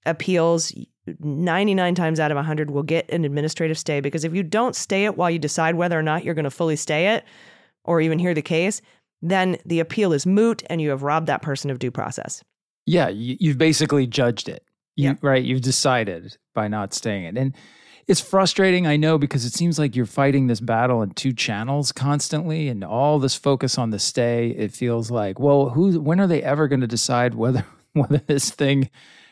appeals, 0.05 0.73
ninety 1.19 1.73
nine 1.73 1.95
times 1.95 2.19
out 2.19 2.31
of 2.31 2.45
hundred, 2.45 2.71
will 2.71 2.83
get 2.83 3.09
an 3.11 3.25
administrative 3.25 3.77
stay 3.77 3.99
because 3.99 4.23
if 4.23 4.33
you 4.35 4.43
don't 4.43 4.75
stay 4.75 5.05
it 5.05 5.17
while 5.17 5.31
you 5.31 5.39
decide 5.39 5.75
whether 5.75 5.97
or 5.97 6.03
not 6.03 6.23
you're 6.23 6.35
going 6.35 6.43
to 6.43 6.51
fully 6.51 6.75
stay 6.75 7.15
it, 7.15 7.25
or 7.85 8.01
even 8.01 8.19
hear 8.19 8.33
the 8.33 8.41
case, 8.41 8.81
then 9.21 9.57
the 9.65 9.79
appeal 9.79 10.13
is 10.13 10.25
moot 10.25 10.63
and 10.69 10.81
you 10.81 10.89
have 10.89 11.03
robbed 11.03 11.27
that 11.27 11.41
person 11.41 11.69
of 11.69 11.79
due 11.79 11.91
process. 11.91 12.43
Yeah, 12.85 13.09
you, 13.09 13.38
you've 13.39 13.57
basically 13.57 14.05
judged 14.05 14.49
it. 14.49 14.63
You, 14.95 15.09
Yeah. 15.09 15.15
Right. 15.21 15.43
You've 15.43 15.61
decided 15.61 16.38
by 16.53 16.67
not 16.67 16.93
staying 16.93 17.25
it. 17.25 17.38
And 17.38 17.55
it's 18.07 18.21
frustrating, 18.21 18.85
I 18.85 18.97
know, 18.97 19.17
because 19.17 19.45
it 19.45 19.53
seems 19.53 19.79
like 19.79 19.95
you're 19.95 20.05
fighting 20.05 20.47
this 20.47 20.59
battle 20.59 21.01
in 21.01 21.11
two 21.11 21.33
channels 21.33 21.91
constantly 21.91 22.67
and 22.67 22.83
all 22.83 23.17
this 23.17 23.35
focus 23.35 23.77
on 23.77 23.89
the 23.89 23.99
stay. 23.99 24.49
It 24.49 24.71
feels 24.71 25.09
like, 25.09 25.39
well, 25.39 25.69
who 25.69 25.99
when 25.99 26.19
are 26.19 26.27
they 26.27 26.43
ever 26.43 26.67
going 26.67 26.81
to 26.81 26.87
decide 26.87 27.33
whether 27.33 27.65
whether 27.93 28.19
this 28.19 28.51
thing 28.51 28.89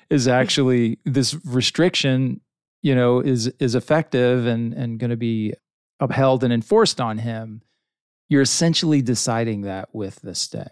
is 0.09 0.27
actually 0.27 0.99
this 1.05 1.35
restriction, 1.45 2.41
you 2.81 2.95
know, 2.95 3.19
is 3.19 3.47
is 3.59 3.75
effective 3.75 4.47
and 4.47 4.73
and 4.73 4.99
going 4.99 5.11
to 5.11 5.17
be 5.17 5.53
upheld 5.99 6.43
and 6.43 6.51
enforced 6.51 6.99
on 6.99 7.19
him? 7.19 7.61
You're 8.29 8.41
essentially 8.41 9.03
deciding 9.03 9.61
that 9.61 9.93
with 9.93 10.21
the 10.21 10.33
stay. 10.33 10.69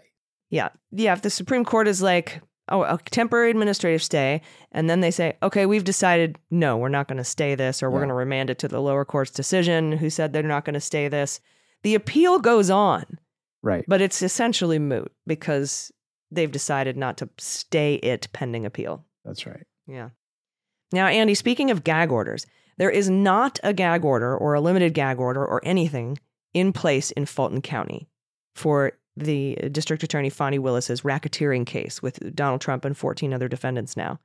Yeah. 0.50 0.70
Yeah. 0.90 1.12
If 1.12 1.22
the 1.22 1.30
Supreme 1.30 1.64
Court 1.64 1.86
is 1.86 2.02
like, 2.02 2.42
oh, 2.72 2.82
a 2.82 2.98
temporary 3.10 3.50
administrative 3.50 4.02
stay, 4.02 4.40
and 4.72 4.90
then 4.90 5.00
they 5.00 5.10
say, 5.12 5.36
okay, 5.42 5.66
we've 5.66 5.84
decided, 5.84 6.38
no, 6.50 6.76
we're 6.76 6.88
not 6.88 7.06
going 7.06 7.18
to 7.18 7.24
stay 7.24 7.54
this, 7.54 7.82
or 7.82 7.90
we're 7.90 7.98
Yeah. 7.98 8.06
going 8.06 8.08
to 8.08 8.14
remand 8.14 8.50
it 8.50 8.58
to 8.60 8.68
the 8.68 8.80
lower 8.82 9.04
court's 9.04 9.30
decision, 9.30 9.92
who 9.92 10.10
said 10.10 10.32
they're 10.32 10.42
not 10.42 10.64
going 10.64 10.74
to 10.74 10.80
stay 10.80 11.06
this. 11.08 11.40
The 11.84 11.94
appeal 11.94 12.38
goes 12.40 12.70
on, 12.70 13.18
Right. 13.62 13.84
but 13.86 14.00
it's 14.00 14.22
essentially 14.22 14.78
moot 14.80 15.12
because 15.26 15.92
they've 16.30 16.50
decided 16.50 16.96
not 16.96 17.18
to 17.18 17.28
stay 17.38 17.94
it 17.96 18.26
pending 18.32 18.64
appeal. 18.66 19.04
That's 19.24 19.46
right. 19.46 19.66
Yeah. 19.86 20.10
Now, 20.92 21.06
Andy, 21.06 21.34
speaking 21.34 21.70
of 21.70 21.84
gag 21.84 22.10
orders, 22.10 22.46
there 22.78 22.90
is 22.90 23.08
not 23.10 23.60
a 23.62 23.72
gag 23.72 24.04
order 24.04 24.36
or 24.36 24.54
a 24.54 24.60
limited 24.60 24.94
gag 24.94 25.18
order 25.20 25.44
or 25.44 25.60
anything 25.64 26.18
in 26.54 26.72
place 26.72 27.10
in 27.12 27.26
Fulton 27.26 27.60
County 27.62 28.08
for 28.54 28.92
the 29.16 29.58
uh, 29.62 29.68
District 29.68 30.02
Attorney 30.02 30.30
Fani 30.30 30.58
Willis's 30.58 31.02
racketeering 31.02 31.66
case 31.66 32.02
with 32.02 32.34
Donald 32.34 32.60
Trump 32.60 32.84
and 32.84 32.96
14 32.96 33.32
other 33.32 33.48
defendants 33.48 33.96
now. 33.96 34.18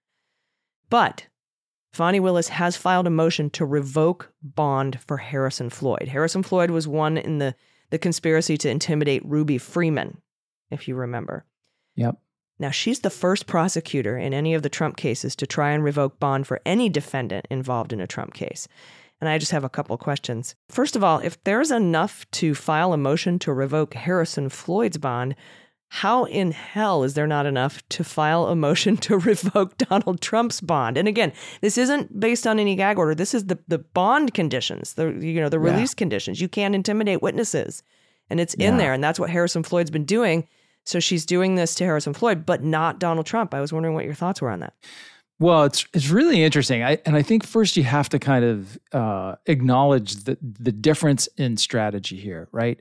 But 0.89 1.27
Fani 1.93 2.19
Willis 2.19 2.49
has 2.49 2.77
filed 2.77 3.07
a 3.07 3.11
motion 3.11 3.49
to 3.51 3.65
revoke 3.65 4.31
bond 4.41 4.99
for 5.01 5.17
Harrison 5.17 5.69
Floyd. 5.69 6.07
Harrison 6.07 6.43
Floyd 6.43 6.71
was 6.71 6.87
one 6.87 7.17
in 7.17 7.39
the, 7.39 7.55
the 7.89 7.97
conspiracy 7.97 8.57
to 8.57 8.69
intimidate 8.69 9.25
Ruby 9.25 9.57
Freeman, 9.57 10.21
if 10.69 10.87
you 10.87 10.95
remember. 10.95 11.45
Yep. 11.95 12.17
Now, 12.59 12.71
she's 12.71 13.01
the 13.01 13.09
first 13.09 13.45
prosecutor 13.45 14.17
in 14.17 14.33
any 14.33 14.53
of 14.53 14.63
the 14.63 14.69
Trump 14.69 14.97
cases 14.97 15.35
to 15.35 15.47
try 15.47 15.71
and 15.71 15.83
revoke 15.83 16.19
bond 16.19 16.47
for 16.47 16.59
any 16.65 16.89
defendant 16.89 17.47
involved 17.49 17.93
in 17.93 18.01
a 18.01 18.07
Trump 18.07 18.33
case. 18.33 18.67
And 19.19 19.27
I 19.29 19.37
just 19.37 19.51
have 19.51 19.63
a 19.63 19.69
couple 19.69 19.97
questions. 19.97 20.55
First 20.69 20.95
of 20.95 21.03
all, 21.03 21.19
if 21.19 21.43
there's 21.43 21.71
enough 21.71 22.29
to 22.31 22.53
file 22.53 22.93
a 22.93 22.97
motion 22.97 23.39
to 23.39 23.53
revoke 23.53 23.95
Harrison 23.95 24.49
Floyd's 24.49 24.97
bond, 24.97 25.35
how 25.89 26.25
in 26.25 26.51
hell 26.51 27.03
is 27.03 27.13
there 27.13 27.25
not 27.27 27.45
enough 27.45 27.81
to 27.89 28.03
file 28.03 28.47
a 28.47 28.55
motion 28.55 28.97
to 28.97 29.17
revoke 29.31 29.77
Donald 29.77 30.21
Trump's 30.21 30.61
bond? 30.61 30.97
And 30.97 31.07
again, 31.07 31.31
this 31.61 31.77
isn't 31.77 32.19
based 32.19 32.45
on 32.45 32.59
any 32.59 32.75
gag 32.75 32.97
order. 32.99 33.15
This 33.15 33.33
is 33.33 33.45
the, 33.45 33.57
the 33.67 33.79
bond 33.79 34.33
conditions, 34.33 34.93
the 34.95 35.11
you 35.13 35.39
know, 35.41 35.49
the 35.49 35.59
Yeah. 35.59 35.71
release 35.71 35.93
conditions. 35.93 36.39
You 36.41 36.47
can't 36.49 36.75
intimidate 36.75 37.21
witnesses. 37.21 37.81
And 38.29 38.39
it's 38.41 38.53
in 38.55 38.75
there. 38.77 38.91
And 38.93 39.01
that's 39.03 39.19
what 39.19 39.29
Harrison 39.29 39.63
Floyd's 39.63 39.89
been 39.89 40.03
doing. 40.03 40.47
So 40.83 40.99
she's 40.99 41.25
doing 41.25 41.55
this 41.55 41.73
to 41.75 41.85
Harrison 41.85 42.13
Floyd, 42.13 42.45
but 42.45 42.63
not 42.63 42.99
Donald 42.99 43.25
Trump. 43.25 43.53
I 43.53 43.61
was 43.61 43.71
wondering 43.73 43.95
what 43.95 44.05
your 44.05 44.13
thoughts 44.13 44.41
were 44.41 44.49
on 44.49 44.59
that. 44.59 44.73
Well, 45.39 45.65
it's 45.65 45.85
it's 45.93 46.09
really 46.09 46.43
interesting, 46.43 46.83
I, 46.83 46.99
and 47.05 47.15
I 47.15 47.21
think 47.21 47.45
first 47.45 47.77
you 47.77 47.83
have 47.83 48.09
to 48.09 48.19
kind 48.19 48.43
of 48.43 48.79
uh, 48.91 49.35
acknowledge 49.45 50.23
the 50.23 50.37
the 50.41 50.71
difference 50.71 51.27
in 51.37 51.57
strategy 51.57 52.17
here, 52.17 52.47
right? 52.51 52.79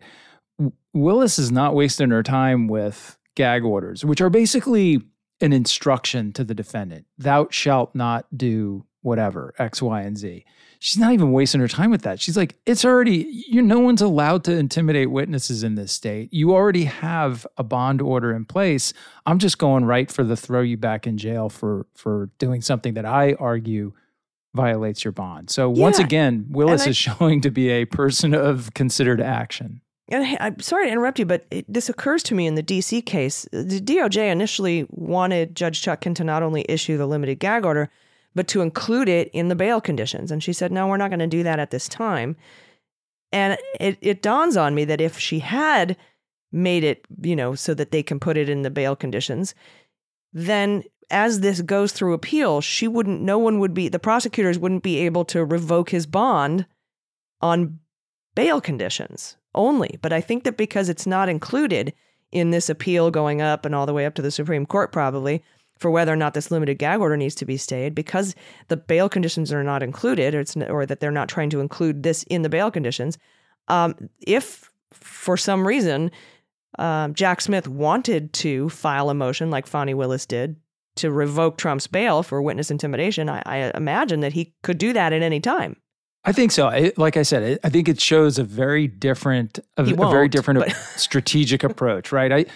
Willis 0.94 1.38
is 1.38 1.52
not 1.52 1.74
wasting 1.74 2.10
her 2.10 2.22
time 2.22 2.66
with 2.66 3.18
gag 3.34 3.62
orders, 3.62 4.04
which 4.04 4.22
are 4.22 4.30
basically 4.30 5.02
an 5.42 5.52
instruction 5.52 6.32
to 6.32 6.44
the 6.44 6.54
defendant: 6.54 7.04
"Thou 7.18 7.48
shalt 7.50 7.94
not 7.94 8.26
do 8.34 8.86
whatever 9.02 9.54
X, 9.58 9.82
Y, 9.82 10.00
and 10.00 10.16
Z." 10.16 10.44
She's 10.78 10.98
not 10.98 11.12
even 11.12 11.32
wasting 11.32 11.60
her 11.60 11.68
time 11.68 11.90
with 11.90 12.02
that. 12.02 12.20
She's 12.20 12.36
like, 12.36 12.56
"It's 12.66 12.84
already 12.84 13.44
you. 13.48 13.62
No 13.62 13.78
one's 13.80 14.02
allowed 14.02 14.44
to 14.44 14.52
intimidate 14.52 15.10
witnesses 15.10 15.62
in 15.62 15.74
this 15.74 15.92
state. 15.92 16.32
You 16.32 16.52
already 16.52 16.84
have 16.84 17.46
a 17.56 17.64
bond 17.64 18.00
order 18.02 18.32
in 18.34 18.44
place. 18.44 18.92
I'm 19.24 19.38
just 19.38 19.58
going 19.58 19.84
right 19.84 20.10
for 20.10 20.22
the 20.24 20.36
throw 20.36 20.60
you 20.60 20.76
back 20.76 21.06
in 21.06 21.18
jail 21.18 21.48
for 21.48 21.86
for 21.94 22.30
doing 22.38 22.60
something 22.62 22.94
that 22.94 23.04
I 23.06 23.34
argue 23.34 23.92
violates 24.54 25.04
your 25.04 25.12
bond. 25.12 25.50
So 25.50 25.68
once 25.68 25.98
again, 25.98 26.46
Willis 26.50 26.86
I- 26.86 26.90
is 26.90 26.96
showing 26.96 27.40
to 27.42 27.50
be 27.50 27.68
a 27.70 27.84
person 27.84 28.34
of 28.34 28.72
considered 28.74 29.20
action. 29.20 29.80
And 30.08 30.24
I- 30.24 30.36
I'm 30.46 30.60
sorry 30.60 30.86
to 30.86 30.92
interrupt 30.92 31.18
you, 31.18 31.26
but 31.26 31.46
it, 31.50 31.64
this 31.68 31.88
occurs 31.88 32.22
to 32.24 32.34
me 32.34 32.46
in 32.46 32.54
the 32.54 32.62
DC 32.62 33.04
case. 33.04 33.46
The 33.52 33.80
DOJ 33.80 34.30
initially 34.30 34.86
wanted 34.90 35.56
Judge 35.56 35.82
Chutkan 35.82 36.14
to 36.14 36.24
not 36.24 36.42
only 36.42 36.64
issue 36.68 36.96
the 36.96 37.06
limited 37.06 37.38
gag 37.40 37.64
order, 37.66 37.90
but 38.36 38.46
to 38.48 38.60
include 38.60 39.08
it 39.08 39.30
in 39.32 39.48
the 39.48 39.56
bail 39.56 39.80
conditions. 39.80 40.30
And 40.30 40.42
she 40.42 40.52
said, 40.52 40.70
no, 40.70 40.86
we're 40.86 40.98
not 40.98 41.08
going 41.08 41.20
to 41.20 41.26
do 41.26 41.42
that 41.42 41.58
at 41.58 41.70
this 41.70 41.88
time. 41.88 42.36
And 43.32 43.58
it, 43.80 43.98
it 44.02 44.22
dawns 44.22 44.56
on 44.58 44.74
me 44.74 44.84
that 44.84 45.00
if 45.00 45.18
she 45.18 45.40
had 45.40 45.96
made 46.52 46.84
it, 46.84 47.06
you 47.22 47.34
know, 47.34 47.54
so 47.54 47.72
that 47.74 47.90
they 47.90 48.02
can 48.02 48.20
put 48.20 48.36
it 48.36 48.50
in 48.50 48.60
the 48.60 48.70
bail 48.70 48.94
conditions, 48.94 49.54
then 50.34 50.84
as 51.10 51.40
this 51.40 51.62
goes 51.62 51.92
through 51.92 52.12
appeal, 52.12 52.60
she 52.60 52.86
wouldn't, 52.86 53.22
no 53.22 53.38
one 53.38 53.58
would 53.58 53.72
be, 53.72 53.88
the 53.88 53.98
prosecutors 53.98 54.58
wouldn't 54.58 54.82
be 54.82 54.98
able 54.98 55.24
to 55.24 55.44
revoke 55.44 55.88
his 55.88 56.06
bond 56.06 56.66
on 57.40 57.78
bail 58.34 58.60
conditions 58.60 59.38
only. 59.54 59.98
But 60.02 60.12
I 60.12 60.20
think 60.20 60.44
that 60.44 60.58
because 60.58 60.90
it's 60.90 61.06
not 61.06 61.30
included 61.30 61.94
in 62.32 62.50
this 62.50 62.68
appeal 62.68 63.10
going 63.10 63.40
up 63.40 63.64
and 63.64 63.74
all 63.74 63.86
the 63.86 63.94
way 63.94 64.04
up 64.04 64.14
to 64.16 64.22
the 64.22 64.30
Supreme 64.30 64.66
Court, 64.66 64.92
probably, 64.92 65.42
for 65.78 65.90
whether 65.90 66.12
or 66.12 66.16
not 66.16 66.34
this 66.34 66.50
limited 66.50 66.78
gag 66.78 67.00
order 67.00 67.16
needs 67.16 67.34
to 67.36 67.44
be 67.44 67.56
stayed 67.56 67.94
because 67.94 68.34
the 68.68 68.76
bail 68.76 69.08
conditions 69.08 69.52
are 69.52 69.64
not 69.64 69.82
included 69.82 70.34
or, 70.34 70.40
it's, 70.40 70.56
or 70.56 70.86
that 70.86 71.00
they're 71.00 71.10
not 71.10 71.28
trying 71.28 71.50
to 71.50 71.60
include 71.60 72.02
this 72.02 72.22
in 72.24 72.42
the 72.42 72.48
bail 72.48 72.70
conditions. 72.70 73.18
Um, 73.68 73.94
if 74.20 74.70
for 74.92 75.36
some 75.36 75.66
reason 75.66 76.10
um, 76.78 77.14
Jack 77.14 77.40
Smith 77.40 77.68
wanted 77.68 78.32
to 78.34 78.68
file 78.70 79.10
a 79.10 79.14
motion 79.14 79.50
like 79.50 79.66
Fani 79.66 79.94
Willis 79.94 80.26
did 80.26 80.56
to 80.96 81.10
revoke 81.10 81.58
Trump's 81.58 81.86
bail 81.86 82.22
for 82.22 82.40
witness 82.40 82.70
intimidation, 82.70 83.28
I, 83.28 83.42
I 83.44 83.72
imagine 83.74 84.20
that 84.20 84.32
he 84.32 84.54
could 84.62 84.78
do 84.78 84.92
that 84.94 85.12
at 85.12 85.22
any 85.22 85.40
time. 85.40 85.76
I 86.24 86.32
think 86.32 86.50
so. 86.50 86.66
I, 86.66 86.92
like 86.96 87.16
I 87.16 87.22
said, 87.22 87.58
I, 87.62 87.66
I 87.66 87.70
think 87.70 87.88
it 87.88 88.00
shows 88.00 88.38
a 88.38 88.44
very 88.44 88.88
different, 88.88 89.60
a, 89.76 89.82
a 89.82 90.10
very 90.10 90.28
different 90.28 90.72
strategic 90.96 91.62
approach, 91.62 92.10
right? 92.10 92.32
I, 92.32 92.46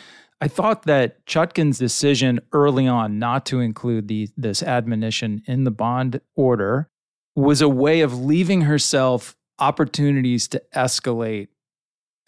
I 0.40 0.48
thought 0.48 0.84
that 0.84 1.24
Chutkan's 1.26 1.78
decision 1.78 2.40
early 2.52 2.86
on 2.86 3.18
not 3.18 3.44
to 3.46 3.60
include 3.60 4.08
the 4.08 4.28
this 4.36 4.62
admonition 4.62 5.42
in 5.46 5.64
the 5.64 5.70
bond 5.70 6.20
order 6.34 6.88
was 7.36 7.60
a 7.60 7.68
way 7.68 8.00
of 8.00 8.18
leaving 8.20 8.62
herself 8.62 9.36
opportunities 9.58 10.48
to 10.48 10.62
escalate 10.74 11.48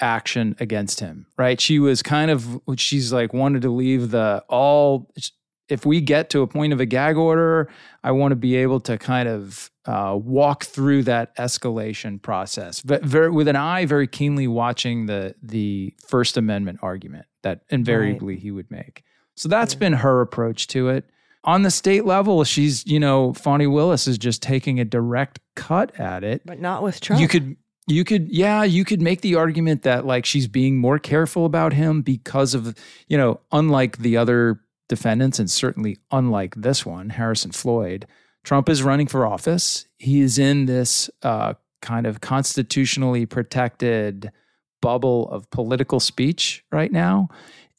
action 0.00 0.56
against 0.60 1.00
him, 1.00 1.26
right? 1.38 1.60
She 1.60 1.78
was 1.78 2.02
kind 2.02 2.30
of 2.30 2.60
she's 2.76 3.12
like 3.12 3.32
wanted 3.32 3.62
to 3.62 3.70
leave 3.70 4.10
the 4.10 4.44
all 4.48 5.10
if 5.68 5.86
we 5.86 6.00
get 6.00 6.30
to 6.30 6.42
a 6.42 6.46
point 6.46 6.72
of 6.72 6.80
a 6.80 6.86
gag 6.86 7.16
order, 7.16 7.70
I 8.04 8.12
want 8.12 8.32
to 8.32 8.36
be 8.36 8.56
able 8.56 8.80
to 8.80 8.98
kind 8.98 9.28
of 9.28 9.70
uh, 9.86 10.18
walk 10.20 10.64
through 10.64 11.04
that 11.04 11.36
escalation 11.36 12.20
process, 12.20 12.80
but 12.82 13.04
very, 13.04 13.30
with 13.30 13.48
an 13.48 13.56
eye 13.56 13.86
very 13.86 14.06
keenly 14.06 14.46
watching 14.46 15.06
the 15.06 15.34
the 15.42 15.94
First 16.06 16.36
Amendment 16.36 16.80
argument 16.82 17.26
that 17.42 17.62
invariably 17.70 18.36
he 18.36 18.50
would 18.50 18.70
make. 18.70 19.02
So 19.34 19.48
that's 19.48 19.74
been 19.74 19.94
her 19.94 20.20
approach 20.20 20.66
to 20.68 20.88
it. 20.88 21.08
On 21.44 21.62
the 21.62 21.70
state 21.70 22.04
level, 22.04 22.44
she's 22.44 22.86
you 22.86 23.00
know 23.00 23.32
Fani 23.32 23.66
Willis 23.66 24.06
is 24.06 24.18
just 24.18 24.42
taking 24.42 24.78
a 24.78 24.84
direct 24.84 25.40
cut 25.56 25.98
at 25.98 26.22
it. 26.22 26.42
But 26.44 26.60
not 26.60 26.82
with 26.82 27.00
Trump. 27.00 27.20
You 27.20 27.28
could 27.28 27.56
you 27.88 28.04
could 28.04 28.30
yeah 28.30 28.62
you 28.62 28.84
could 28.84 29.02
make 29.02 29.22
the 29.22 29.34
argument 29.34 29.82
that 29.82 30.06
like 30.06 30.24
she's 30.24 30.46
being 30.46 30.78
more 30.78 30.98
careful 30.98 31.44
about 31.44 31.72
him 31.72 32.02
because 32.02 32.54
of 32.54 32.76
you 33.08 33.16
know 33.16 33.40
unlike 33.50 33.98
the 33.98 34.16
other 34.16 34.60
defendants 34.92 35.38
and 35.38 35.50
certainly 35.50 35.96
unlike 36.10 36.54
this 36.54 36.84
one 36.84 37.08
harrison 37.08 37.50
floyd 37.50 38.06
trump 38.44 38.68
is 38.68 38.82
running 38.82 39.06
for 39.06 39.26
office. 39.26 39.86
He 39.98 40.20
is 40.20 40.38
in 40.38 40.66
this 40.66 41.08
uh, 41.22 41.54
kind 41.80 42.06
of 42.06 42.20
constitutionally 42.20 43.26
protected 43.26 44.30
bubble 44.80 45.28
of 45.30 45.48
political 45.50 46.00
speech 46.00 46.64
right 46.72 46.92
now. 46.92 47.28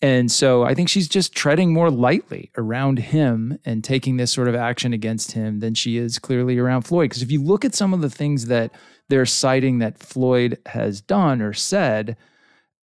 And 0.01 0.31
so 0.31 0.63
i 0.63 0.73
think 0.73 0.89
she's 0.89 1.07
just 1.07 1.33
treading 1.33 1.73
more 1.73 1.91
lightly 1.91 2.51
around 2.57 2.99
him 2.99 3.57
and 3.63 3.83
taking 3.83 4.17
this 4.17 4.31
sort 4.31 4.47
of 4.47 4.55
action 4.55 4.93
against 4.93 5.33
him 5.33 5.59
than 5.59 5.73
she 5.75 5.97
is 5.97 6.19
clearly 6.19 6.57
around 6.57 6.81
floyd. 6.81 7.09
Because 7.09 7.21
if 7.21 7.31
you 7.31 7.41
look 7.41 7.63
at 7.63 7.75
some 7.75 7.93
of 7.93 8.01
the 8.01 8.09
things 8.09 8.47
that 8.47 8.71
they're 9.09 9.25
citing 9.25 9.79
that 9.79 9.99
Floyd 9.99 10.57
has 10.67 11.01
done 11.01 11.41
or 11.41 11.53
said, 11.53 12.15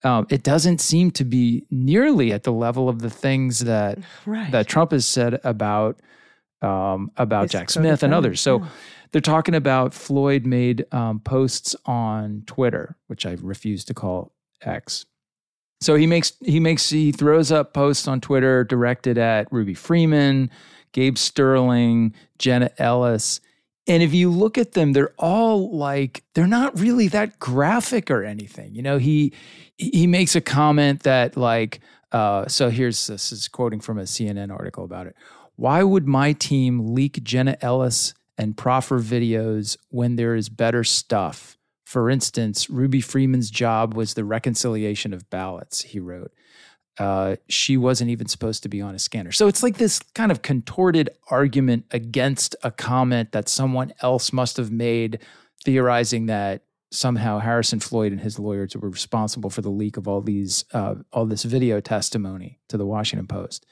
um, 0.07 0.25
it 0.29 0.41
doesn't 0.41 0.79
seem 0.79 1.11
to 1.11 1.25
be 1.25 1.65
nearly 1.69 2.31
at 2.31 2.43
the 2.43 2.53
level 2.53 2.87
of 2.87 3.01
the 3.01 3.09
things 3.09 3.59
that 3.59 3.99
right. 4.25 4.49
that 4.51 4.67
Trump 4.67 4.91
has 4.91 5.05
said 5.05 5.41
about 5.43 5.99
um, 6.61 7.11
about 7.17 7.43
His 7.43 7.51
Jack 7.51 7.69
Smith 7.69 8.03
and 8.03 8.13
others. 8.13 8.39
So 8.39 8.59
yeah. 8.59 8.67
they're 9.11 9.21
talking 9.21 9.53
about 9.53 9.93
Floyd 9.93 10.45
made 10.45 10.85
um, 10.93 11.19
posts 11.19 11.75
on 11.85 12.43
Twitter, 12.47 12.95
which 13.07 13.25
I 13.25 13.35
refuse 13.41 13.83
to 13.85 13.93
call 13.93 14.31
X. 14.61 15.05
So 15.81 15.95
he 15.95 16.07
makes 16.07 16.31
he 16.41 16.61
makes 16.61 16.89
he 16.89 17.11
throws 17.11 17.51
up 17.51 17.73
posts 17.73 18.07
on 18.07 18.21
Twitter 18.21 18.63
directed 18.63 19.17
at 19.17 19.51
Ruby 19.51 19.73
Freeman, 19.73 20.49
Gabe 20.93 21.17
Sterling, 21.17 22.15
Jenna 22.39 22.71
Ellis. 22.77 23.41
And 23.87 24.03
if 24.03 24.13
you 24.13 24.29
look 24.29 24.57
at 24.57 24.73
them, 24.73 24.93
they're 24.93 25.13
all 25.17 25.75
like 25.75 26.23
they're 26.33 26.47
not 26.47 26.77
really 26.79 27.07
that 27.09 27.39
graphic 27.39 28.11
or 28.11 28.23
anything. 28.23 28.75
You 28.75 28.81
know, 28.81 28.97
he 28.97 29.33
he 29.77 30.07
makes 30.07 30.35
a 30.35 30.41
comment 30.41 31.03
that 31.03 31.37
like 31.37 31.79
uh, 32.11 32.47
so 32.47 32.69
here's 32.69 33.07
this 33.07 33.31
is 33.31 33.47
quoting 33.47 33.79
from 33.79 33.97
a 33.97 34.03
CNN 34.03 34.51
article 34.51 34.83
about 34.83 35.07
it. 35.07 35.15
Why 35.55 35.83
would 35.83 36.07
my 36.07 36.33
team 36.33 36.93
leak 36.93 37.23
Jenna 37.23 37.57
Ellis 37.61 38.13
and 38.37 38.55
proffer 38.55 38.99
videos 38.99 39.77
when 39.89 40.15
there 40.15 40.35
is 40.35 40.49
better 40.49 40.83
stuff? 40.83 41.57
For 41.83 42.09
instance, 42.09 42.69
Ruby 42.69 43.01
Freeman's 43.01 43.49
job 43.49 43.93
was 43.93 44.13
the 44.13 44.25
reconciliation 44.25 45.13
of 45.13 45.29
ballots, 45.29 45.81
he 45.81 45.99
wrote. 45.99 46.31
Uh, 46.99 47.35
she 47.47 47.77
wasn't 47.77 48.09
even 48.09 48.27
supposed 48.27 48.63
to 48.63 48.69
be 48.69 48.81
on 48.81 48.95
a 48.95 48.99
scanner. 48.99 49.31
So 49.31 49.47
it's 49.47 49.61
like 49.61 49.77
this 49.77 49.99
kind 50.15 50.31
of 50.31 50.41
contorted 50.41 51.09
argument 51.29 51.85
against 51.91 52.55
a 52.63 52.71
comment 52.71 53.31
that 53.33 53.47
someone 53.49 53.93
else 54.01 54.33
must 54.33 54.57
have 54.57 54.71
made, 54.71 55.19
theorizing 55.63 56.25
that 56.25 56.63
somehow 56.91 57.39
Harrison 57.39 57.79
Floyd 57.79 58.11
and 58.11 58.21
his 58.21 58.39
lawyers 58.39 58.75
were 58.75 58.89
responsible 58.89 59.49
for 59.49 59.61
the 59.61 59.69
leak 59.69 59.97
of 59.97 60.07
all 60.07 60.21
these, 60.21 60.65
uh, 60.73 60.95
all 61.11 61.25
this 61.25 61.43
video 61.43 61.79
testimony 61.79 62.59
to 62.69 62.77
the 62.77 62.85
Washington 62.85 63.27
Post. 63.27 63.65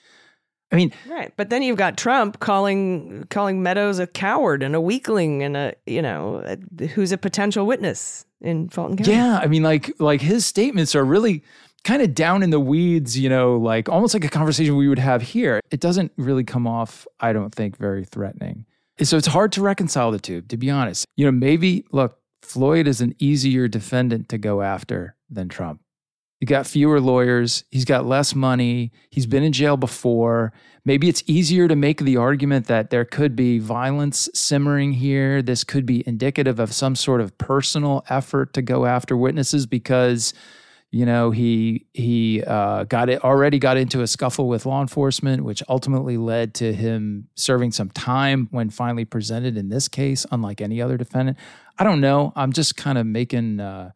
I 0.72 0.76
mean, 0.78 0.94
Right, 1.08 1.32
but 1.38 1.50
then 1.50 1.62
you've 1.62 1.78
got 1.78 1.96
Trump 1.96 2.40
calling 2.40 3.26
calling 3.30 3.62
Meadows 3.62 4.00
a 4.00 4.08
coward 4.08 4.64
and 4.64 4.76
a 4.76 4.82
weakling 4.82 5.44
and 5.44 5.56
a 5.56 5.76
you 5.86 6.02
know 6.02 6.44
a, 6.44 6.88
who's 6.88 7.12
a 7.12 7.18
potential 7.18 7.66
witness 7.66 8.26
in 8.42 8.70
Fulton 8.70 8.98
County. 8.98 9.12
Yeah, 9.12 9.38
I 9.38 9.48
mean, 9.48 9.64
like 9.64 9.94
like 10.00 10.22
his 10.22 10.46
statements 10.46 10.96
are 10.96 11.06
really 11.06 11.44
kind 11.86 12.02
of 12.02 12.14
down 12.14 12.44
in 12.44 12.50
the 12.50 12.60
weeds, 12.60 13.18
you 13.18 13.30
know, 13.30 13.56
like 13.56 13.88
almost 13.88 14.14
like 14.14 14.26
a 14.26 14.30
conversation 14.30 14.76
we 14.76 14.90
would 14.90 15.00
have 15.00 15.22
here. 15.22 15.62
It 15.72 15.80
doesn't 15.80 16.12
really 16.18 16.44
come 16.44 16.68
off, 16.68 17.08
I 17.20 17.32
don't 17.32 17.54
think, 17.54 17.78
very 17.78 18.04
threatening. 18.04 18.66
So 19.02 19.18
it's 19.18 19.28
hard 19.28 19.52
to 19.54 19.62
reconcile 19.62 20.12
the 20.12 20.20
two, 20.20 20.42
to 20.42 20.58
be 20.58 20.70
honest. 20.70 21.06
You 21.16 21.26
know, 21.26 21.32
maybe 21.32 21.86
look, 21.92 22.18
Floyd 22.42 22.88
is 22.88 23.02
an 23.02 23.16
easier 23.20 23.68
defendant 23.68 24.30
to 24.30 24.38
go 24.38 24.62
after 24.62 25.16
than 25.30 25.48
Trump. 25.48 25.82
He 26.40 26.46
got 26.46 26.68
fewer 26.68 27.00
lawyers. 27.00 27.64
He's 27.72 27.86
got 27.86 28.06
less 28.06 28.36
money. 28.36 28.92
He's 29.10 29.26
been 29.26 29.44
in 29.44 29.54
jail 29.54 29.78
before. 29.78 30.54
Maybe 30.84 31.08
it's 31.08 31.24
easier 31.28 31.68
to 31.68 31.76
make 31.76 32.02
the 32.02 32.18
argument 32.18 32.68
that 32.68 32.90
there 32.90 33.06
could 33.06 33.36
be 33.36 33.58
violence 33.60 34.30
simmering 34.34 34.94
here. 34.94 35.42
This 35.42 35.64
could 35.64 35.86
be 35.86 36.04
indicative 36.06 36.60
of 36.60 36.74
some 36.74 36.96
sort 36.96 37.22
of 37.22 37.38
personal 37.38 38.04
effort 38.10 38.54
to 38.54 38.62
go 38.62 38.86
after 38.86 39.16
witnesses 39.16 39.66
because, 39.66 40.34
you 40.96 41.06
know, 41.06 41.30
he 41.30 41.86
he 41.92 42.42
uh, 42.42 42.86
got 42.86 43.10
it 43.10 43.22
already 43.22 43.60
got 43.60 43.76
into 43.76 44.02
a 44.02 44.08
scuffle 44.08 44.48
with 44.48 44.66
law 44.66 44.80
enforcement, 44.80 45.44
which 45.44 45.62
ultimately 45.68 46.16
led 46.16 46.54
to 46.54 46.72
him 46.72 47.28
serving 47.36 47.74
some 47.74 47.90
time 47.90 48.48
when 48.52 48.70
finally 48.70 49.04
presented 49.04 49.58
in 49.58 49.68
this 49.68 49.90
case, 49.90 50.26
unlike 50.32 50.62
any 50.62 50.82
other 50.82 50.96
defendant. 50.96 51.38
I 51.78 51.84
don't 51.84 52.00
know. 52.00 52.32
I'm 52.38 52.54
just 52.54 52.78
kind 52.78 52.98
of 52.98 53.06
making 53.06 53.60
uh, 53.60 53.92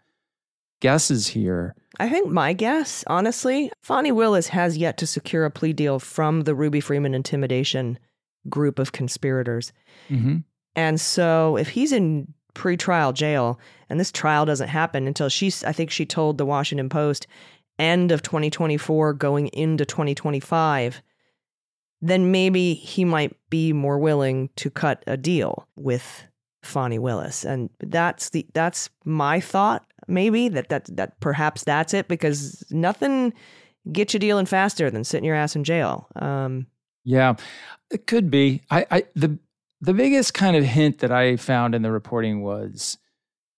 guesses 0.81 1.27
here. 1.27 1.73
I 2.01 2.09
think 2.09 2.27
my 2.27 2.51
guess, 2.51 3.05
honestly, 3.07 3.71
Fani 3.81 4.11
Willis 4.11 4.49
has 4.49 4.75
yet 4.75 4.97
to 4.97 5.07
secure 5.07 5.45
a 5.45 5.51
plea 5.51 5.71
deal 5.71 5.99
from 5.99 6.41
the 6.41 6.53
Ruby 6.53 6.81
Freeman 6.81 7.15
intimidation 7.15 7.97
group 8.49 8.77
of 8.77 8.91
conspirators. 8.91 9.71
Mm-hmm. 10.09 10.39
And 10.75 10.99
so 10.99 11.55
if 11.55 11.69
he's 11.69 11.93
in 11.93 12.33
pretrial 12.59 13.13
jail. 13.13 13.59
And 13.89 13.99
this 13.99 14.11
trial 14.11 14.45
doesn't 14.45 14.69
happen 14.69 15.07
until 15.07 15.29
she's 15.29 15.63
I 15.63 15.71
think 15.71 15.89
she 15.89 16.05
told 16.05 16.37
the 16.37 16.45
Washington 16.45 16.89
Post 16.89 17.27
end 17.79 18.11
of 18.11 18.21
2024 18.21 19.13
going 19.13 19.47
into 19.47 19.85
2025 19.85 21.01
then 22.01 22.31
maybe 22.31 22.73
he 22.73 23.03
might 23.03 23.35
be 23.49 23.73
more 23.73 23.99
willing 23.99 24.49
to 24.55 24.69
cut 24.69 25.03
a 25.07 25.17
deal 25.17 25.67
with 25.75 26.23
Fani 26.63 26.99
Willis. 26.99 27.43
And 27.43 27.69
that's 27.79 28.29
the 28.29 28.45
that's 28.53 28.89
my 29.05 29.39
thought 29.39 29.85
maybe 30.07 30.49
that 30.49 30.69
that 30.69 30.85
that 30.95 31.19
perhaps 31.19 31.63
that's 31.63 31.93
it 31.93 32.07
because 32.07 32.63
nothing 32.71 33.33
gets 33.91 34.13
you 34.13 34.19
dealing 34.19 34.45
faster 34.45 34.89
than 34.89 35.03
sitting 35.03 35.25
your 35.25 35.35
ass 35.35 35.55
in 35.55 35.63
jail. 35.63 36.07
Um 36.15 36.67
Yeah, 37.03 37.35
it 37.91 38.07
could 38.07 38.29
be. 38.29 38.61
I, 38.69 38.85
I 38.91 39.03
the 39.15 39.37
the 39.81 39.93
biggest 39.93 40.33
kind 40.33 40.55
of 40.55 40.63
hint 40.63 40.99
that 40.99 41.11
I 41.11 41.35
found 41.37 41.73
in 41.75 41.81
the 41.81 41.91
reporting 41.91 42.41
was, 42.41 42.97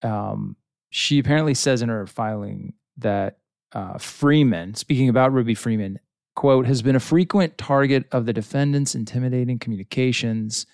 um, 0.03 0.55
she 0.89 1.19
apparently 1.19 1.53
says 1.53 1.81
in 1.81 1.89
her 1.89 2.05
filing 2.05 2.73
that 2.97 3.37
uh, 3.73 3.97
Freeman, 3.97 4.75
speaking 4.75 5.09
about 5.09 5.33
Ruby 5.33 5.55
Freeman, 5.55 5.99
quote, 6.35 6.65
has 6.67 6.81
been 6.81 6.95
a 6.95 6.99
frequent 6.99 7.57
target 7.57 8.05
of 8.11 8.25
the 8.25 8.33
defendant's 8.33 8.95
intimidating 8.95 9.57
communications. 9.59 10.65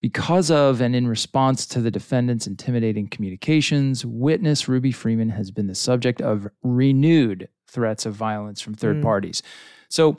Because 0.00 0.50
of 0.50 0.82
and 0.82 0.94
in 0.94 1.08
response 1.08 1.64
to 1.68 1.80
the 1.80 1.90
defendant's 1.90 2.46
intimidating 2.46 3.08
communications, 3.08 4.04
witness 4.04 4.68
Ruby 4.68 4.92
Freeman 4.92 5.30
has 5.30 5.50
been 5.50 5.66
the 5.66 5.74
subject 5.74 6.20
of 6.20 6.46
renewed 6.62 7.48
threats 7.66 8.04
of 8.04 8.14
violence 8.14 8.60
from 8.60 8.74
third 8.74 8.98
Mm. 8.98 9.02
parties. 9.02 9.42
So 9.88 10.18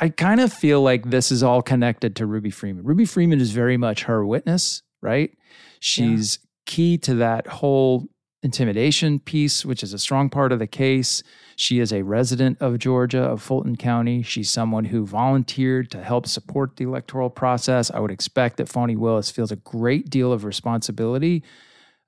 I 0.00 0.08
kind 0.08 0.40
of 0.40 0.52
feel 0.52 0.80
like 0.80 1.10
this 1.10 1.30
is 1.30 1.42
all 1.42 1.60
connected 1.60 2.16
to 2.16 2.26
Ruby 2.26 2.50
Freeman. 2.50 2.84
Ruby 2.84 3.04
Freeman 3.04 3.40
is 3.40 3.50
very 3.50 3.76
much 3.76 4.04
her 4.04 4.24
witness, 4.24 4.82
right? 5.02 5.36
She's 5.78 6.38
key 6.64 6.96
to 6.98 7.14
that 7.16 7.46
whole 7.46 8.08
intimidation 8.42 9.18
piece, 9.18 9.66
which 9.66 9.82
is 9.82 9.92
a 9.92 9.98
strong 9.98 10.30
part 10.30 10.52
of 10.52 10.58
the 10.58 10.66
case. 10.66 11.22
She 11.56 11.78
is 11.78 11.92
a 11.92 12.02
resident 12.02 12.56
of 12.60 12.78
Georgia, 12.78 13.22
of 13.22 13.42
Fulton 13.42 13.76
County. 13.76 14.22
She's 14.22 14.50
someone 14.50 14.86
who 14.86 15.04
volunteered 15.04 15.90
to 15.90 16.02
help 16.02 16.26
support 16.26 16.76
the 16.76 16.84
electoral 16.84 17.28
process. 17.28 17.90
I 17.90 18.00
would 18.00 18.10
expect 18.10 18.56
that 18.56 18.68
Fani 18.68 18.96
Willis 18.96 19.30
feels 19.30 19.52
a 19.52 19.56
great 19.56 20.08
deal 20.08 20.32
of 20.32 20.44
responsibility, 20.44 21.42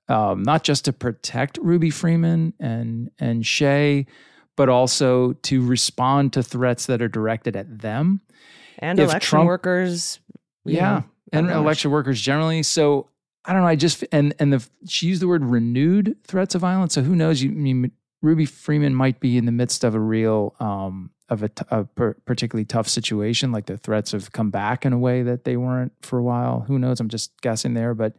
um, 0.07 0.41
not 0.41 0.63
just 0.63 0.85
to 0.85 0.93
protect 0.93 1.59
Ruby 1.61 1.91
Freeman 1.91 2.53
and 2.59 3.11
and 3.19 3.43
Shaye, 3.43 4.07
but 4.55 4.69
also 4.69 5.33
to 5.33 5.65
respond 5.65 6.33
to 6.33 6.43
threats 6.43 6.85
that 6.85 7.01
are 7.01 7.07
directed 7.07 7.55
at 7.55 7.79
them 7.79 8.21
And 8.79 8.99
If 8.99 9.09
election 9.09 9.29
Trump- 9.29 9.47
workers. 9.47 10.19
yeah, 10.65 10.99
know, 10.99 11.03
and 11.31 11.49
election 11.49 11.91
workers 11.91 12.19
generally. 12.21 12.63
So 12.63 13.09
I 13.45 13.53
don't 13.53 13.61
know. 13.61 13.67
I 13.67 13.75
just 13.75 14.05
and 14.11 14.33
and 14.39 14.53
the 14.53 14.67
she 14.87 15.07
used 15.07 15.21
the 15.21 15.27
word 15.27 15.43
renewed 15.43 16.15
threats 16.25 16.55
of 16.55 16.61
violence. 16.61 16.93
So 16.93 17.01
who 17.01 17.15
knows? 17.15 17.41
You 17.41 17.49
I 17.51 17.53
mean 17.53 17.91
Ruby 18.21 18.45
Freeman 18.45 18.95
might 18.95 19.19
be 19.19 19.37
in 19.37 19.45
the 19.45 19.51
midst 19.51 19.83
of 19.83 19.95
a 19.95 19.99
real 19.99 20.55
um 20.59 21.09
of 21.29 21.41
a, 21.43 21.49
t- 21.49 21.65
a 21.71 21.83
per- 21.85 22.13
particularly 22.25 22.65
tough 22.65 22.87
situation. 22.87 23.51
Like 23.51 23.65
the 23.65 23.77
threats 23.77 24.11
have 24.11 24.31
come 24.33 24.49
back 24.51 24.85
in 24.85 24.93
a 24.93 24.97
way 24.99 25.23
that 25.23 25.45
they 25.45 25.57
weren't 25.57 25.91
for 26.01 26.19
a 26.19 26.23
while. 26.23 26.61
Who 26.67 26.77
knows? 26.79 26.99
I'm 26.99 27.09
just 27.09 27.31
guessing 27.41 27.73
there, 27.73 27.93
but. 27.93 28.15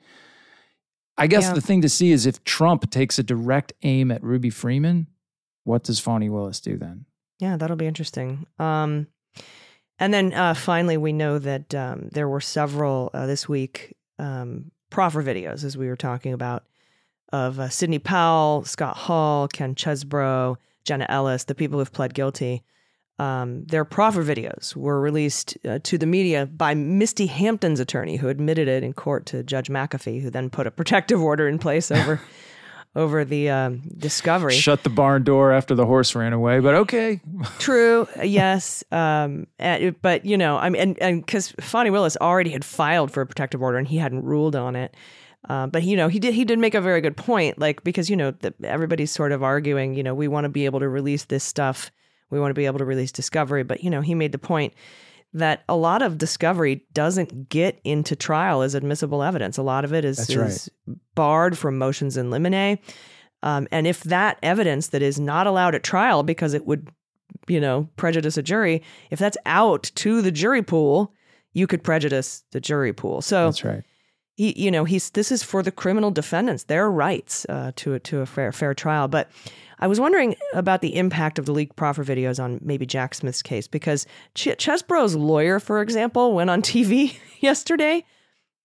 I 1.16 1.28
guess 1.28 1.44
Yeah. 1.44 1.52
the 1.54 1.60
thing 1.60 1.80
to 1.82 1.88
see 1.88 2.10
is 2.10 2.26
if 2.26 2.42
Trump 2.42 2.90
takes 2.90 3.20
a 3.20 3.22
direct 3.22 3.72
aim 3.82 4.10
at 4.10 4.20
Ruby 4.24 4.50
Freeman, 4.50 5.06
what 5.64 5.82
does 5.82 5.98
Fani 6.00 6.28
Willis 6.28 6.60
do 6.60 6.76
then? 6.76 7.06
Yeah, 7.40 7.56
that'll 7.56 7.76
be 7.76 7.86
interesting. 7.86 8.46
Um, 8.58 9.08
and 9.98 10.12
then 10.12 10.32
uh, 10.32 10.54
finally, 10.54 10.96
we 10.96 11.12
know 11.12 11.38
that 11.38 11.74
um, 11.74 12.08
there 12.12 12.28
were 12.28 12.40
several 12.40 13.10
uh, 13.12 13.26
this 13.26 13.48
week 13.48 13.96
um, 14.18 14.70
proffer 14.90 15.22
videos, 15.22 15.64
as 15.64 15.76
we 15.76 15.88
were 15.88 15.96
talking 15.96 16.32
about, 16.32 16.64
of 17.32 17.58
uh, 17.58 17.68
Sidney 17.68 17.98
Powell, 17.98 18.64
Scott 18.64 18.96
Hall, 18.96 19.48
Ken 19.48 19.74
Chesebro, 19.74 20.56
Jenna 20.84 21.06
Ellis, 21.08 21.44
the 21.44 21.54
people 21.54 21.78
who've 21.78 21.92
pled 21.92 22.14
guilty. 22.14 22.62
Um, 23.18 23.64
their 23.66 23.84
proffer 23.84 24.24
videos 24.24 24.74
were 24.74 25.00
released 25.00 25.56
uh, 25.64 25.78
to 25.84 25.96
the 25.98 26.06
media 26.06 26.46
by 26.46 26.74
Misty 26.74 27.26
Hampton's 27.26 27.78
attorney, 27.78 28.16
who 28.16 28.28
admitted 28.28 28.66
it 28.66 28.82
in 28.82 28.92
court 28.92 29.26
to 29.26 29.44
Judge 29.44 29.68
McAfee, 29.68 30.20
who 30.20 30.30
then 30.30 30.50
put 30.50 30.66
a 30.66 30.72
protective 30.72 31.22
order 31.22 31.48
in 31.48 31.58
place 31.58 31.92
over 31.92 32.20
over 32.96 33.24
the 33.24 33.50
um, 33.50 33.82
discovery. 33.98 34.54
Shut 34.54 34.82
the 34.84 34.90
barn 34.90 35.24
door 35.24 35.52
after 35.52 35.74
the 35.74 35.84
horse 35.86 36.14
ran 36.14 36.32
away, 36.32 36.60
but 36.60 36.74
okay. 36.74 37.20
True. 37.58 38.06
Yes. 38.22 38.84
Um. 38.92 39.46
and- 39.58 40.00
but 40.00 40.24
you 40.24 40.36
know, 40.36 40.56
I 40.56 40.68
mean, 40.68 40.80
and 40.82 41.02
and 41.02 41.24
because 41.26 41.52
Fani 41.60 41.90
Willis 41.90 42.16
already 42.20 42.50
had 42.50 42.64
filed 42.64 43.10
for 43.10 43.20
a 43.20 43.26
protective 43.26 43.62
order 43.62 43.78
and 43.78 43.88
he 43.88 43.96
hadn't 43.96 44.24
ruled 44.24 44.54
on 44.56 44.76
it. 44.76 44.94
Uh, 45.48 45.66
but 45.66 45.82
you 45.82 45.96
know, 45.96 46.08
he 46.08 46.18
did. 46.18 46.34
He 46.34 46.44
did 46.44 46.58
make 46.58 46.74
a 46.74 46.80
very 46.80 47.00
good 47.00 47.16
point. 47.16 47.58
Like 47.58 47.84
because 47.84 48.08
you 48.08 48.16
know, 48.16 48.30
the, 48.30 48.54
everybody's 48.62 49.10
sort 49.10 49.32
of 49.32 49.42
arguing. 49.42 49.94
You 49.94 50.02
know, 50.02 50.14
we 50.14 50.28
want 50.28 50.44
to 50.44 50.48
be 50.48 50.64
able 50.64 50.80
to 50.80 50.88
release 50.88 51.24
this 51.24 51.44
stuff. 51.44 51.90
We 52.30 52.40
want 52.40 52.50
to 52.50 52.54
be 52.54 52.66
able 52.66 52.78
to 52.78 52.84
release 52.84 53.12
discovery. 53.12 53.62
But 53.62 53.84
you 53.84 53.90
know, 53.90 54.00
he 54.00 54.14
made 54.14 54.32
the 54.32 54.38
point 54.38 54.72
that 55.34 55.64
a 55.68 55.76
lot 55.76 56.00
of 56.00 56.16
discovery 56.16 56.86
doesn't 56.92 57.48
get 57.48 57.80
into 57.84 58.14
trial 58.16 58.62
as 58.62 58.74
admissible 58.74 59.22
evidence. 59.22 59.58
A 59.58 59.62
lot 59.62 59.84
of 59.84 59.92
it 59.92 60.04
is, 60.04 60.34
right. 60.36 60.48
is 60.48 60.70
barred 61.14 61.58
from 61.58 61.76
motions 61.76 62.16
in 62.16 62.30
limine. 62.30 62.78
Um, 63.42 63.68
and 63.70 63.86
if 63.86 64.04
that 64.04 64.38
evidence 64.42 64.88
that 64.88 65.02
is 65.02 65.20
not 65.20 65.46
allowed 65.46 65.74
at 65.74 65.82
trial 65.82 66.22
because 66.22 66.54
it 66.54 66.66
would, 66.66 66.88
you 67.48 67.60
know, 67.60 67.88
prejudice 67.96 68.38
a 68.38 68.42
jury, 68.42 68.82
if 69.10 69.18
that's 69.18 69.36
out 69.44 69.90
to 69.96 70.22
the 70.22 70.30
jury 70.30 70.62
pool, 70.62 71.12
you 71.52 71.66
could 71.66 71.82
prejudice 71.82 72.44
the 72.52 72.60
jury 72.60 72.92
pool. 72.92 73.20
So 73.20 73.46
That's 73.46 73.64
right. 73.64 73.82
he, 74.34 74.58
you 74.58 74.70
know, 74.70 74.84
he's 74.84 75.10
this 75.10 75.32
is 75.32 75.42
for 75.42 75.62
the 75.62 75.72
criminal 75.72 76.10
defendants, 76.10 76.64
their 76.64 76.90
rights 76.90 77.44
uh, 77.48 77.72
to 77.76 77.94
a, 77.94 78.00
to 78.00 78.20
a 78.20 78.26
fair 78.26 78.52
fair 78.52 78.72
trial. 78.72 79.08
But 79.08 79.30
I 79.78 79.86
was 79.86 80.00
wondering 80.00 80.36
about 80.52 80.80
the 80.80 80.96
impact 80.96 81.38
of 81.38 81.46
the 81.46 81.52
leaked 81.52 81.76
proffer 81.76 82.04
videos 82.04 82.42
on 82.42 82.60
maybe 82.62 82.86
Jack 82.86 83.14
Smith's 83.14 83.42
case 83.42 83.66
because 83.66 84.06
Ch- 84.34 84.56
Chesebro's 84.56 85.14
lawyer, 85.14 85.58
for 85.58 85.80
example, 85.80 86.34
went 86.34 86.50
on 86.50 86.62
TV 86.62 87.16
yesterday 87.40 88.04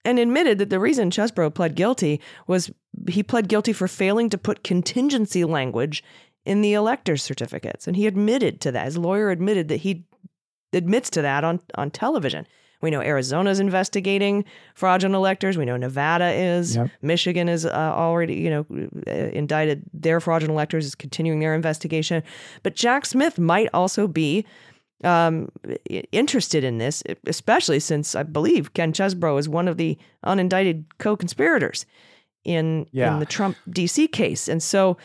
and 0.05 0.19
admitted 0.19 0.57
that 0.59 0.69
the 0.69 0.79
reason 0.79 1.11
Chesebro 1.11 1.53
pled 1.53 1.75
guilty 1.75 2.21
was 2.47 2.71
he 3.07 3.23
pled 3.23 3.47
guilty 3.47 3.73
for 3.73 3.87
failing 3.87 4.29
to 4.29 4.37
put 4.37 4.63
contingency 4.63 5.43
language 5.45 6.03
in 6.45 6.61
the 6.61 6.73
elector's 6.73 7.21
certificates, 7.21 7.87
and 7.87 7.95
he 7.95 8.07
admitted 8.07 8.61
to 8.61 8.71
that. 8.71 8.85
His 8.85 8.97
lawyer 8.97 9.29
admitted 9.29 9.67
that 9.67 9.77
he 9.77 10.05
admits 10.73 11.09
to 11.11 11.21
that 11.21 11.43
on 11.43 11.59
on 11.75 11.91
television. 11.91 12.47
We 12.81 12.89
know 12.91 13.01
Arizona's 13.01 13.59
investigating 13.59 14.45
fraudulent 14.73 15.15
electors. 15.15 15.57
We 15.57 15.65
know 15.65 15.75
Nevada 15.77 16.31
is. 16.31 16.75
Yep. 16.75 16.89
Michigan 17.01 17.49
is 17.49 17.65
uh, 17.65 17.69
already, 17.71 18.35
you 18.35 18.49
know, 18.49 18.65
uh, 19.07 19.11
indicted 19.11 19.83
their 19.93 20.19
fraudulent 20.19 20.53
electors, 20.53 20.85
is 20.85 20.95
continuing 20.95 21.39
their 21.39 21.53
investigation. 21.55 22.23
But 22.63 22.75
Jack 22.75 23.05
Smith 23.05 23.37
might 23.37 23.67
also 23.73 24.07
be 24.07 24.45
um, 25.03 25.49
interested 26.11 26.63
in 26.63 26.77
this, 26.77 27.03
especially 27.25 27.79
since 27.79 28.15
I 28.15 28.23
believe 28.23 28.73
Ken 28.73 28.91
Chesebro 28.93 29.37
is 29.39 29.47
one 29.49 29.67
of 29.67 29.77
the 29.77 29.97
unindicted 30.25 30.85
co-conspirators 30.99 31.85
in 32.43 32.87
Yeah. 32.91 33.13
in 33.13 33.19
the 33.19 33.25
Trump 33.25 33.57
DC 33.69 34.11
case, 34.11 34.47
and 34.47 34.61
so 34.63 34.97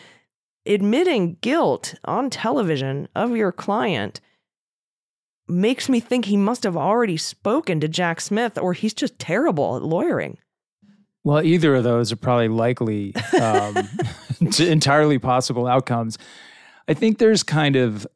admitting 0.66 1.36
guilt 1.40 1.94
on 2.04 2.30
television 2.30 3.08
of 3.14 3.36
your 3.36 3.52
client 3.52 4.20
makes 5.48 5.88
me 5.88 6.00
think 6.00 6.24
he 6.24 6.36
must 6.36 6.62
have 6.62 6.76
already 6.76 7.16
spoken 7.16 7.80
to 7.80 7.88
Jack 7.88 8.20
Smith, 8.20 8.58
or 8.58 8.72
he's 8.72 8.94
just 8.94 9.18
terrible 9.18 9.76
at 9.76 9.82
lawyering. 9.82 10.38
Well, 11.22 11.42
either 11.42 11.74
of 11.74 11.84
those 11.84 12.12
are 12.12 12.16
probably 12.16 12.48
likely 12.48 13.14
um, 13.40 13.88
to 14.52 14.70
entirely 14.70 15.18
possible 15.18 15.66
outcomes. 15.66 16.18
I 16.86 16.94
think 16.94 17.18
there's 17.18 17.42
kind 17.42 17.76
of 17.76 18.06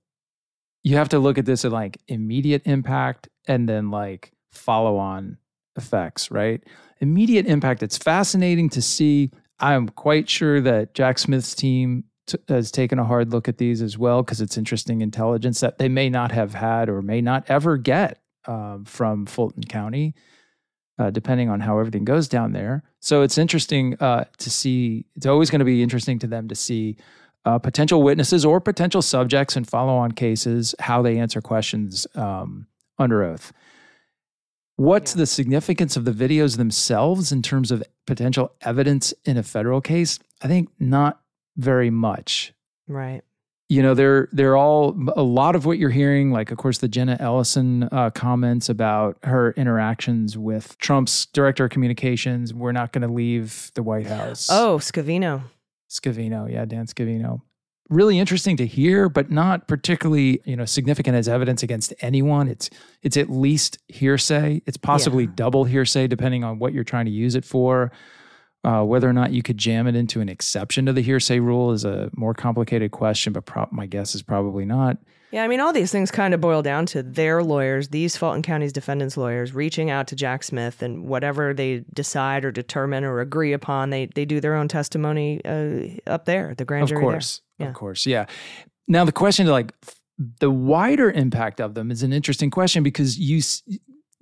you 0.82 0.96
have 0.96 1.08
to 1.10 1.18
look 1.18 1.38
at 1.38 1.44
this 1.44 1.64
at 1.64 1.72
like 1.72 1.98
immediate 2.08 2.62
impact 2.64 3.28
and 3.46 3.68
then 3.68 3.90
like 3.90 4.32
follow 4.50 4.96
on 4.96 5.38
effects, 5.76 6.30
right? 6.30 6.62
Immediate 7.00 7.46
impact, 7.46 7.82
it's 7.82 7.98
fascinating 7.98 8.68
to 8.70 8.82
see. 8.82 9.30
I'm 9.60 9.88
quite 9.88 10.28
sure 10.28 10.60
that 10.60 10.94
Jack 10.94 11.18
Smith's 11.18 11.54
team 11.54 12.04
t- 12.28 12.38
has 12.48 12.70
taken 12.70 12.98
a 12.98 13.04
hard 13.04 13.32
look 13.32 13.48
at 13.48 13.58
these 13.58 13.82
as 13.82 13.98
well 13.98 14.22
because 14.22 14.40
it's 14.40 14.56
interesting 14.56 15.00
intelligence 15.00 15.60
that 15.60 15.78
they 15.78 15.88
may 15.88 16.08
not 16.08 16.30
have 16.32 16.54
had 16.54 16.88
or 16.88 17.02
may 17.02 17.20
not 17.20 17.44
ever 17.48 17.76
get 17.76 18.20
um, 18.46 18.84
from 18.84 19.26
Fulton 19.26 19.64
County 19.64 20.14
uh, 20.98 21.10
depending 21.10 21.48
on 21.48 21.60
how 21.60 21.78
everything 21.78 22.04
goes 22.04 22.28
down 22.28 22.52
there. 22.52 22.82
So 23.00 23.22
it's 23.22 23.38
interesting 23.38 23.96
uh, 24.00 24.24
to 24.38 24.50
see. 24.50 25.06
It's 25.16 25.26
always 25.26 25.50
going 25.50 25.60
to 25.60 25.64
be 25.64 25.82
interesting 25.82 26.18
to 26.20 26.26
them 26.26 26.48
to 26.48 26.54
see 26.54 26.96
uh, 27.44 27.58
potential 27.58 28.02
witnesses 28.02 28.44
or 28.44 28.60
potential 28.60 29.00
subjects 29.00 29.56
in 29.56 29.64
follow-on 29.64 30.12
cases 30.12 30.74
how 30.80 31.02
they 31.02 31.18
answer 31.18 31.40
questions 31.40 32.06
um, 32.14 32.66
under 32.98 33.22
oath. 33.22 33.52
What's 34.76 35.14
the 35.14 35.26
significance 35.26 35.96
of 35.96 36.04
the 36.04 36.12
videos 36.12 36.56
themselves 36.56 37.32
in 37.32 37.42
terms 37.42 37.70
of 37.70 37.82
potential 38.06 38.52
evidence 38.60 39.12
in 39.24 39.36
a 39.36 39.42
federal 39.42 39.80
case? 39.80 40.18
I 40.42 40.46
think 40.46 40.68
not 40.78 41.20
very 41.58 41.90
much 41.90 42.52
Right. 42.86 43.20
you 43.68 43.82
know 43.82 43.92
they're 43.92 44.28
they're 44.32 44.56
all 44.56 44.96
a 45.16 45.22
lot 45.22 45.54
of 45.54 45.66
what 45.66 45.76
you're 45.78 45.90
hearing 45.90 46.32
like 46.32 46.50
of 46.50 46.56
course 46.56 46.78
the 46.78 46.88
jenna 46.88 47.16
ellison 47.20 47.82
uh, 47.92 48.08
comments 48.10 48.70
about 48.70 49.18
her 49.24 49.52
interactions 49.58 50.38
with 50.38 50.78
trump's 50.78 51.26
director 51.26 51.64
of 51.66 51.70
communications 51.70 52.54
we're 52.54 52.72
not 52.72 52.92
going 52.92 53.02
to 53.06 53.12
leave 53.12 53.70
the 53.74 53.82
white 53.82 54.06
house 54.06 54.48
Oh, 54.50 54.78
Scavino. 54.78 55.42
scavino 55.90 56.50
yeah 56.50 56.64
dan 56.64 56.86
scavino 56.86 57.42
really 57.90 58.18
interesting 58.18 58.56
to 58.58 58.66
hear 58.66 59.08
but 59.08 59.30
not 59.30 59.66
particularly 59.68 60.40
you 60.44 60.54
know 60.56 60.64
significant 60.66 61.16
as 61.16 61.26
evidence 61.28 61.62
against 61.62 61.92
anyone 62.00 62.46
it's 62.48 62.68
it's 63.02 63.16
at 63.16 63.30
least 63.30 63.78
hearsay 63.88 64.60
it's 64.66 64.76
possibly 64.76 65.24
Yeah. 65.24 65.30
double 65.34 65.64
hearsay 65.64 66.06
depending 66.06 66.44
on 66.44 66.58
what 66.58 66.72
you're 66.74 66.84
trying 66.84 67.06
to 67.06 67.10
use 67.10 67.34
it 67.34 67.44
for 67.44 67.90
uh, 68.64 68.82
whether 68.82 69.08
or 69.08 69.12
not 69.12 69.32
you 69.32 69.42
could 69.42 69.56
jam 69.58 69.86
it 69.86 69.94
into 69.94 70.20
an 70.20 70.28
exception 70.28 70.86
to 70.86 70.92
the 70.92 71.00
hearsay 71.02 71.38
rule 71.38 71.72
is 71.72 71.84
a 71.84 72.10
more 72.16 72.34
complicated 72.34 72.90
question, 72.90 73.32
but 73.32 73.44
pro- 73.46 73.68
my 73.70 73.86
guess 73.86 74.14
is 74.14 74.22
probably 74.22 74.64
not. 74.64 74.98
Yeah, 75.30 75.44
I 75.44 75.48
mean, 75.48 75.60
all 75.60 75.74
these 75.74 75.92
things 75.92 76.10
kind 76.10 76.32
of 76.32 76.40
boil 76.40 76.62
down 76.62 76.86
to 76.86 77.02
their 77.02 77.42
lawyers, 77.42 77.88
these 77.88 78.16
Fulton 78.16 78.40
County's 78.42 78.72
defendants' 78.72 79.16
lawyers, 79.18 79.52
reaching 79.54 79.90
out 79.90 80.06
to 80.08 80.16
Jack 80.16 80.42
Smith, 80.42 80.80
and 80.80 81.04
whatever 81.04 81.52
they 81.52 81.84
decide 81.92 82.46
or 82.46 82.50
determine 82.50 83.04
or 83.04 83.20
agree 83.20 83.52
upon, 83.52 83.90
they 83.90 84.06
they 84.14 84.24
do 84.24 84.40
their 84.40 84.54
own 84.54 84.68
testimony 84.68 85.40
uh, 85.44 86.10
up 86.10 86.24
there, 86.24 86.54
the 86.56 86.64
grand 86.64 86.88
jury. 86.88 87.04
Of 87.04 87.10
course, 87.10 87.42
Yeah. 87.58 87.68
of 87.68 87.74
course, 87.74 88.06
yeah. 88.06 88.24
Now 88.88 89.04
the 89.04 89.12
question, 89.12 89.44
to 89.44 89.52
like 89.52 89.72
the 90.40 90.50
wider 90.50 91.10
impact 91.10 91.60
of 91.60 91.74
them, 91.74 91.90
is 91.90 92.02
an 92.02 92.14
interesting 92.14 92.50
question 92.50 92.82
because 92.82 93.18
you, 93.18 93.42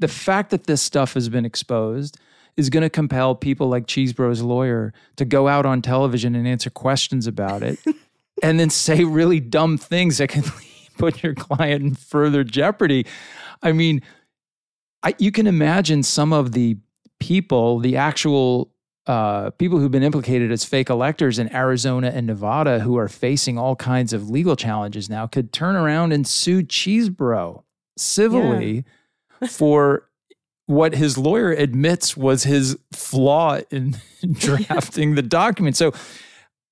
the 0.00 0.08
fact 0.08 0.50
that 0.50 0.64
this 0.64 0.82
stuff 0.82 1.14
has 1.14 1.28
been 1.28 1.44
exposed 1.44 2.18
is 2.56 2.70
going 2.70 2.82
to 2.82 2.90
compel 2.90 3.34
people 3.34 3.68
like 3.68 3.86
Chesebro's 3.86 4.42
lawyer 4.42 4.92
to 5.16 5.24
go 5.24 5.48
out 5.48 5.66
on 5.66 5.82
television 5.82 6.34
and 6.34 6.46
answer 6.46 6.70
questions 6.70 7.26
about 7.26 7.62
it, 7.62 7.78
and 8.42 8.58
then 8.58 8.70
say 8.70 9.04
really 9.04 9.40
dumb 9.40 9.76
things 9.78 10.18
that 10.18 10.28
can 10.28 10.44
put 10.98 11.22
your 11.22 11.34
client 11.34 11.82
in 11.82 11.94
further 11.94 12.44
jeopardy. 12.44 13.06
I 13.62 13.72
mean, 13.72 14.02
I, 15.02 15.14
you 15.18 15.30
can 15.30 15.46
imagine 15.46 16.02
some 16.02 16.32
of 16.32 16.52
the 16.52 16.76
people, 17.20 17.78
the 17.78 17.96
actual 17.96 18.72
uh, 19.06 19.50
people 19.50 19.78
who've 19.78 19.90
been 19.90 20.02
implicated 20.02 20.50
as 20.50 20.64
fake 20.64 20.90
electors 20.90 21.38
in 21.38 21.54
Arizona 21.54 22.08
and 22.08 22.26
Nevada 22.26 22.80
who 22.80 22.96
are 22.98 23.08
facing 23.08 23.56
all 23.56 23.76
kinds 23.76 24.12
of 24.12 24.28
legal 24.28 24.56
challenges 24.56 25.08
now 25.08 25.26
could 25.26 25.52
turn 25.52 25.76
around 25.76 26.12
and 26.12 26.26
sue 26.26 26.62
Cheesebro 26.62 27.62
civilly 27.96 28.84
for 29.48 30.05
what 30.66 30.94
his 30.94 31.16
lawyer 31.16 31.52
admits 31.52 32.16
was 32.16 32.44
his 32.44 32.76
flaw 32.92 33.60
in 33.70 33.96
drafting 34.32 35.14
the 35.14 35.22
document. 35.22 35.76
So 35.76 35.92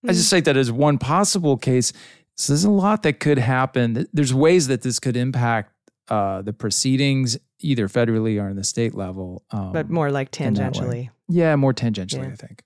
I 0.06 0.12
just 0.12 0.28
cite 0.28 0.44
that 0.46 0.56
as 0.56 0.70
one 0.72 0.98
possible 0.98 1.56
case. 1.56 1.92
So 2.36 2.52
there's 2.52 2.64
a 2.64 2.70
lot 2.70 3.02
that 3.04 3.20
could 3.20 3.38
happen. 3.38 4.06
There's 4.12 4.34
ways 4.34 4.66
that 4.68 4.82
this 4.82 4.98
could 4.98 5.16
impact 5.16 5.72
uh, 6.08 6.42
the 6.42 6.52
proceedings, 6.52 7.38
either 7.60 7.88
federally 7.88 8.42
or 8.42 8.48
in 8.48 8.56
the 8.56 8.64
state 8.64 8.94
level. 8.94 9.44
Um, 9.50 9.72
but 9.72 9.88
more 9.88 10.10
like 10.10 10.38
in 10.40 10.54
that 10.54 10.74
way. 10.74 10.80
tangentially. 10.80 11.10
yeah, 11.28 11.56
more 11.56 11.72
tangentially, 11.72 12.26
Yeah. 12.26 12.32
I 12.32 12.36
think. 12.36 12.62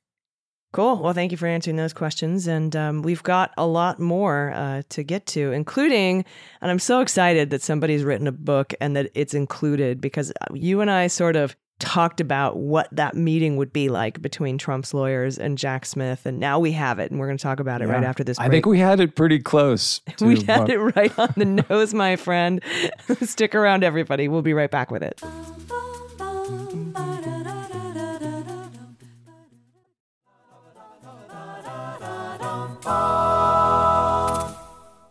Cool. 0.72 0.96
Well, 0.96 1.14
thank 1.14 1.32
you 1.32 1.38
for 1.38 1.46
answering 1.46 1.76
those 1.76 1.94
questions. 1.94 2.46
And 2.46 2.76
um, 2.76 3.02
we've 3.02 3.22
got 3.22 3.52
a 3.56 3.66
lot 3.66 3.98
more 3.98 4.52
uh, 4.54 4.82
to 4.90 5.02
get 5.02 5.26
to, 5.28 5.52
including, 5.52 6.24
and 6.60 6.70
I'm 6.70 6.78
so 6.78 7.00
excited 7.00 7.50
that 7.50 7.62
somebody's 7.62 8.04
written 8.04 8.26
a 8.26 8.32
book 8.32 8.74
and 8.80 8.94
that 8.94 9.10
it's 9.14 9.32
included 9.32 10.00
because 10.00 10.30
uh, 10.42 10.52
you 10.52 10.82
and 10.82 10.90
I 10.90 11.06
sort 11.06 11.36
of 11.36 11.56
talked 11.78 12.20
about 12.20 12.56
what 12.56 12.88
that 12.92 13.14
meeting 13.14 13.56
would 13.56 13.72
be 13.72 13.88
like 13.88 14.20
between 14.20 14.58
Trump's 14.58 14.92
lawyers 14.92 15.38
and 15.38 15.56
Jack 15.56 15.86
Smith. 15.86 16.26
And 16.26 16.38
now 16.38 16.58
we 16.58 16.72
have 16.72 16.98
it. 16.98 17.10
And 17.10 17.20
we're 17.20 17.26
going 17.26 17.38
to 17.38 17.42
talk 17.42 17.60
about 17.60 17.82
it 17.82 17.86
right 17.86 18.04
after 18.04 18.24
this. 18.24 18.38
I 18.38 18.48
think 18.48 18.66
we 18.66 18.78
had 18.78 19.00
it 19.00 19.14
pretty 19.14 19.38
close. 19.38 20.00
We 20.20 20.42
had 20.42 20.68
it 20.68 20.78
right 20.78 21.16
on 21.18 21.32
the 21.36 21.44
nose, 21.70 21.94
my 21.94 22.16
friend. 22.16 22.60
Stick 23.22 23.54
around, 23.54 23.84
everybody. 23.84 24.28
We'll 24.28 24.42
be 24.42 24.52
right 24.52 24.70
back 24.70 24.90
with 24.90 25.02
it. 25.02 25.22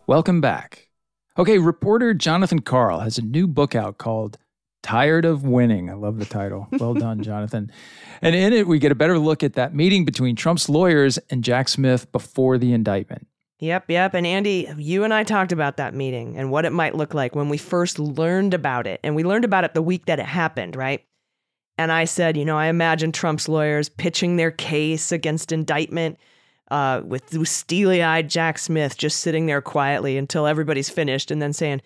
Welcome 0.06 0.40
back. 0.40 0.88
Okay, 1.38 1.58
reporter 1.58 2.14
Jonathan 2.14 2.60
Karl 2.60 3.00
has 3.00 3.18
a 3.18 3.22
new 3.22 3.46
book 3.46 3.74
out 3.74 3.98
called 3.98 4.38
Tired 4.82 5.24
of 5.24 5.44
Winning. 5.44 5.90
I 5.90 5.92
love 5.92 6.18
the 6.18 6.24
title. 6.24 6.66
Well 6.72 6.94
done, 6.94 7.22
Jonathan. 7.22 7.70
And 8.22 8.34
in 8.34 8.52
it, 8.52 8.66
we 8.66 8.78
get 8.78 8.90
a 8.90 8.94
better 8.94 9.18
look 9.18 9.42
at 9.42 9.52
that 9.52 9.74
meeting 9.74 10.04
between 10.04 10.34
Trump's 10.34 10.68
lawyers 10.68 11.18
and 11.30 11.44
Jack 11.44 11.68
Smith 11.68 12.10
before 12.10 12.56
the 12.56 12.72
indictment. 12.72 13.26
Yep, 13.60 13.90
yep. 13.90 14.14
And 14.14 14.26
Andy, 14.26 14.68
you 14.78 15.04
and 15.04 15.12
I 15.12 15.24
talked 15.24 15.52
about 15.52 15.76
that 15.76 15.94
meeting 15.94 16.38
and 16.38 16.50
what 16.50 16.64
it 16.64 16.72
might 16.72 16.94
look 16.94 17.12
like 17.12 17.34
when 17.34 17.48
we 17.48 17.58
first 17.58 17.98
learned 17.98 18.54
about 18.54 18.86
it. 18.86 19.00
And 19.04 19.14
we 19.14 19.24
learned 19.24 19.44
about 19.44 19.64
it 19.64 19.74
the 19.74 19.82
week 19.82 20.06
that 20.06 20.20
it 20.20 20.26
happened, 20.26 20.74
right? 20.74 21.04
And 21.76 21.92
I 21.92 22.06
said, 22.06 22.36
you 22.36 22.44
know, 22.44 22.56
I 22.56 22.66
imagine 22.68 23.12
Trump's 23.12 23.48
lawyers 23.48 23.88
pitching 23.88 24.36
their 24.36 24.50
case 24.50 25.12
against 25.12 25.52
indictment 25.52 26.18
uh, 26.70 27.02
with 27.04 27.46
steely 27.46 28.02
eyed 28.02 28.28
Jack 28.28 28.58
Smith 28.58 28.96
just 28.96 29.20
sitting 29.20 29.46
there 29.46 29.62
quietly 29.62 30.16
until 30.16 30.46
everybody's 30.46 30.90
finished 30.90 31.30
and 31.30 31.40
then 31.40 31.52
saying, 31.52 31.80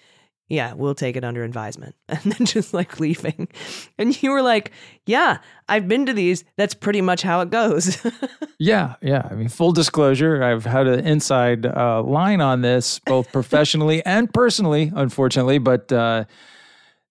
yeah, 0.49 0.75
we'll 0.75 0.95
take 0.95 1.17
it 1.17 1.25
under 1.25 1.45
advisement. 1.45 1.95
And 2.09 2.21
then 2.33 2.47
just 2.47 2.75
like 2.75 3.01
leaving. 3.01 3.49
And 3.97 4.23
you 4.23 4.31
were 4.31 4.43
like, 4.43 4.71
yeah, 5.07 5.39
I've 5.67 5.89
been 5.89 6.05
to 6.07 6.13
these. 6.13 6.45
That's 6.57 6.75
pretty 6.75 7.01
much 7.01 7.23
how 7.23 7.41
it 7.41 7.51
goes. 7.51 8.05
Yeah, 8.59 8.95
yeah. 9.03 9.27
I 9.29 9.35
mean, 9.35 9.49
full 9.49 9.73
disclosure, 9.73 10.41
I've 10.41 10.65
had 10.65 10.87
an 10.87 11.05
inside 11.05 11.67
uh, 11.67 12.01
line 12.01 12.41
on 12.41 12.61
this, 12.61 13.01
both 13.01 13.33
professionally 13.33 14.07
and 14.07 14.33
personally, 14.33 14.93
unfortunately. 14.95 15.59
But 15.59 15.91
uh, 15.91 16.27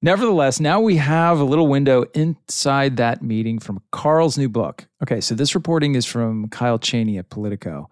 nevertheless, 0.02 0.60
now 0.60 0.80
we 0.80 0.98
have 0.98 1.40
a 1.40 1.44
little 1.44 1.68
window 1.68 2.04
inside 2.14 2.98
that 2.98 3.22
meeting 3.22 3.60
from 3.60 3.82
Karl's 3.92 4.38
new 4.38 4.50
book. 4.50 4.88
Okay, 5.04 5.22
so 5.22 5.36
this 5.36 5.56
reporting 5.56 5.96
is 5.96 6.06
from 6.06 6.50
Kyle 6.50 6.80
Cheney 6.80 7.18
at 7.18 7.30
Politico. 7.30 7.90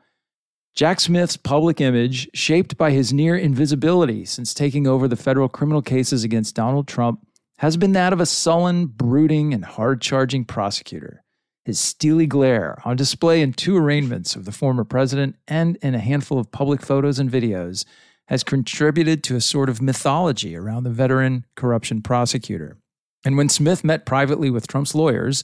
Jack 0.76 1.00
Smith's 1.00 1.36
public 1.36 1.82
image, 1.82 2.30
shaped 2.34 2.78
by 2.78 2.92
his 2.92 3.12
near 3.12 3.36
invisibility 3.36 4.24
since 4.24 4.54
taking 4.54 4.88
over 4.88 5.08
the 5.08 5.16
federal 5.16 5.50
criminal 5.50 5.82
cases 5.82 6.24
against 6.24 6.56
Donald 6.56 6.88
Trump, 6.88 7.26
has 7.58 7.76
been 7.76 7.92
that 7.92 8.14
of 8.14 8.22
a 8.22 8.26
sullen, 8.26 8.86
brooding, 8.86 9.54
and 9.54 9.66
hard 9.66 10.00
charging 10.00 10.46
prosecutor. 10.46 11.24
His 11.66 11.80
steely 11.80 12.26
glare, 12.26 12.82
on 12.86 12.96
display 12.96 13.42
in 13.42 13.52
two 13.52 13.76
arraignments 13.76 14.36
of 14.36 14.46
the 14.46 14.54
former 14.54 14.86
president 14.86 15.36
and 15.48 15.76
in 15.82 15.94
a 15.94 16.00
handful 16.00 16.40
of 16.40 16.52
public 16.52 16.82
photos 16.82 17.20
and 17.20 17.30
videos, 17.30 17.84
has 18.30 18.44
contributed 18.44 19.24
to 19.24 19.36
a 19.36 19.42
sort 19.42 19.70
of 19.70 19.82
mythology 19.82 20.56
around 20.56 20.84
the 20.84 20.90
veteran 20.92 21.46
corruption 21.56 22.02
prosecutor. 22.02 22.78
And 23.26 23.36
when 23.36 23.50
Smith 23.50 23.84
met 23.84 24.06
privately 24.06 24.52
with 24.52 24.68
Trump's 24.68 24.94
lawyers, 24.96 25.44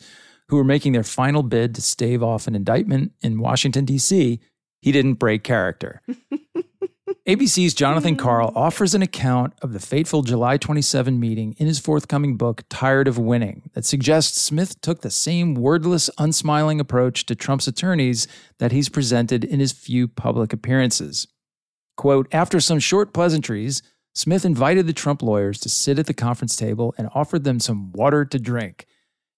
who 0.50 0.56
were 0.56 0.64
making 0.64 0.94
their 0.94 1.04
final 1.04 1.42
bid 1.42 1.74
to 1.76 1.82
stave 1.82 2.22
off 2.22 2.48
an 2.48 2.56
indictment 2.56 3.12
in 3.22 3.40
Washington, 3.40 3.86
D.C., 3.86 4.40
he 4.82 4.92
didn't 4.92 5.16
break 5.16 5.44
character. 5.44 6.04
ABC's 7.28 7.74
Jonathan 7.74 8.16
Karl 8.16 8.54
offers 8.56 8.94
an 8.94 9.02
account 9.02 9.54
of 9.64 9.74
the 9.74 9.80
fateful 9.80 10.22
July 10.22 10.58
27 10.58 11.20
meeting 11.20 11.56
in 11.58 11.66
his 11.66 11.80
forthcoming 11.80 12.38
book, 12.38 12.62
Tired 12.70 13.08
of 13.08 13.18
Winning, 13.18 13.72
that 13.74 13.84
suggests 13.84 14.40
Smith 14.40 14.80
took 14.82 15.02
the 15.02 15.10
same 15.10 15.56
wordless, 15.56 16.08
unsmiling 16.20 16.80
approach 16.80 17.26
to 17.26 17.34
Trump's 17.34 17.68
attorneys 17.68 18.28
that 18.60 18.72
he's 18.72 18.90
presented 18.90 19.44
in 19.44 19.60
his 19.60 19.72
few 19.72 20.08
public 20.08 20.54
appearances. 20.54 21.26
Quote 21.96 22.28
After 22.32 22.60
some 22.60 22.80
short 22.80 23.14
pleasantries, 23.14 23.82
Smith 24.14 24.46
invited 24.46 24.88
the 24.88 24.94
Trump 24.94 25.22
lawyers 25.22 25.60
to 25.60 25.70
sit 25.70 26.00
at 26.00 26.06
the 26.06 26.14
conference 26.14 26.56
table 26.56 26.96
and 26.98 27.10
offered 27.14 27.44
them 27.44 27.60
some 27.60 27.92
water 27.92 28.26
to 28.26 28.40
drink. 28.40 28.86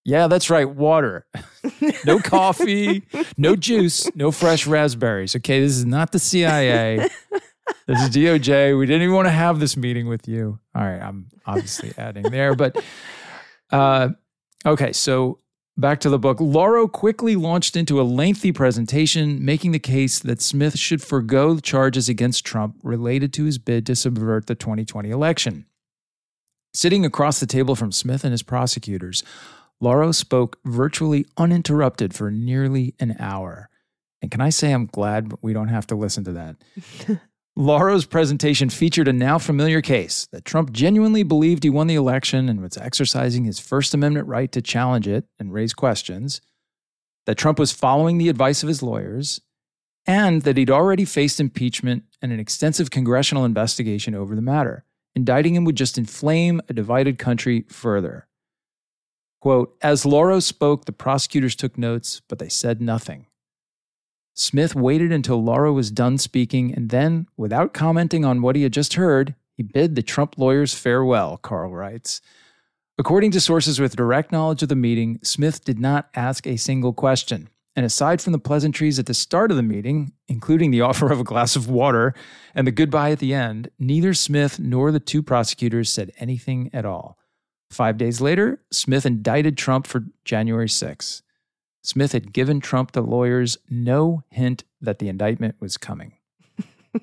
Yeah, 0.06 0.28
that's 0.28 0.50
right, 0.50 0.70
water. 0.70 1.26
no 2.06 2.20
coffee, 2.20 3.04
no 3.38 3.56
juice, 3.56 4.10
no 4.16 4.32
fresh 4.32 4.66
raspberries. 4.66 5.36
Okay, 5.36 5.60
this 5.60 5.74
is 5.74 5.86
not 5.86 6.12
the 6.14 6.20
CIA. 6.20 7.10
This 7.88 8.02
is 8.02 8.10
DOJ. 8.10 8.78
We 8.78 8.86
didn't 8.86 9.02
even 9.02 9.16
want 9.16 9.28
to 9.28 9.32
have 9.32 9.60
this 9.60 9.76
meeting 9.76 10.08
with 10.08 10.28
you. 10.28 10.60
All 10.74 10.84
right, 10.84 11.02
I'm 11.02 11.28
obviously 11.46 11.92
adding 11.98 12.24
there, 12.24 12.56
but 12.56 12.82
uh, 13.72 14.10
okay. 14.66 14.94
So 14.94 15.40
back 15.78 16.00
to 16.02 16.10
the 16.10 16.20
book. 16.20 16.38
Lauro 16.40 16.88
quickly 16.88 17.36
launched 17.36 17.76
into 17.76 18.02
a 18.02 18.04
lengthy 18.04 18.52
presentation, 18.52 19.44
making 19.44 19.72
the 19.72 19.80
case 19.80 20.20
that 20.20 20.42
Smith 20.42 20.78
should 20.78 21.02
forego 21.02 21.60
charges 21.60 22.10
against 22.10 22.46
Trump 22.46 22.78
related 22.84 23.32
to 23.34 23.46
his 23.46 23.58
bid 23.58 23.86
to 23.86 23.96
subvert 23.96 24.48
the 24.48 24.56
2020 24.56 25.10
election. 25.10 25.66
Sitting 26.74 27.06
across 27.06 27.40
the 27.40 27.48
table 27.48 27.76
from 27.76 27.92
Smith 27.92 28.24
and 28.24 28.32
his 28.32 28.44
prosecutors, 28.44 29.24
Lauro 29.80 30.12
spoke 30.12 30.60
virtually 30.66 31.26
uninterrupted 31.38 32.14
for 32.14 32.32
nearly 32.32 32.96
an 33.00 33.16
hour. 33.20 33.70
And 34.22 34.32
can 34.32 34.42
I 34.42 34.50
say 34.50 34.74
I'm 34.74 34.88
glad 34.88 35.34
we 35.42 35.54
don't 35.54 35.68
have 35.68 35.88
to 35.88 35.96
listen 35.96 36.24
to 36.26 36.32
that? 36.34 36.56
Lauro's 37.60 38.06
presentation 38.06 38.70
featured 38.70 39.08
a 39.08 39.14
now 39.14 39.40
familiar 39.40 39.82
case 39.82 40.28
that 40.32 40.46
Trump 40.46 40.72
genuinely 40.72 41.24
believed 41.24 41.64
he 41.64 41.72
won 41.72 41.88
the 41.88 41.96
election 41.96 42.50
and 42.50 42.62
was 42.62 42.78
exercising 42.78 43.46
his 43.46 43.60
First 43.60 43.96
Amendment 43.96 44.28
right 44.28 44.52
to 44.52 44.62
challenge 44.62 45.08
it 45.08 45.26
and 45.40 45.52
raise 45.52 45.74
questions, 45.74 46.40
that 47.26 47.40
Trump 47.40 47.58
was 47.58 47.72
following 47.72 48.20
the 48.20 48.30
advice 48.30 48.62
of 48.62 48.70
his 48.70 48.84
lawyers, 48.84 49.42
and 50.06 50.44
that 50.44 50.56
he'd 50.56 50.70
already 50.70 51.04
faced 51.04 51.40
impeachment 51.40 52.04
and 52.22 52.32
an 52.32 52.40
extensive 52.40 52.92
congressional 52.92 53.44
investigation 53.44 54.14
over 54.14 54.36
the 54.36 54.42
matter. 54.44 54.86
Indicting 55.16 55.56
him 55.56 55.66
would 55.66 55.76
just 55.76 55.98
inflame 55.98 56.62
a 56.70 56.74
divided 56.74 57.18
country 57.18 57.66
further. 57.70 58.28
Quote, 59.42 59.76
as 59.82 60.06
Lauro 60.06 60.40
spoke, 60.40 60.86
the 60.86 60.92
prosecutors 60.92 61.56
took 61.56 61.76
notes, 61.76 62.22
but 62.30 62.38
they 62.38 62.50
said 62.50 62.82
nothing. 62.82 63.27
Smith 64.40 64.76
waited 64.76 65.12
until 65.12 65.44
Lauro 65.44 65.74
was 65.74 65.90
done 65.90 66.20
speaking, 66.20 66.72
and 66.72 66.92
then, 66.92 67.28
without 67.38 67.74
commenting 67.74 68.24
on 68.24 68.44
what 68.44 68.56
he 68.56 68.62
had 68.62 68.72
just 68.72 68.94
heard, 68.94 69.34
he 69.52 69.64
bid 69.64 69.96
the 69.96 70.04
Trump 70.04 70.36
lawyers 70.38 70.76
farewell, 70.76 71.38
Karl 71.38 71.72
writes. 71.72 72.22
According 73.00 73.32
to 73.32 73.42
sources 73.42 73.80
with 73.80 73.96
direct 73.96 74.32
knowledge 74.32 74.62
of 74.62 74.70
the 74.70 74.76
meeting, 74.76 75.20
Smith 75.24 75.66
did 75.66 75.80
not 75.80 76.10
ask 76.14 76.46
a 76.46 76.56
single 76.56 76.94
question. 76.94 77.50
And 77.76 77.84
aside 77.84 78.22
from 78.22 78.32
the 78.32 78.40
pleasantries 78.40 79.00
at 79.00 79.08
the 79.08 79.16
start 79.16 79.50
of 79.50 79.58
the 79.58 79.64
meeting, 79.64 80.14
including 80.28 80.70
the 80.70 80.82
offer 80.90 81.12
of 81.12 81.20
a 81.20 81.24
glass 81.24 81.56
of 81.56 81.68
water 81.68 82.14
and 82.54 82.68
the 82.68 82.72
goodbye 82.72 83.10
at 83.10 83.20
the 83.20 83.34
end, 83.34 83.72
neither 83.80 84.14
Smith 84.14 84.60
nor 84.60 84.92
the 84.92 85.00
two 85.00 85.24
prosecutors 85.24 85.92
said 85.92 86.12
anything 86.20 86.70
at 86.74 86.86
all. 86.86 87.18
Five 87.72 87.98
days 87.98 88.22
later, 88.22 88.62
Smith 88.72 89.06
indicted 89.06 89.58
Trump 89.58 89.88
for 89.88 90.06
January 90.26 90.70
6. 90.70 91.24
Smith 91.88 92.12
had 92.12 92.34
given 92.34 92.60
Trump 92.60 92.92
the 92.92 93.02
lawyers 93.02 93.58
no 93.70 94.22
hint 94.30 94.66
that 94.82 95.00
the 95.00 95.08
indictment 95.08 95.56
was 95.62 95.78
coming. 95.78 96.12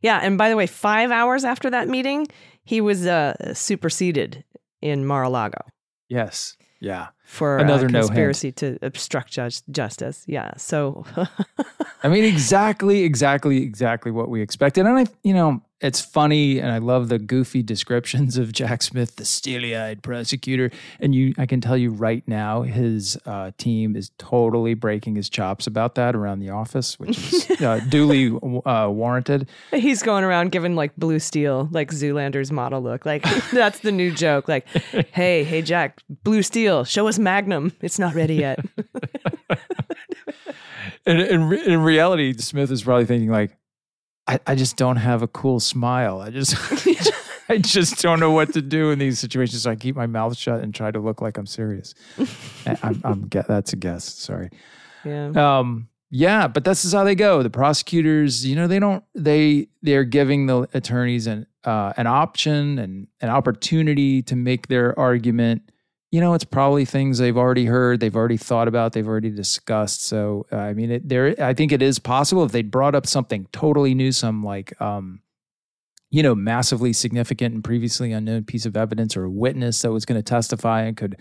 Yeah, 0.00 0.20
and 0.22 0.36
by 0.36 0.50
the 0.50 0.56
way, 0.56 0.66
five 0.66 1.10
hours 1.10 1.44
after 1.44 1.70
that 1.70 1.88
meeting, 1.88 2.26
he 2.62 2.82
was 2.82 3.06
uh, 3.06 3.54
superseded 3.54 4.44
in 4.82 5.06
Mar-a-Lago 5.06 5.62
Yes. 6.10 6.58
Yeah. 6.78 7.06
for 7.24 7.56
Another 7.56 7.86
uh, 7.86 7.88
no 7.90 7.98
hint. 8.00 8.08
conspiracy 8.08 8.52
to 8.52 8.78
obstruct 8.82 9.32
judge- 9.32 9.62
justice. 9.70 10.22
Yeah, 10.28 10.52
so 10.58 11.04
I 12.02 12.08
mean, 12.08 12.24
exactly, 12.24 13.02
exactly, 13.02 13.62
exactly 13.62 14.12
what 14.12 14.28
we 14.28 14.42
expected. 14.42 14.84
And 14.84 14.98
I, 14.98 15.06
you 15.22 15.32
know, 15.32 15.62
it's 15.84 16.00
funny, 16.00 16.58
and 16.58 16.72
I 16.72 16.78
love 16.78 17.10
the 17.10 17.18
goofy 17.18 17.62
descriptions 17.62 18.38
of 18.38 18.52
Jack 18.52 18.82
Smith, 18.82 19.16
the 19.16 19.26
steely-eyed 19.26 20.02
prosecutor. 20.02 20.70
And 20.98 21.14
you, 21.14 21.34
I 21.36 21.44
can 21.44 21.60
tell 21.60 21.76
you 21.76 21.90
right 21.90 22.26
now, 22.26 22.62
his 22.62 23.18
uh, 23.26 23.50
team 23.58 23.94
is 23.94 24.10
totally 24.16 24.72
breaking 24.72 25.16
his 25.16 25.28
chops 25.28 25.66
about 25.66 25.94
that 25.96 26.16
around 26.16 26.38
the 26.38 26.48
office, 26.48 26.98
which 26.98 27.18
is 27.18 27.50
uh, 27.60 27.80
duly 27.90 28.34
uh, 28.64 28.88
warranted. 28.88 29.46
He's 29.72 30.02
going 30.02 30.24
around 30.24 30.52
giving 30.52 30.74
like 30.74 30.96
blue 30.96 31.18
steel, 31.18 31.68
like 31.70 31.90
Zoolander's 31.90 32.50
model 32.50 32.80
look. 32.80 33.04
Like 33.04 33.22
that's 33.52 33.80
the 33.80 33.92
new 33.92 34.10
joke. 34.10 34.48
Like, 34.48 34.66
hey, 35.12 35.44
hey, 35.44 35.60
Jack, 35.60 36.02
blue 36.08 36.42
steel, 36.42 36.84
show 36.84 37.08
us 37.08 37.18
Magnum. 37.18 37.72
It's 37.82 37.98
not 37.98 38.14
ready 38.14 38.36
yet. 38.36 38.58
And 41.06 41.20
in, 41.20 41.52
in 41.52 41.82
reality, 41.82 42.32
Smith 42.38 42.70
is 42.70 42.82
probably 42.82 43.04
thinking 43.04 43.30
like, 43.30 43.56
I, 44.26 44.40
I 44.46 44.54
just 44.54 44.76
don't 44.76 44.96
have 44.96 45.22
a 45.22 45.28
cool 45.28 45.60
smile. 45.60 46.20
I 46.20 46.30
just 46.30 46.56
I 47.48 47.58
just 47.58 48.00
don't 48.00 48.20
know 48.20 48.30
what 48.30 48.52
to 48.54 48.62
do 48.62 48.90
in 48.90 48.98
these 48.98 49.18
situations. 49.18 49.62
So 49.62 49.70
I 49.70 49.76
keep 49.76 49.96
my 49.96 50.06
mouth 50.06 50.36
shut 50.36 50.62
and 50.62 50.74
try 50.74 50.90
to 50.90 50.98
look 50.98 51.20
like 51.20 51.36
I'm 51.36 51.46
serious. 51.46 51.94
I'm, 52.82 53.00
I'm 53.04 53.28
that's 53.28 53.72
a 53.72 53.76
guess. 53.76 54.04
Sorry. 54.04 54.50
yeah. 55.04 55.28
Um, 55.36 55.88
yeah, 56.10 56.46
but 56.46 56.64
this 56.64 56.84
is 56.84 56.92
how 56.92 57.02
they 57.02 57.16
go. 57.16 57.42
The 57.42 57.50
prosecutors, 57.50 58.46
you 58.46 58.54
know, 58.54 58.68
they 58.68 58.78
don't 58.78 59.02
they 59.14 59.66
they're 59.82 60.04
giving 60.04 60.46
the 60.46 60.68
attorneys 60.72 61.26
an 61.26 61.46
uh, 61.64 61.92
an 61.96 62.06
option 62.06 62.78
and 62.78 63.08
an 63.20 63.30
opportunity 63.30 64.22
to 64.22 64.36
make 64.36 64.68
their 64.68 64.96
argument. 64.98 65.70
You 66.14 66.20
know, 66.20 66.34
it's 66.34 66.44
probably 66.44 66.84
things 66.84 67.18
they've 67.18 67.36
already 67.36 67.64
heard, 67.64 67.98
they've 67.98 68.14
already 68.14 68.36
thought 68.36 68.68
about, 68.68 68.92
they've 68.92 69.08
already 69.08 69.30
discussed. 69.30 70.04
So, 70.04 70.46
uh, 70.52 70.58
I 70.58 70.72
mean, 70.72 70.92
it, 70.92 71.08
there. 71.08 71.34
I 71.42 71.54
think 71.54 71.72
it 71.72 71.82
is 71.82 71.98
possible 71.98 72.44
if 72.44 72.52
they 72.52 72.62
brought 72.62 72.94
up 72.94 73.04
something 73.04 73.48
totally 73.50 73.94
new, 73.94 74.12
some 74.12 74.44
like, 74.44 74.80
um, 74.80 75.22
you 76.10 76.22
know, 76.22 76.36
massively 76.36 76.92
significant 76.92 77.52
and 77.52 77.64
previously 77.64 78.12
unknown 78.12 78.44
piece 78.44 78.64
of 78.64 78.76
evidence 78.76 79.16
or 79.16 79.24
a 79.24 79.30
witness 79.30 79.82
that 79.82 79.90
was 79.90 80.04
going 80.04 80.16
to 80.16 80.22
testify 80.22 80.82
and 80.82 80.96
could 80.96 81.16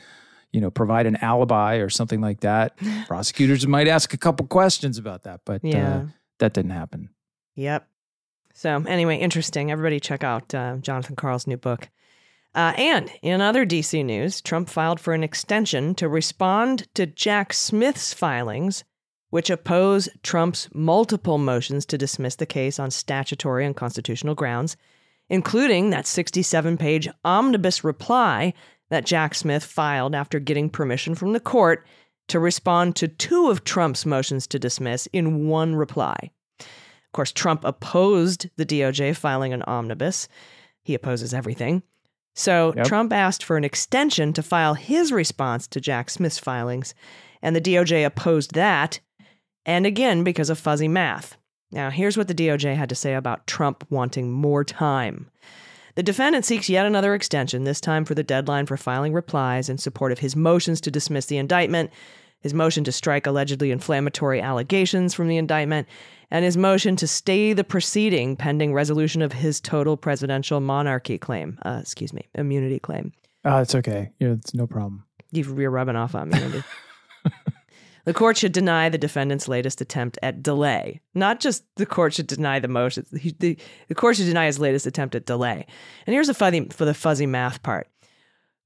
you 0.51 0.61
know, 0.61 0.69
provide 0.69 1.07
an 1.07 1.15
alibi 1.15 1.77
or 1.77 1.89
something 1.89 2.21
like 2.21 2.41
that. 2.41 2.77
Prosecutors 3.07 3.65
might 3.65 3.87
ask 3.87 4.13
a 4.13 4.17
couple 4.17 4.45
questions 4.45 4.99
about 4.99 5.23
that, 5.23 5.41
but 5.43 5.63
Yeah. 5.63 5.95
uh, 5.95 6.05
that 6.37 6.53
didn't 6.53 6.69
happen. 6.71 7.09
Yep. 7.55 7.87
So, 8.53 8.83
anyway, 8.87 9.17
interesting. 9.17 9.71
Everybody 9.71 9.99
check 9.99 10.23
out 10.23 10.53
uh, 10.53 10.77
Jonathan 10.77 11.15
Karl's 11.15 11.47
new 11.47 11.57
book. 11.57 11.89
Uh, 12.55 12.73
and 12.77 13.11
in 13.21 13.41
other 13.41 13.65
DC 13.65 14.05
news, 14.05 14.39
Trump 14.41 14.69
filed 14.69 14.99
for 14.99 15.13
an 15.13 15.23
extension 15.23 15.95
to 15.95 16.07
respond 16.07 16.87
to 16.93 17.05
Jack 17.05 17.51
Smith's 17.51 18.13
filings, 18.13 18.83
which 19.31 19.49
oppose 19.49 20.07
Trump's 20.21 20.69
multiple 20.73 21.39
motions 21.39 21.85
to 21.87 21.97
dismiss 21.97 22.35
the 22.35 22.45
case 22.45 22.77
on 22.77 22.91
statutory 22.91 23.65
and 23.65 23.75
constitutional 23.75 24.35
grounds, 24.35 24.77
including 25.29 25.89
that 25.89 26.05
67 26.05 26.77
page 26.77 27.09
omnibus 27.25 27.83
reply 27.83 28.53
that 28.91 29.05
Jack 29.05 29.33
Smith 29.33 29.63
filed 29.63 30.13
after 30.13 30.39
getting 30.39 30.69
permission 30.69 31.15
from 31.15 31.33
the 31.33 31.39
court 31.39 31.87
to 32.27 32.39
respond 32.39 32.95
to 32.95 33.07
two 33.07 33.49
of 33.49 33.63
Trump's 33.63 34.05
motions 34.05 34.45
to 34.47 34.59
dismiss 34.59 35.07
in 35.07 35.47
one 35.47 35.75
reply. 35.75 36.29
Of 36.59 37.11
course, 37.13 37.31
Trump 37.31 37.63
opposed 37.63 38.49
the 38.55 38.65
DOJ 38.65 39.15
filing 39.15 39.53
an 39.53 39.63
omnibus. 39.63 40.27
He 40.83 40.93
opposes 40.93 41.33
everything. 41.33 41.81
So 42.33 42.73
Yep. 42.75 42.87
Trump 42.87 43.13
asked 43.13 43.43
for 43.43 43.57
an 43.57 43.63
extension 43.63 44.33
to 44.33 44.43
file 44.43 44.73
his 44.73 45.11
response 45.11 45.67
to 45.67 45.81
Jack 45.81 46.09
Smith's 46.09 46.39
filings, 46.39 46.95
and 47.41 47.55
the 47.55 47.61
DOJ 47.61 48.05
opposed 48.05 48.53
that, 48.53 48.99
and 49.65 49.85
again 49.85 50.23
because 50.23 50.49
of 50.49 50.59
fuzzy 50.59 50.87
math. 50.87 51.37
Now, 51.71 51.89
here's 51.89 52.17
what 52.17 52.27
the 52.27 52.35
DOJ 52.35 52.75
had 52.75 52.89
to 52.89 52.95
say 52.95 53.15
about 53.15 53.47
Trump 53.47 53.85
wanting 53.89 54.31
more 54.31 54.63
time. 54.63 55.29
The 55.95 56.03
defendant 56.03 56.45
seeks 56.45 56.69
yet 56.69 56.85
another 56.85 57.13
extension, 57.13 57.63
this 57.63 57.81
time 57.81 58.05
for 58.05 58.15
the 58.15 58.23
deadline 58.23 58.65
for 58.65 58.77
filing 58.77 59.13
replies 59.13 59.69
in 59.69 59.77
support 59.77 60.11
of 60.11 60.19
his 60.19 60.35
motions 60.35 60.81
to 60.81 60.91
dismiss 60.91 61.27
the 61.27 61.37
indictment, 61.37 61.91
his 62.43 62.53
motion 62.53 62.83
to 62.83 62.91
strike 62.91 63.25
allegedly 63.25 63.71
inflammatory 63.71 64.39
allegations 64.39 65.13
from 65.15 65.27
the 65.27 65.37
indictment, 65.37 65.87
and 66.29 66.45
his 66.45 66.55
motion 66.57 66.95
to 66.97 67.07
stay 67.07 67.53
the 67.53 67.63
proceeding 67.63 68.35
pending 68.35 68.73
resolution 68.73 69.21
of 69.23 69.33
his 69.33 69.59
total 69.59 69.97
presidential 69.97 70.59
monarchy 70.59 71.17
claim. 71.17 71.57
Uh, 71.65 71.79
excuse 71.81 72.13
me, 72.13 72.27
immunity 72.35 72.79
claim. 72.79 73.11
Uh, 73.45 73.59
it's 73.61 73.73
okay. 73.75 74.11
Yeah, 74.19 74.29
it's 74.33 74.53
no 74.53 74.67
problem. 74.67 75.03
You- 75.31 75.55
You're 75.57 75.71
rubbing 75.71 75.95
off 75.95 76.13
on 76.15 76.29
me, 76.29 76.39
Andy. 76.41 76.63
the 78.05 78.13
court 78.13 78.37
should 78.37 78.51
deny 78.51 78.89
the 78.89 78.97
defendant's 78.97 79.47
latest 79.47 79.79
attempt 79.81 80.17
at 80.21 80.43
delay. 80.43 81.01
Not 81.13 81.39
just 81.39 81.63
the 81.75 81.85
court 81.85 82.13
should 82.13 82.27
deny 82.27 82.59
the 82.59 82.67
motion. 82.67 83.05
The, 83.11 83.57
the 83.87 83.95
court 83.95 84.17
should 84.17 84.25
deny 84.25 84.45
his 84.47 84.59
latest 84.59 84.85
attempt 84.85 85.15
at 85.15 85.25
delay. 85.25 85.65
And 86.05 86.13
here's 86.13 86.29
a 86.29 86.33
fuzzy 86.33 86.67
for 86.71 86.85
the 86.85 86.93
fuzzy 86.93 87.25
math 87.25 87.63
part. 87.63 87.87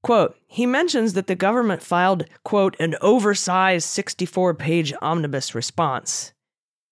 Quote, 0.02 0.36
he 0.46 0.64
mentions 0.64 1.14
that 1.14 1.26
the 1.26 1.34
government 1.34 1.82
filed, 1.82 2.24
quote, 2.44 2.76
an 2.78 2.94
oversized 3.00 3.88
64 3.88 4.54
page 4.54 4.92
omnibus 5.02 5.54
response 5.54 6.32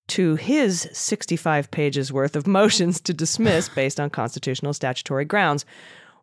to 0.08 0.36
his 0.36 0.88
65 0.92 1.70
pages 1.70 2.12
worth 2.12 2.36
of 2.36 2.46
motions 2.46 3.00
to 3.00 3.12
dismiss 3.12 3.68
based 3.74 4.00
on 4.00 4.10
constitutional 4.10 4.72
statutory 4.72 5.24
grounds, 5.24 5.64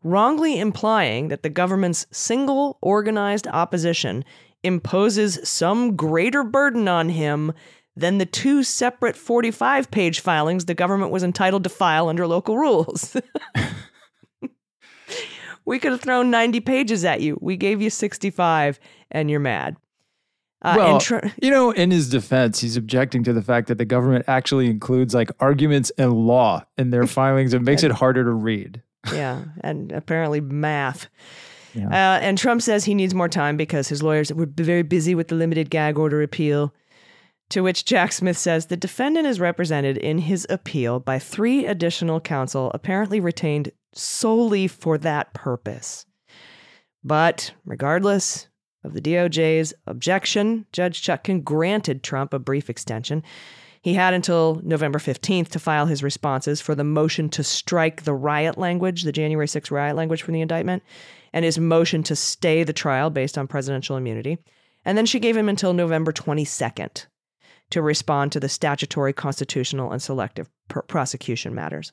wrongly 0.03 0.59
implying 0.59 1.29
that 1.29 1.43
the 1.43 1.49
government's 1.49 2.05
single 2.11 2.77
organized 2.81 3.47
opposition 3.47 4.23
imposes 4.63 5.39
some 5.43 5.95
greater 5.95 6.43
burden 6.43 6.87
on 6.87 7.09
him 7.09 7.53
than 7.95 8.17
the 8.17 8.25
two 8.25 8.63
separate 8.63 9.15
45 9.15 9.91
page 9.91 10.19
filings 10.19 10.65
the 10.65 10.73
government 10.73 11.11
was 11.11 11.23
entitled 11.23 11.63
to 11.63 11.69
file 11.69 12.09
under 12.09 12.25
local 12.25 12.57
rules. 12.57 13.15
we 15.65 15.79
could 15.79 15.91
have 15.91 16.01
thrown 16.01 16.31
90 16.31 16.59
pages 16.61 17.05
at 17.05 17.21
you. 17.21 17.37
We 17.41 17.57
gave 17.57 17.81
you 17.81 17.89
65 17.89 18.79
and 19.11 19.29
you're 19.29 19.39
mad. 19.39 19.77
Uh, 20.63 20.75
well, 20.77 20.99
tr- 20.99 21.27
you 21.41 21.51
know, 21.51 21.71
in 21.71 21.91
his 21.91 22.09
defense, 22.09 22.59
he's 22.59 22.77
objecting 22.77 23.23
to 23.25 23.33
the 23.33 23.41
fact 23.41 23.67
that 23.67 23.77
the 23.77 23.85
government 23.85 24.23
actually 24.27 24.69
includes 24.69 25.13
like 25.13 25.29
arguments 25.39 25.91
and 25.97 26.13
law 26.13 26.63
in 26.77 26.89
their 26.89 27.05
filings 27.07 27.53
and 27.53 27.65
makes 27.65 27.83
it 27.83 27.91
harder 27.91 28.23
to 28.23 28.31
read. 28.31 28.81
yeah, 29.13 29.43
and 29.61 29.91
apparently 29.91 30.39
math. 30.39 31.07
Yeah. 31.73 31.87
Uh, 31.87 32.19
and 32.21 32.37
Trump 32.37 32.61
says 32.61 32.85
he 32.85 32.93
needs 32.93 33.13
more 33.13 33.27
time 33.27 33.57
because 33.57 33.89
his 33.89 34.01
lawyers 34.01 34.31
were 34.31 34.45
very 34.45 34.83
busy 34.83 35.15
with 35.15 35.27
the 35.27 35.35
limited 35.35 35.69
gag 35.69 35.97
order 35.97 36.21
appeal. 36.21 36.73
To 37.49 37.61
which 37.61 37.83
Jack 37.83 38.13
Smith 38.13 38.37
says 38.37 38.67
the 38.67 38.77
defendant 38.77 39.27
is 39.27 39.39
represented 39.39 39.97
in 39.97 40.19
his 40.19 40.47
appeal 40.49 40.99
by 40.99 41.19
three 41.19 41.65
additional 41.65 42.21
counsel, 42.21 42.71
apparently 42.73 43.19
retained 43.19 43.71
solely 43.93 44.67
for 44.67 44.97
that 44.99 45.33
purpose. 45.33 46.05
But 47.03 47.53
regardless 47.65 48.47
of 48.83 48.93
the 48.93 49.01
DOJ's 49.01 49.73
objection, 49.87 50.65
Judge 50.71 51.01
Chutkan 51.01 51.43
granted 51.43 52.03
Trump 52.03 52.33
a 52.33 52.39
brief 52.39 52.69
extension. 52.69 53.23
He 53.81 53.93
had 53.93 54.13
until 54.13 54.61
November 54.63 54.99
15th 54.99 55.49
to 55.49 55.59
file 55.59 55.85
his 55.85 56.03
responses 56.03 56.61
for 56.61 56.73
the 56.73 56.85
motion 56.85 57.29
to 57.29 57.43
strike 57.43 58.03
the 58.03 58.13
riot 58.13 58.57
language, 58.57 59.03
the 59.03 59.11
January 59.11 59.47
6 59.47 59.71
riot 59.71 59.95
language 59.95 60.21
from 60.21 60.33
the 60.33 60.41
indictment, 60.41 60.83
and 61.33 61.43
his 61.43 61.59
motion 61.59 62.03
to 62.03 62.15
stay 62.15 62.63
the 62.63 62.71
trial 62.71 63.09
based 63.09 63.37
on 63.37 63.47
presidential 63.47 63.97
immunity. 63.97 64.37
And 64.85 64.97
then 64.97 65.05
she 65.05 65.19
gave 65.19 65.35
him 65.35 65.49
until 65.49 65.73
November 65.73 66.13
22nd 66.13 67.05
to 67.71 67.81
respond 67.81 68.31
to 68.31 68.39
the 68.39 68.49
statutory, 68.49 69.13
constitutional, 69.13 69.91
and 69.91 70.01
selective 70.01 70.49
pr- 70.69 70.81
prosecution 70.81 71.55
matters. 71.55 71.91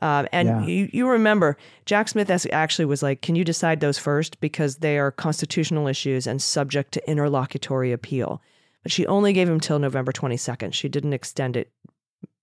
Uh, 0.00 0.24
and 0.32 0.48
Yeah. 0.48 0.62
you, 0.64 0.88
you 0.92 1.08
remember, 1.08 1.56
Jack 1.84 2.08
Smith 2.08 2.30
actually 2.52 2.84
was 2.84 3.02
like, 3.02 3.22
Can 3.22 3.34
you 3.36 3.44
decide 3.44 3.80
those 3.80 3.98
first? 3.98 4.40
Because 4.40 4.76
they 4.76 4.98
are 4.98 5.10
constitutional 5.10 5.86
issues 5.86 6.26
and 6.26 6.40
subject 6.40 6.92
to 6.92 7.10
interlocutory 7.10 7.92
appeal. 7.92 8.40
But 8.82 8.92
she 8.92 9.06
only 9.06 9.32
gave 9.32 9.48
him 9.48 9.60
till 9.60 9.78
November 9.78 10.12
22nd. 10.12 10.72
She 10.72 10.88
didn't 10.88 11.12
extend 11.12 11.56
it 11.56 11.70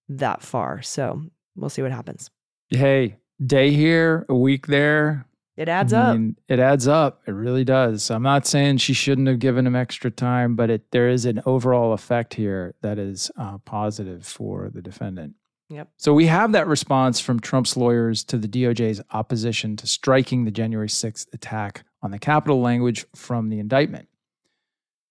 that 0.10 0.44
far. 0.44 0.82
So 0.82 1.24
we'll 1.56 1.70
see 1.70 1.82
what 1.82 1.92
happens. 1.92 2.30
Hey, 2.70 3.18
day 3.44 3.72
here, 3.72 4.26
a 4.30 4.36
week 4.36 4.68
there. 4.68 5.26
It 5.56 5.68
adds 5.70 5.92
I 5.92 6.12
up. 6.12 6.20
it 6.48 6.60
adds 6.60 6.88
up. 6.88 7.22
It 7.26 7.32
really 7.32 7.64
does. 7.64 8.12
I'm 8.12 8.22
not 8.22 8.46
saying 8.46 8.78
she 8.78 8.94
shouldn't 8.94 9.28
have 9.28 9.40
given 9.40 9.66
him 9.66 9.76
extra 9.76 10.12
time, 10.12 10.56
but 10.56 10.70
it, 10.70 10.92
there 10.92 11.10
is 11.10 11.26
an 11.26 11.42
overall 11.48 11.94
effect 11.94 12.36
here 12.36 12.76
that 12.82 13.00
is 13.00 13.32
uh, 13.40 13.58
positive 13.60 14.24
for 14.24 14.70
the 14.70 14.84
defendant. 14.84 15.34
Yep. 15.70 15.90
So 15.98 16.14
we 16.14 16.28
have 16.28 16.54
that 16.54 16.68
response 16.68 17.20
from 17.20 17.40
Trump's 17.40 17.76
lawyers 17.76 18.24
to 18.26 18.38
the 18.38 18.48
DOJ's 18.48 19.02
opposition 19.12 19.76
to 19.78 19.88
striking 19.88 20.46
the 20.46 20.52
January 20.52 20.88
6th 20.88 21.28
attack 21.34 21.84
on 22.02 22.12
the 22.12 22.20
Capitol 22.20 22.62
language 22.62 23.06
from 23.16 23.50
the 23.50 23.60
indictment. 23.60 24.08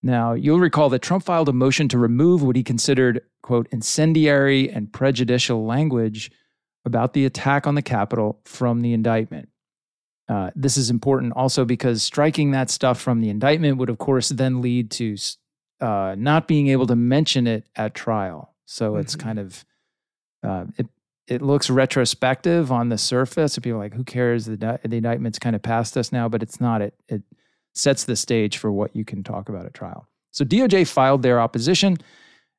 Now, 0.02 0.32
you'll 0.34 0.60
recall 0.60 0.88
that 0.90 1.02
Trump 1.02 1.24
filed 1.24 1.48
a 1.48 1.52
motion 1.52 1.88
to 1.88 1.98
remove 1.98 2.42
what 2.42 2.56
he 2.56 2.62
considered, 2.62 3.22
quote, 3.42 3.66
incendiary 3.70 4.70
and 4.70 4.92
prejudicial 4.92 5.66
language 5.66 6.30
about 6.84 7.12
the 7.12 7.26
attack 7.26 7.66
on 7.66 7.74
the 7.74 7.82
Capitol 7.82 8.40
from 8.44 8.80
the 8.80 8.92
indictment. 8.92 9.48
Uh, 10.28 10.50
this 10.54 10.76
is 10.76 10.90
important 10.90 11.32
also 11.34 11.64
because 11.64 12.02
striking 12.02 12.52
that 12.52 12.70
stuff 12.70 13.00
from 13.00 13.20
the 13.20 13.28
indictment 13.28 13.78
would, 13.78 13.90
of 13.90 13.98
course, 13.98 14.28
then 14.30 14.60
lead 14.60 14.90
to 14.92 15.16
uh, 15.80 16.14
not 16.16 16.48
being 16.48 16.68
able 16.68 16.86
to 16.86 16.96
mention 16.96 17.46
it 17.46 17.68
at 17.76 17.94
trial. 17.94 18.54
So 18.64 18.96
it's 18.96 19.14
Mhm. 19.16 19.20
kind 19.20 19.38
of 19.38 19.64
uh, 20.42 20.64
it 20.76 20.86
it 21.26 21.42
looks 21.42 21.68
retrospective 21.68 22.70
on 22.70 22.88
the 22.88 22.98
surface. 22.98 23.56
And 23.56 23.64
people 23.64 23.78
are 23.78 23.82
like, 23.82 23.94
who 23.94 24.04
cares? 24.04 24.46
The, 24.46 24.56
the 24.56 24.96
indictment's 24.96 25.38
kind 25.38 25.56
of 25.56 25.62
past 25.62 25.96
us 25.96 26.12
now, 26.12 26.28
but 26.28 26.42
it's 26.42 26.60
not. 26.60 26.82
It, 26.82 26.94
it 27.08 27.22
sets 27.74 28.04
the 28.04 28.16
stage 28.16 28.58
for 28.58 28.70
what 28.70 28.94
you 28.94 29.04
can 29.04 29.24
talk 29.24 29.48
about 29.48 29.66
at 29.66 29.74
trial. 29.74 30.06
So 30.30 30.44
DOJ 30.44 30.86
filed 30.86 31.22
their 31.22 31.40
opposition. 31.40 31.96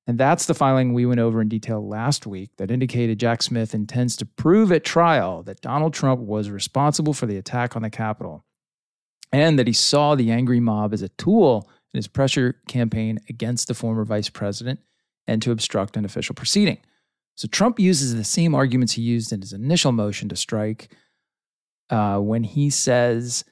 And 0.05 0.17
that's 0.17 0.45
the 0.45 0.53
filing 0.53 0.93
we 0.93 1.05
went 1.05 1.19
over 1.19 1.41
in 1.41 1.49
detail 1.49 1.86
last 1.86 2.25
week 2.25 2.51
that 2.57 2.71
indicated 2.71 3.19
Jack 3.19 3.43
Smith 3.43 3.73
intends 3.73 4.15
to 4.17 4.25
prove 4.25 4.71
at 4.71 4.86
trial 4.86 5.43
that 5.43 5.59
Donald 5.59 5.93
Trump 5.93 6.21
was 6.21 6.49
responsible 6.49 7.13
for 7.13 7.25
the 7.25 7.38
attack 7.38 7.75
on 7.75 7.82
the 7.82 7.89
Capitol 7.89 8.45
and 9.34 9.59
that 9.59 9.67
he 9.67 9.73
saw 9.73 10.15
the 10.15 10.32
angry 10.32 10.61
mob 10.61 10.93
as 10.93 11.01
a 11.01 11.09
tool 11.09 11.69
in 11.93 11.97
his 11.97 12.07
pressure 12.07 12.55
campaign 12.69 13.19
against 13.28 13.67
the 13.67 13.73
former 13.73 14.05
vice 14.05 14.30
president 14.30 14.80
and 15.28 15.41
to 15.41 15.51
obstruct 15.51 15.97
an 15.97 16.05
official 16.05 16.34
proceeding. 16.34 16.78
So 17.38 17.47
Trump 17.47 17.79
uses 17.79 18.15
the 18.15 18.23
same 18.23 18.55
arguments 18.55 18.93
he 18.93 19.03
used 19.03 19.31
in 19.31 19.41
his 19.41 19.53
initial 19.53 19.91
motion 19.91 20.27
to 20.29 20.35
strike 20.35 20.89
uh, 21.91 22.17
when 22.17 22.43
he 22.43 22.71
says 22.71 23.45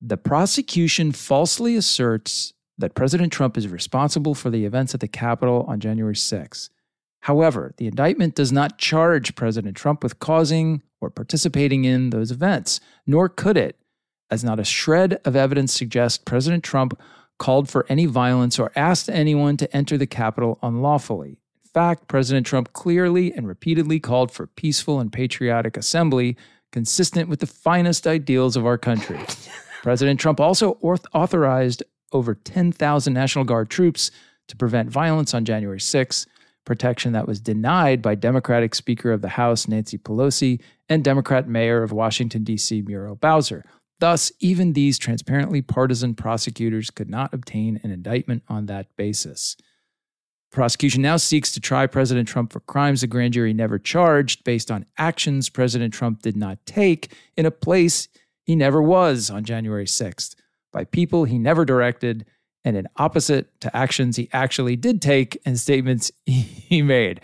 the 0.00 0.16
prosecution 0.16 1.10
falsely 1.10 1.74
asserts 1.74 2.54
that 2.78 2.94
President 2.94 3.32
Trump 3.32 3.58
is 3.58 3.66
responsible 3.66 4.34
for 4.34 4.48
the 4.48 4.64
events 4.64 4.94
at 4.94 5.00
the 5.00 5.08
Capitol 5.08 5.66
on 5.68 5.80
January 5.80 6.14
6. 6.14 6.70
However, 7.22 7.74
the 7.78 7.88
indictment 7.88 8.36
does 8.36 8.52
not 8.52 8.78
charge 8.78 9.34
President 9.34 9.76
Trump 9.76 10.04
with 10.04 10.20
causing 10.20 10.80
or 11.00 11.10
participating 11.10 11.84
in 11.84 12.10
those 12.10 12.30
events, 12.30 12.80
nor 13.08 13.28
could 13.28 13.56
it, 13.56 13.76
as 14.30 14.44
not 14.44 14.60
a 14.60 14.64
shred 14.64 15.20
of 15.24 15.34
evidence 15.34 15.72
suggests 15.72 16.16
President 16.16 16.62
Trump 16.62 16.98
called 17.40 17.68
for 17.68 17.84
any 17.88 18.06
violence 18.06 18.56
or 18.58 18.70
asked 18.76 19.10
anyone 19.10 19.56
to 19.56 19.76
enter 19.76 19.98
the 19.98 20.06
Capitol 20.06 20.60
unlawfully. 20.62 21.39
Fact, 21.72 22.08
President 22.08 22.46
Trump 22.46 22.72
clearly 22.72 23.32
and 23.32 23.46
repeatedly 23.46 24.00
called 24.00 24.32
for 24.32 24.46
peaceful 24.46 24.98
and 24.98 25.12
patriotic 25.12 25.76
assembly 25.76 26.36
consistent 26.72 27.28
with 27.28 27.40
the 27.40 27.46
finest 27.46 28.06
ideals 28.06 28.56
of 28.56 28.66
our 28.66 28.78
country. 28.78 29.20
President 29.82 30.18
Trump 30.20 30.40
also 30.40 30.72
authorized 31.14 31.82
over 32.12 32.34
10,000 32.34 33.12
National 33.12 33.44
Guard 33.44 33.70
troops 33.70 34.10
to 34.48 34.56
prevent 34.56 34.90
violence 34.90 35.32
on 35.32 35.44
January 35.44 35.80
6, 35.80 36.26
protection 36.64 37.12
that 37.12 37.26
was 37.26 37.40
denied 37.40 38.02
by 38.02 38.14
Democratic 38.14 38.74
Speaker 38.74 39.12
of 39.12 39.22
the 39.22 39.28
House 39.28 39.68
Nancy 39.68 39.96
Pelosi 39.96 40.60
and 40.88 41.04
Democrat 41.04 41.48
Mayor 41.48 41.82
of 41.82 41.92
Washington, 41.92 42.44
D.C. 42.44 42.82
Muriel 42.82 43.14
Bowser. 43.14 43.64
Thus, 44.00 44.32
even 44.40 44.72
these 44.72 44.98
transparently 44.98 45.62
partisan 45.62 46.14
prosecutors 46.14 46.90
could 46.90 47.10
not 47.10 47.32
obtain 47.32 47.80
an 47.82 47.90
indictment 47.90 48.42
on 48.48 48.66
that 48.66 48.94
basis. 48.96 49.56
Prosecution 50.50 51.00
now 51.02 51.16
seeks 51.16 51.52
to 51.52 51.60
try 51.60 51.86
President 51.86 52.26
Trump 52.26 52.52
for 52.52 52.60
crimes 52.60 53.02
the 53.02 53.06
grand 53.06 53.34
jury 53.34 53.54
never 53.54 53.78
charged 53.78 54.42
based 54.42 54.70
on 54.70 54.84
actions 54.98 55.48
President 55.48 55.94
Trump 55.94 56.22
did 56.22 56.36
not 56.36 56.58
take 56.66 57.14
in 57.36 57.46
a 57.46 57.52
place 57.52 58.08
he 58.42 58.56
never 58.56 58.82
was 58.82 59.30
on 59.30 59.44
January 59.44 59.84
6th, 59.84 60.34
by 60.72 60.84
people 60.84 61.24
he 61.24 61.38
never 61.38 61.64
directed, 61.64 62.26
and 62.64 62.76
in 62.76 62.88
opposite 62.96 63.60
to 63.60 63.74
actions 63.76 64.16
he 64.16 64.28
actually 64.32 64.74
did 64.74 65.00
take 65.00 65.40
and 65.44 65.58
statements 65.58 66.10
he 66.26 66.82
made 66.82 67.20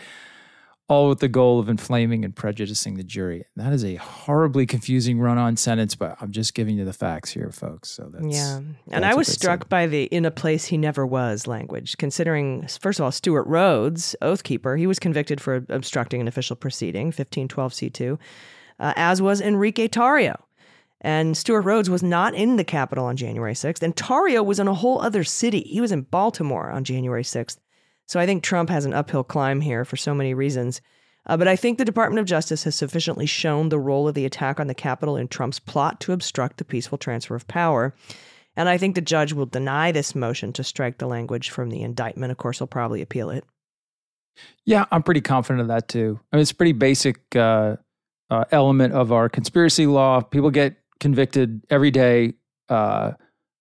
all 0.88 1.08
with 1.08 1.18
the 1.18 1.28
goal 1.28 1.58
of 1.58 1.68
inflaming 1.68 2.24
and 2.24 2.34
prejudicing 2.34 2.94
the 2.94 3.02
jury. 3.02 3.44
That 3.56 3.72
is 3.72 3.84
a 3.84 3.96
horribly 3.96 4.66
confusing 4.66 5.18
run-on 5.18 5.56
sentence, 5.56 5.96
but 5.96 6.16
I'm 6.20 6.30
just 6.30 6.54
giving 6.54 6.78
you 6.78 6.84
the 6.84 6.92
facts 6.92 7.30
here, 7.30 7.50
folks. 7.50 7.90
So 7.90 8.08
that's 8.12 8.36
yeah. 8.36 8.56
And 8.58 9.02
that's 9.02 9.04
I 9.04 9.14
was 9.14 9.26
struck 9.26 9.64
said. 9.64 9.68
by 9.68 9.86
the 9.86 10.04
"in 10.04 10.24
a 10.24 10.30
place 10.30 10.66
he 10.66 10.78
never 10.78 11.04
was" 11.04 11.46
language, 11.46 11.96
considering 11.98 12.66
first 12.80 13.00
of 13.00 13.04
all, 13.04 13.12
Stewart 13.12 13.46
Rhodes, 13.46 14.14
oath 14.22 14.44
keeper, 14.44 14.76
he 14.76 14.86
was 14.86 14.98
convicted 14.98 15.40
for 15.40 15.64
obstructing 15.68 16.20
an 16.20 16.28
official 16.28 16.56
proceeding, 16.56 17.06
1512 17.06 17.72
C2, 17.72 18.18
uh, 18.78 18.92
as 18.96 19.20
was 19.20 19.40
Enrique 19.40 19.88
Tarrio. 19.88 20.36
And 21.00 21.36
Stewart 21.36 21.64
Rhodes 21.64 21.90
was 21.90 22.02
not 22.02 22.34
in 22.34 22.56
the 22.56 22.64
Capitol 22.64 23.04
on 23.04 23.16
January 23.16 23.52
6th, 23.54 23.82
and 23.82 23.94
Tarrio 23.94 24.44
was 24.44 24.58
in 24.58 24.66
a 24.66 24.74
whole 24.74 25.00
other 25.00 25.24
city. 25.24 25.60
He 25.60 25.80
was 25.80 25.92
in 25.92 26.02
Baltimore 26.02 26.70
on 26.70 26.84
January 26.84 27.22
6th. 27.22 27.58
So 28.06 28.20
I 28.20 28.26
think 28.26 28.42
Trump 28.42 28.70
has 28.70 28.84
an 28.84 28.94
uphill 28.94 29.24
climb 29.24 29.60
here 29.60 29.84
for 29.84 29.96
so 29.96 30.14
many 30.14 30.34
reasons. 30.34 30.80
Uh, 31.26 31.36
but 31.36 31.48
I 31.48 31.56
think 31.56 31.78
the 31.78 31.84
Department 31.84 32.20
of 32.20 32.26
Justice 32.26 32.64
has 32.64 32.76
sufficiently 32.76 33.26
shown 33.26 33.68
the 33.68 33.80
role 33.80 34.06
of 34.06 34.14
the 34.14 34.24
attack 34.24 34.60
on 34.60 34.68
the 34.68 34.74
Capitol 34.74 35.16
in 35.16 35.26
Trump's 35.26 35.58
plot 35.58 36.00
to 36.02 36.12
obstruct 36.12 36.58
the 36.58 36.64
peaceful 36.64 36.98
transfer 36.98 37.34
of 37.34 37.48
power. 37.48 37.94
And 38.56 38.68
I 38.68 38.78
think 38.78 38.94
the 38.94 39.00
judge 39.00 39.32
will 39.32 39.46
deny 39.46 39.92
this 39.92 40.14
motion 40.14 40.52
to 40.54 40.64
strike 40.64 40.98
the 40.98 41.06
language 41.06 41.50
from 41.50 41.70
the 41.70 41.82
indictment. 41.82 42.30
Of 42.30 42.38
course, 42.38 42.58
he'll 42.58 42.68
probably 42.68 43.02
appeal 43.02 43.30
it. 43.30 43.44
Yeah, 44.64 44.84
I'm 44.90 45.02
pretty 45.02 45.20
confident 45.20 45.62
of 45.62 45.68
that 45.68 45.88
too. 45.88 46.20
I 46.32 46.36
mean, 46.36 46.42
it's 46.42 46.52
a 46.52 46.54
pretty 46.54 46.72
basic 46.72 47.34
uh, 47.34 47.76
uh, 48.30 48.44
element 48.52 48.94
of 48.94 49.12
our 49.12 49.28
conspiracy 49.28 49.86
law. 49.86 50.20
People 50.20 50.50
get 50.50 50.76
convicted 51.00 51.62
every 51.70 51.90
day 51.90 52.34
uh, 52.68 53.12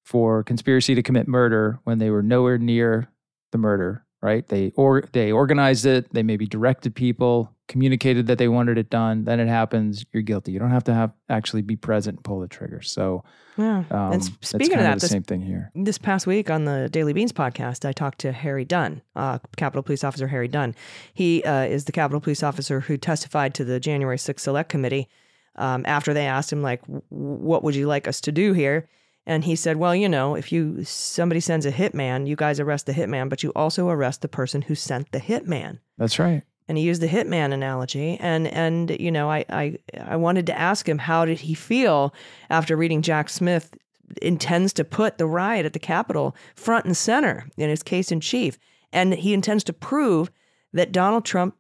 for 0.03 0.43
conspiracy 0.43 0.95
to 0.95 1.03
commit 1.03 1.27
murder 1.27 1.79
when 1.83 1.97
they 1.97 2.09
were 2.09 2.23
nowhere 2.23 2.57
near 2.57 3.09
the 3.51 3.57
murder. 3.57 4.05
Right? 4.25 4.47
They 4.47 4.71
or 4.75 5.03
they 5.11 5.31
organized 5.31 5.85
it. 5.85 6.11
They 6.11 6.23
maybe 6.23 6.47
directed 6.47 6.95
people, 6.95 7.53
communicated 7.67 8.25
that 8.25 8.39
they 8.39 8.47
wanted 8.47 8.79
it 8.79 8.89
done. 8.89 9.23
Then 9.25 9.39
it 9.39 9.47
happens. 9.47 10.03
You're 10.11 10.23
guilty. 10.23 10.51
You 10.51 10.57
don't 10.57 10.71
have 10.71 10.83
to 10.85 10.93
have 10.95 11.11
actually 11.29 11.61
be 11.61 11.75
present 11.75 12.17
and 12.17 12.23
pull 12.23 12.39
the 12.39 12.47
trigger. 12.47 12.81
So, 12.81 13.23
Yeah. 13.55 13.83
um, 13.91 14.13
and 14.13 14.23
speaking 14.41 14.73
of 14.77 14.83
that, 14.83 14.95
the 14.95 15.01
this, 15.01 15.11
same 15.11 15.21
thing 15.21 15.41
here. 15.41 15.71
this 15.75 15.99
past 15.99 16.25
week 16.25 16.49
on 16.49 16.65
the 16.65 16.89
Daily 16.91 17.13
Beans 17.13 17.31
podcast, 17.31 17.85
I 17.87 17.91
talked 17.91 18.17
to 18.21 18.31
Harry 18.31 18.65
Dunn, 18.65 19.03
uh, 19.15 19.37
Capitol 19.57 19.83
Police 19.83 20.03
Officer 20.03 20.27
Harry 20.27 20.47
Dunn. 20.47 20.73
He 21.13 21.43
uh, 21.43 21.65
is 21.65 21.85
the 21.85 21.91
Capitol 21.91 22.19
Police 22.19 22.41
Officer 22.41 22.79
who 22.79 22.97
testified 22.97 23.53
to 23.53 23.63
the 23.63 23.79
January 23.79 24.17
6th 24.17 24.39
Select 24.39 24.69
Committee 24.69 25.07
um, 25.55 25.83
after 25.85 26.15
they 26.15 26.25
asked 26.25 26.51
him, 26.51 26.63
like, 26.63 26.81
what 27.09 27.63
would 27.63 27.75
you 27.75 27.85
like 27.85 28.07
us 28.07 28.19
to 28.21 28.31
do 28.31 28.53
here? 28.53 28.89
And 29.25 29.43
he 29.43 29.55
said, 29.55 29.77
well, 29.77 29.95
you 29.95 30.07
know, 30.07 30.35
if 30.35 30.51
you 30.51 30.83
somebody 30.83 31.39
sends 31.39 31.65
a 31.65 31.71
hitman, 31.71 32.27
you 32.27 32.35
guys 32.35 32.59
arrest 32.59 32.85
the 32.85 32.93
hitman, 32.93 33.29
but 33.29 33.41
you 33.41 33.51
also 33.55 33.89
arrest 33.89 34.21
the 34.21 34.27
person 34.27 34.61
who 34.61 34.75
sent 34.75 35.11
the 35.11 35.19
hitman. 35.19 35.79
That's 35.97 36.19
right. 36.19 36.43
and 36.67 36.77
he 36.77 36.83
used 36.83 37.01
the 37.01 37.07
hitman 37.07 37.53
analogy. 37.53 38.17
And 38.19 38.47
and 38.47 38.95
you 38.99 39.11
know 39.11 39.29
I, 39.29 39.45
I 39.49 39.77
i 40.03 40.15
wanted 40.15 40.45
to 40.47 40.59
ask 40.59 40.87
him 40.87 40.97
how 40.99 41.25
did 41.25 41.39
he 41.39 41.53
feel 41.53 42.13
after 42.49 42.75
reading 42.75 43.01
jack 43.01 43.29
smith 43.29 43.75
intends 44.21 44.73
to 44.73 44.83
put 44.83 45.17
the 45.17 45.25
riot 45.25 45.65
at 45.65 45.73
the 45.73 45.79
capitol 45.79 46.35
front 46.55 46.85
and 46.85 46.95
center 46.95 47.47
in 47.57 47.69
his 47.69 47.83
case 47.83 48.11
in 48.11 48.19
chief? 48.19 48.57
And 48.93 49.13
he 49.15 49.33
intends 49.33 49.63
to 49.65 49.73
prove 49.73 50.29
that 50.73 50.91
donald 50.91 51.25
trump 51.25 51.55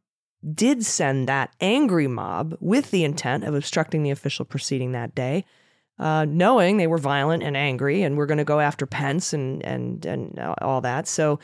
did 0.53 0.85
send 0.85 1.27
that 1.27 1.49
angry 1.59 2.07
mob 2.07 2.55
with 2.59 2.91
the 2.91 3.03
intent 3.03 3.43
of 3.43 3.55
obstructing 3.55 4.03
the 4.03 4.11
official 4.11 4.45
proceeding 4.45 4.91
that 4.91 5.15
day 5.15 5.43
uh, 5.99 6.25
knowing 6.25 6.77
they 6.77 6.87
were 6.87 6.97
violent 6.97 7.43
and 7.43 7.55
angry 7.55 8.03
and 8.03 8.17
we're 8.17 8.25
going 8.25 8.37
to 8.37 8.43
go 8.43 8.59
after 8.59 8.85
pence 8.85 9.33
and 9.33 9.63
and 9.65 10.05
and 10.05 10.39
all 10.61 10.81
that 10.81 11.07
so 11.07 11.39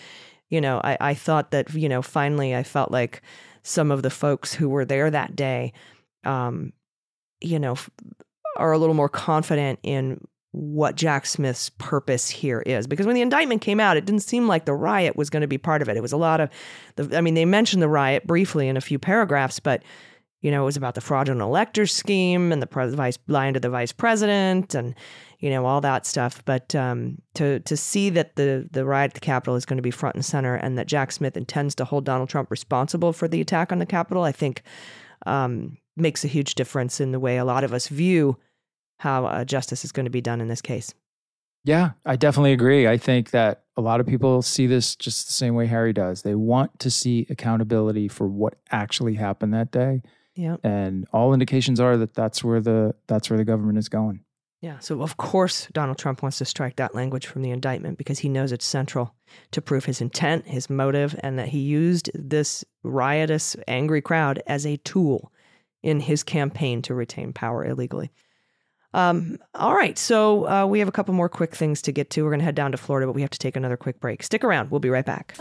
you 0.52 0.62
know, 0.62 0.80
I, 0.84 0.98
I 1.00 1.14
thought 1.16 1.52
that, 1.52 1.74
you 1.74 1.90
know, 1.90 2.04
finally 2.04 2.56
I 2.56 2.62
felt 2.62 2.92
like 2.92 3.24
some 3.64 3.90
of 3.90 4.04
the 4.04 4.10
folks 4.12 4.54
who 4.54 4.70
were 4.70 4.86
there 4.86 5.10
that 5.10 5.36
day, 5.36 5.74
um, 6.26 6.74
you 7.40 7.58
know, 7.58 7.78
are 8.58 8.74
a 8.74 8.78
little 8.78 8.94
more 8.94 9.10
confident 9.10 9.80
in 9.82 10.22
what 10.52 10.96
Jack 10.96 11.26
Smith's 11.26 11.70
purpose 11.70 12.30
here 12.30 12.62
is. 12.66 12.86
Because 12.86 13.08
when 13.08 13.16
the 13.16 13.22
indictment 13.22 13.62
came 13.62 13.80
out, 13.80 13.96
it 13.96 14.06
didn't 14.06 14.24
seem 14.24 14.48
like 14.50 14.66
the 14.66 14.74
riot 14.74 15.16
was 15.16 15.30
going 15.30 15.42
to 15.42 15.48
be 15.48 15.58
part 15.58 15.82
of 15.82 15.88
it. 15.88 15.96
It 15.96 16.02
was 16.02 16.12
a 16.12 16.18
lot 16.18 16.42
of, 16.42 16.50
the, 16.98 17.18
I 17.18 17.22
mean, 17.22 17.34
they 17.34 17.46
mentioned 17.46 17.82
the 17.82 17.88
riot 17.88 18.28
briefly 18.28 18.68
in 18.68 18.76
a 18.76 18.82
few 18.82 19.00
paragraphs, 19.00 19.62
but, 19.62 19.82
you 20.42 20.52
know, 20.52 20.64
it 20.64 20.66
was 20.66 20.78
about 20.78 20.96
the 20.96 21.02
fraudulent 21.02 21.42
elector 21.42 21.86
scheme 21.86 22.52
and 22.52 22.62
the 22.62 22.68
pres- 22.68 22.94
vice 22.94 23.18
lying 23.28 23.54
to 23.54 23.60
the 23.60 23.70
vice 23.70 23.92
president 23.92 24.76
and, 24.76 24.96
you 25.40 25.50
know, 25.50 25.66
all 25.66 25.82
that 25.82 26.06
stuff. 26.06 26.44
But 26.46 26.76
um, 26.76 27.20
to 27.36 27.60
to 27.62 27.78
see 27.78 28.10
that 28.12 28.36
the 28.36 28.68
the 28.72 28.86
riot 28.86 29.12
at 29.12 29.14
the 29.16 29.20
Capitol 29.20 29.56
is 29.56 29.66
going 29.66 29.78
to 29.78 29.84
be 29.84 29.92
front 29.92 30.16
and 30.16 30.26
center, 30.26 30.56
and 30.56 30.78
that 30.78 30.88
Jack 30.88 31.12
Smith 31.12 31.38
intends 31.38 31.76
to 31.76 31.86
hold 31.86 32.06
Donald 32.06 32.30
Trump 32.30 32.52
responsible 32.52 33.14
for 33.14 33.28
the 33.28 33.42
attack 33.42 33.72
on 33.72 33.80
the 33.80 33.86
Capitol, 33.86 34.24
I 34.24 34.32
think 34.32 34.64
um, 35.26 35.78
makes 35.96 36.24
a 36.24 36.28
huge 36.28 36.56
difference 36.56 37.00
in 37.00 37.12
the 37.12 37.20
way 37.20 37.38
a 37.38 37.46
lot 37.46 37.64
of 37.64 37.74
us 37.74 37.88
view 37.88 38.38
how 39.00 39.26
uh, 39.26 39.46
justice 39.46 39.84
is 39.84 39.92
going 39.92 40.06
to 40.06 40.12
be 40.12 40.22
done 40.22 40.42
in 40.42 40.48
this 40.48 40.62
case. 40.62 40.94
Yeah, 41.64 41.92
I 42.06 42.16
definitely 42.16 42.54
agree. 42.54 42.88
I 42.88 42.98
think 42.98 43.32
that 43.32 43.64
a 43.78 43.82
lot 43.82 44.00
of 44.00 44.08
people 44.08 44.42
see 44.42 44.66
this 44.68 44.96
just 44.96 45.28
the 45.28 45.34
same 45.34 45.54
way 45.54 45.68
Harry 45.68 45.94
does. 45.94 46.24
They 46.24 46.36
want 46.36 46.80
to 46.80 46.90
see 46.90 47.28
accountability 47.30 48.08
for 48.08 48.28
what 48.28 48.56
actually 48.72 49.14
happened 49.14 49.54
that 49.54 49.72
day, 49.72 50.02
Yeah. 50.36 50.58
and 50.64 51.06
all 51.12 51.34
indications 51.34 51.80
are 51.80 51.98
that 51.98 52.14
that's 52.14 52.44
where 52.44 52.62
the 52.62 52.96
that's 53.08 53.30
where 53.30 53.38
the 53.38 53.46
government 53.46 53.78
is 53.78 53.90
going. 53.90 54.24
Yeah. 54.62 54.78
So, 54.78 55.02
of 55.02 55.18
course, 55.18 55.68
Donald 55.74 55.98
Trump 55.98 56.22
wants 56.22 56.38
to 56.38 56.46
strike 56.46 56.76
that 56.76 56.94
language 56.94 57.26
from 57.26 57.42
the 57.42 57.50
indictment 57.50 57.98
because 57.98 58.20
he 58.20 58.30
knows 58.30 58.52
it's 58.52 58.66
central 58.66 59.16
to 59.52 59.62
prove 59.62 59.86
his 59.86 60.02
intent, 60.02 60.46
his 60.48 60.70
motive, 60.70 61.20
and 61.24 61.40
that 61.40 61.48
he 61.48 61.60
used 61.60 62.12
this 62.14 62.64
riotous, 62.84 63.56
angry 63.68 64.02
crowd 64.02 64.44
as 64.46 64.68
a 64.68 64.78
tool 64.78 65.32
in 65.82 66.00
his 66.00 66.22
campaign 66.22 66.84
to 66.84 66.94
retain 66.94 67.34
power 67.34 67.66
illegally. 67.66 68.12
Um, 68.94 69.40
all 69.56 69.74
right. 69.74 69.98
So, 69.98 70.48
uh, 70.48 70.66
we 70.68 70.78
have 70.78 70.88
a 70.88 70.92
couple 70.92 71.16
more 71.16 71.30
quick 71.30 71.56
things 71.56 71.82
to 71.84 71.92
get 71.92 72.12
to. 72.12 72.24
We're 72.24 72.30
going 72.30 72.40
to 72.40 72.46
head 72.46 72.56
down 72.56 72.72
to 72.72 72.78
Florida, 72.78 73.08
but 73.08 73.16
we 73.16 73.22
have 73.22 73.32
to 73.32 73.40
take 73.40 73.56
another 73.56 73.78
quick 73.78 74.00
break. 74.00 74.22
Stick 74.22 74.44
around. 74.44 74.70
We'll 74.70 74.80
be 74.80 74.90
right 74.90 75.06
back. 75.06 75.36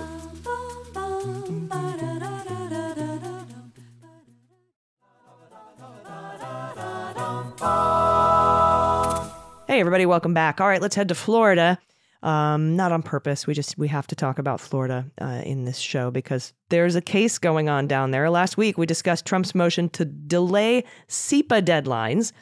Everybody, 9.80 10.06
welcome 10.06 10.32
back. 10.34 10.60
All 10.60 10.68
right, 10.68 10.80
let's 10.80 10.94
head 10.94 11.08
to 11.08 11.14
Florida. 11.14 11.78
Um, 12.22 12.76
not 12.76 12.92
on 12.92 13.02
purpose. 13.02 13.46
We 13.46 13.54
just 13.54 13.78
we 13.78 13.88
have 13.88 14.06
to 14.08 14.14
talk 14.14 14.38
about 14.38 14.60
Florida 14.60 15.06
uh, 15.20 15.42
in 15.44 15.64
this 15.64 15.78
show 15.78 16.10
because 16.10 16.52
there's 16.68 16.94
a 16.94 17.00
case 17.00 17.38
going 17.38 17.68
on 17.68 17.86
down 17.86 18.10
there. 18.10 18.28
Last 18.28 18.58
week 18.58 18.76
we 18.76 18.84
discussed 18.84 19.24
Trump's 19.24 19.54
motion 19.54 19.88
to 19.90 20.04
delay 20.04 20.84
CIPA 21.08 21.62
deadlines, 21.62 22.32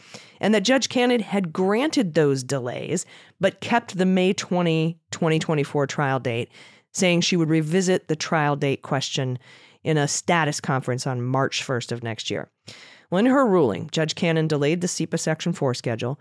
and 0.41 0.53
that 0.55 0.65
Judge 0.65 0.89
Cannon 0.89 1.21
had 1.21 1.53
granted 1.53 2.15
those 2.15 2.43
delays, 2.43 3.07
but 3.41 3.61
kept 3.61 3.99
the 3.99 4.07
May 4.07 4.33
20, 4.33 4.99
2024 5.13 5.87
trial 5.87 6.19
date, 6.19 6.49
saying 6.93 7.21
she 7.21 7.37
would 7.37 7.49
revisit 7.49 8.09
the 8.09 8.17
trial 8.17 8.57
date 8.57 8.83
question 8.83 9.39
in 9.85 9.97
a 9.97 10.09
status 10.09 10.61
conference 10.61 11.07
on 11.07 11.23
March 11.23 11.65
1st 11.65 11.93
of 11.93 12.03
next 12.03 12.31
year. 12.31 12.51
Well, 13.11 13.21
in 13.21 13.27
her 13.27 13.47
ruling, 13.47 13.89
Judge 13.91 14.15
Cannon 14.15 14.49
delayed 14.49 14.81
the 14.81 14.87
CIPA 14.87 15.19
Section 15.19 15.53
4 15.53 15.75
schedule 15.75 16.19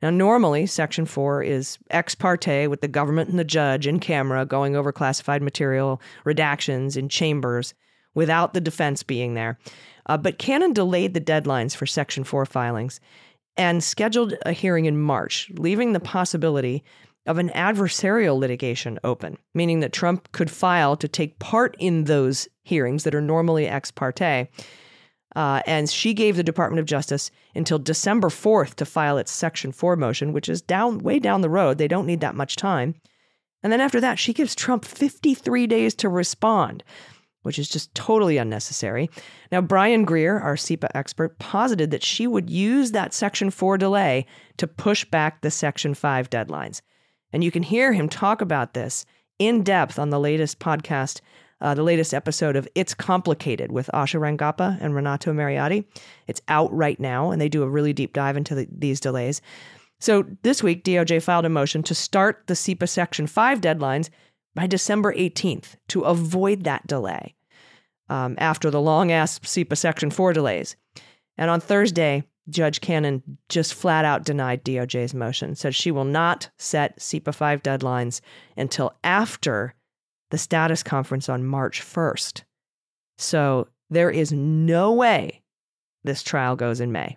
now, 0.00 0.10
normally, 0.10 0.66
Section 0.66 1.06
4 1.06 1.42
is 1.42 1.78
ex 1.90 2.14
parte 2.14 2.68
with 2.68 2.80
the 2.80 2.88
government 2.88 3.30
and 3.30 3.38
the 3.38 3.44
judge 3.44 3.86
in 3.86 3.98
camera 3.98 4.46
going 4.46 4.76
over 4.76 4.92
classified 4.92 5.42
material 5.42 6.00
redactions 6.24 6.96
in 6.96 7.08
chambers 7.08 7.74
without 8.14 8.54
the 8.54 8.60
defense 8.60 9.02
being 9.02 9.34
there. 9.34 9.58
Uh, 10.06 10.16
but 10.16 10.38
Cannon 10.38 10.72
delayed 10.72 11.14
the 11.14 11.20
deadlines 11.20 11.74
for 11.74 11.84
Section 11.84 12.22
4 12.22 12.46
filings 12.46 13.00
and 13.56 13.82
scheduled 13.82 14.34
a 14.46 14.52
hearing 14.52 14.84
in 14.84 15.00
March, 15.00 15.50
leaving 15.58 15.92
the 15.92 16.00
possibility 16.00 16.84
of 17.26 17.38
an 17.38 17.50
adversarial 17.50 18.38
litigation 18.38 19.00
open, 19.02 19.36
meaning 19.52 19.80
that 19.80 19.92
Trump 19.92 20.30
could 20.30 20.50
file 20.50 20.96
to 20.96 21.08
take 21.08 21.40
part 21.40 21.76
in 21.80 22.04
those 22.04 22.48
hearings 22.62 23.02
that 23.02 23.16
are 23.16 23.20
normally 23.20 23.66
ex 23.66 23.90
parte 23.90 24.48
uh, 25.36 25.62
and 25.66 25.88
she 25.88 26.14
gave 26.14 26.36
the 26.36 26.42
Department 26.42 26.80
of 26.80 26.86
Justice 26.86 27.30
until 27.54 27.78
December 27.78 28.28
4th 28.28 28.74
to 28.76 28.84
file 28.84 29.18
its 29.18 29.30
Section 29.30 29.72
4 29.72 29.96
motion, 29.96 30.32
which 30.32 30.48
is 30.48 30.62
down 30.62 30.98
way 30.98 31.18
down 31.18 31.42
the 31.42 31.50
road. 31.50 31.78
They 31.78 31.88
don't 31.88 32.06
need 32.06 32.20
that 32.20 32.34
much 32.34 32.56
time. 32.56 32.94
And 33.62 33.72
then 33.72 33.80
after 33.80 34.00
that, 34.00 34.18
she 34.18 34.32
gives 34.32 34.54
Trump 34.54 34.84
53 34.84 35.66
days 35.66 35.94
to 35.96 36.08
respond, 36.08 36.84
which 37.42 37.58
is 37.58 37.68
just 37.68 37.94
totally 37.94 38.38
unnecessary. 38.38 39.10
Now, 39.50 39.60
Brian 39.60 40.04
Greer, 40.04 40.38
our 40.38 40.54
CIPA 40.54 40.88
expert, 40.94 41.38
posited 41.38 41.90
that 41.90 42.04
she 42.04 42.26
would 42.26 42.48
use 42.48 42.92
that 42.92 43.12
Section 43.12 43.50
4 43.50 43.76
delay 43.76 44.26
to 44.56 44.66
push 44.66 45.04
back 45.04 45.42
the 45.42 45.50
Section 45.50 45.94
5 45.94 46.30
deadlines. 46.30 46.80
And 47.32 47.44
you 47.44 47.50
can 47.50 47.62
hear 47.62 47.92
him 47.92 48.08
talk 48.08 48.40
about 48.40 48.74
this 48.74 49.04
in 49.38 49.62
depth 49.62 49.98
on 49.98 50.10
the 50.10 50.20
latest 50.20 50.58
podcast 50.58 51.20
uh, 51.60 51.74
the 51.74 51.82
latest 51.82 52.14
episode 52.14 52.56
of 52.56 52.68
It's 52.74 52.94
Complicated 52.94 53.72
with 53.72 53.90
Asha 53.92 54.20
Rangappa 54.20 54.78
and 54.80 54.94
Renato 54.94 55.32
Mariotti. 55.32 55.84
It's 56.26 56.42
out 56.48 56.72
right 56.72 56.98
now, 57.00 57.30
and 57.30 57.40
they 57.40 57.48
do 57.48 57.62
a 57.62 57.68
really 57.68 57.92
deep 57.92 58.12
dive 58.12 58.36
into 58.36 58.54
the, 58.54 58.68
these 58.70 59.00
delays. 59.00 59.40
So 60.00 60.24
this 60.42 60.62
week, 60.62 60.84
DOJ 60.84 61.22
filed 61.22 61.44
a 61.44 61.48
motion 61.48 61.82
to 61.84 61.94
start 61.94 62.44
the 62.46 62.54
CIPA 62.54 62.88
Section 62.88 63.26
5 63.26 63.60
deadlines 63.60 64.10
by 64.54 64.66
December 64.66 65.12
18th 65.14 65.76
to 65.88 66.02
avoid 66.02 66.64
that 66.64 66.86
delay 66.86 67.34
um, 68.08 68.36
after 68.38 68.70
the 68.70 68.80
long 68.80 69.10
ass 69.10 69.38
CIPA 69.40 69.76
Section 69.76 70.10
4 70.10 70.32
delays. 70.32 70.76
And 71.36 71.50
on 71.50 71.60
Thursday, 71.60 72.24
Judge 72.48 72.80
Cannon 72.80 73.22
just 73.48 73.74
flat 73.74 74.04
out 74.04 74.24
denied 74.24 74.64
DOJ's 74.64 75.14
motion, 75.14 75.54
said 75.54 75.74
she 75.74 75.90
will 75.90 76.04
not 76.04 76.48
set 76.56 76.98
CIPA 76.98 77.34
5 77.34 77.62
deadlines 77.62 78.20
until 78.56 78.94
after 79.04 79.74
the 80.30 80.38
status 80.38 80.82
conference 80.82 81.28
on 81.28 81.44
March 81.44 81.82
1st. 81.82 82.42
So 83.16 83.68
there 83.90 84.10
is 84.10 84.32
no 84.32 84.92
way 84.92 85.42
this 86.04 86.22
trial 86.22 86.56
goes 86.56 86.80
in 86.80 86.92
May. 86.92 87.16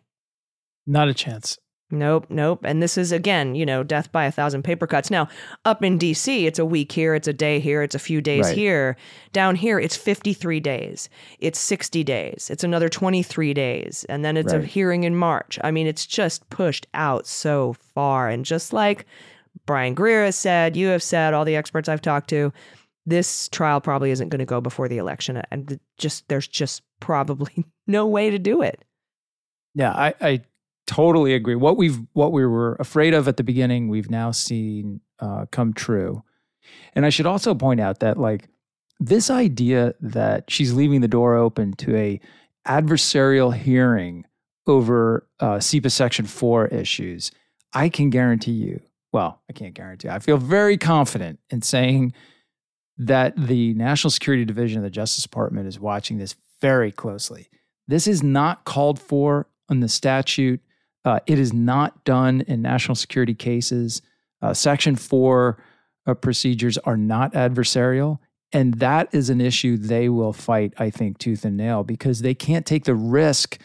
Not 0.88 1.08
a 1.10 1.14
chance. 1.14 1.58
Nope, 1.94 2.28
nope. 2.30 2.62
And 2.64 2.82
this 2.82 2.98
is 2.98 3.12
again, 3.12 3.54
you 3.54 3.66
know, 3.66 3.84
death 3.84 4.14
by 4.14 4.24
a 4.24 4.32
thousand 4.32 4.64
paper 4.64 4.88
cuts. 4.88 5.12
Now, 5.12 5.28
up 5.66 5.84
in 5.84 6.00
DC, 6.00 6.46
it's 6.46 6.58
a 6.58 6.66
week 6.66 6.94
here, 6.94 7.14
it's 7.16 7.28
a 7.28 7.34
day 7.34 7.60
here, 7.60 7.84
it's 7.84 7.96
a 7.96 8.00
few 8.00 8.22
days 8.22 8.46
Right. 8.46 8.56
here. 8.58 8.96
Down 9.34 9.56
here, 9.56 9.78
it's 9.78 9.98
53 9.98 10.62
days. 10.62 11.10
It's 11.40 11.60
60 11.60 12.04
days. 12.06 12.50
It's 12.50 12.64
another 12.64 12.88
23 12.88 13.54
days. 13.54 14.06
And 14.08 14.24
then 14.24 14.38
it's 14.38 14.54
a 14.54 14.62
hearing 14.62 15.04
in 15.04 15.18
March. 15.18 15.60
I 15.66 15.72
mean, 15.72 15.86
it's 15.86 16.06
just 16.06 16.50
pushed 16.50 16.88
out 16.94 17.28
so 17.28 17.76
far. 17.94 18.30
And 18.30 18.46
just 18.46 18.72
like 18.72 19.06
Brian 19.66 19.94
Greer 19.94 20.24
has 20.24 20.38
said, 20.38 20.78
you 20.78 20.88
have 20.88 21.04
said, 21.04 21.34
all 21.34 21.44
the 21.44 21.58
experts 21.58 21.90
I've 21.90 22.02
talked 22.02 22.30
to, 22.30 22.54
this 23.06 23.50
trial 23.50 23.82
probably 23.82 24.12
isn't 24.12 24.30
going 24.30 24.40
to 24.40 24.46
go 24.46 24.62
before 24.62 24.88
the 24.88 24.98
election. 24.98 25.42
And 25.52 25.80
just 25.98 26.28
there's 26.28 26.48
just 26.48 26.84
probably 27.00 27.66
no 27.88 28.08
way 28.08 28.30
to 28.30 28.40
do 28.40 28.62
it. 28.62 28.84
Yeah, 29.74 29.92
I, 29.92 30.14
I 30.22 30.42
totally 30.88 31.34
agree. 31.34 31.56
What 31.56 31.78
we've 31.78 32.00
what 32.14 32.32
we 32.32 32.46
were 32.46 32.76
afraid 32.80 33.14
of 33.14 33.28
at 33.28 33.38
the 33.38 33.44
beginning, 33.44 33.88
we've 33.88 34.10
now 34.10 34.32
seen 34.32 35.02
uh, 35.20 35.46
come 35.52 35.74
true. 35.74 36.24
And 36.94 37.06
I 37.06 37.10
should 37.10 37.26
also 37.26 37.56
point 37.56 37.80
out 37.80 38.00
that 38.00 38.18
like 38.18 38.50
this 39.00 39.30
idea 39.30 39.96
that 40.02 40.50
she's 40.52 40.74
leaving 40.74 41.02
the 41.02 41.08
door 41.08 41.36
open 41.36 41.74
to 41.74 41.96
a 41.96 42.20
adversarial 42.68 43.54
hearing 43.56 44.26
over 44.68 45.28
uh, 45.40 45.60
Section 45.60 46.26
Four 46.26 46.68
issues, 46.68 47.32
I 47.74 47.90
can 47.90 48.10
guarantee 48.10 48.52
you. 48.52 48.82
Well, 49.12 49.42
I 49.50 49.54
can't 49.54 49.74
guarantee. 49.74 50.10
I 50.10 50.20
feel 50.20 50.38
very 50.38 50.78
confident 50.78 51.40
in 51.50 51.62
saying 51.62 52.14
that 53.02 53.34
the 53.36 53.74
National 53.74 54.12
Security 54.12 54.46
Division 54.46 54.78
of 54.78 54.84
the 54.84 54.92
Justice 54.92 55.24
Department 55.24 55.68
is 55.68 55.80
watching 55.80 56.20
this 56.20 56.36
very 56.62 56.92
closely. 56.92 57.50
This 57.88 58.06
is 58.06 58.22
not 58.22 58.64
called 58.64 59.00
for 59.00 59.48
in 59.72 59.80
the 59.80 59.90
statute. 59.90 60.62
Uh, 61.04 61.20
it 61.26 61.40
is 61.40 61.52
not 61.52 62.04
done 62.04 62.42
in 62.42 62.62
national 62.62 62.94
security 62.94 63.34
cases. 63.34 64.04
Uh, 64.44 64.54
Section 64.54 64.96
4 64.96 65.58
uh, 66.06 66.14
procedures 66.14 66.78
are 66.80 66.96
not 66.96 67.34
adversarial. 67.34 68.20
And 68.54 68.76
that 68.76 69.10
is 69.12 69.32
an 69.32 69.42
issue 69.42 69.78
they 69.78 70.08
will 70.08 70.34
fight, 70.34 70.74
I 70.78 70.92
think, 70.92 71.18
tooth 71.18 71.44
and 71.44 71.58
nail 71.58 71.84
because 71.84 72.22
they 72.22 72.36
can't 72.36 72.68
take 72.68 72.84
the 72.84 72.94
risk 72.94 73.60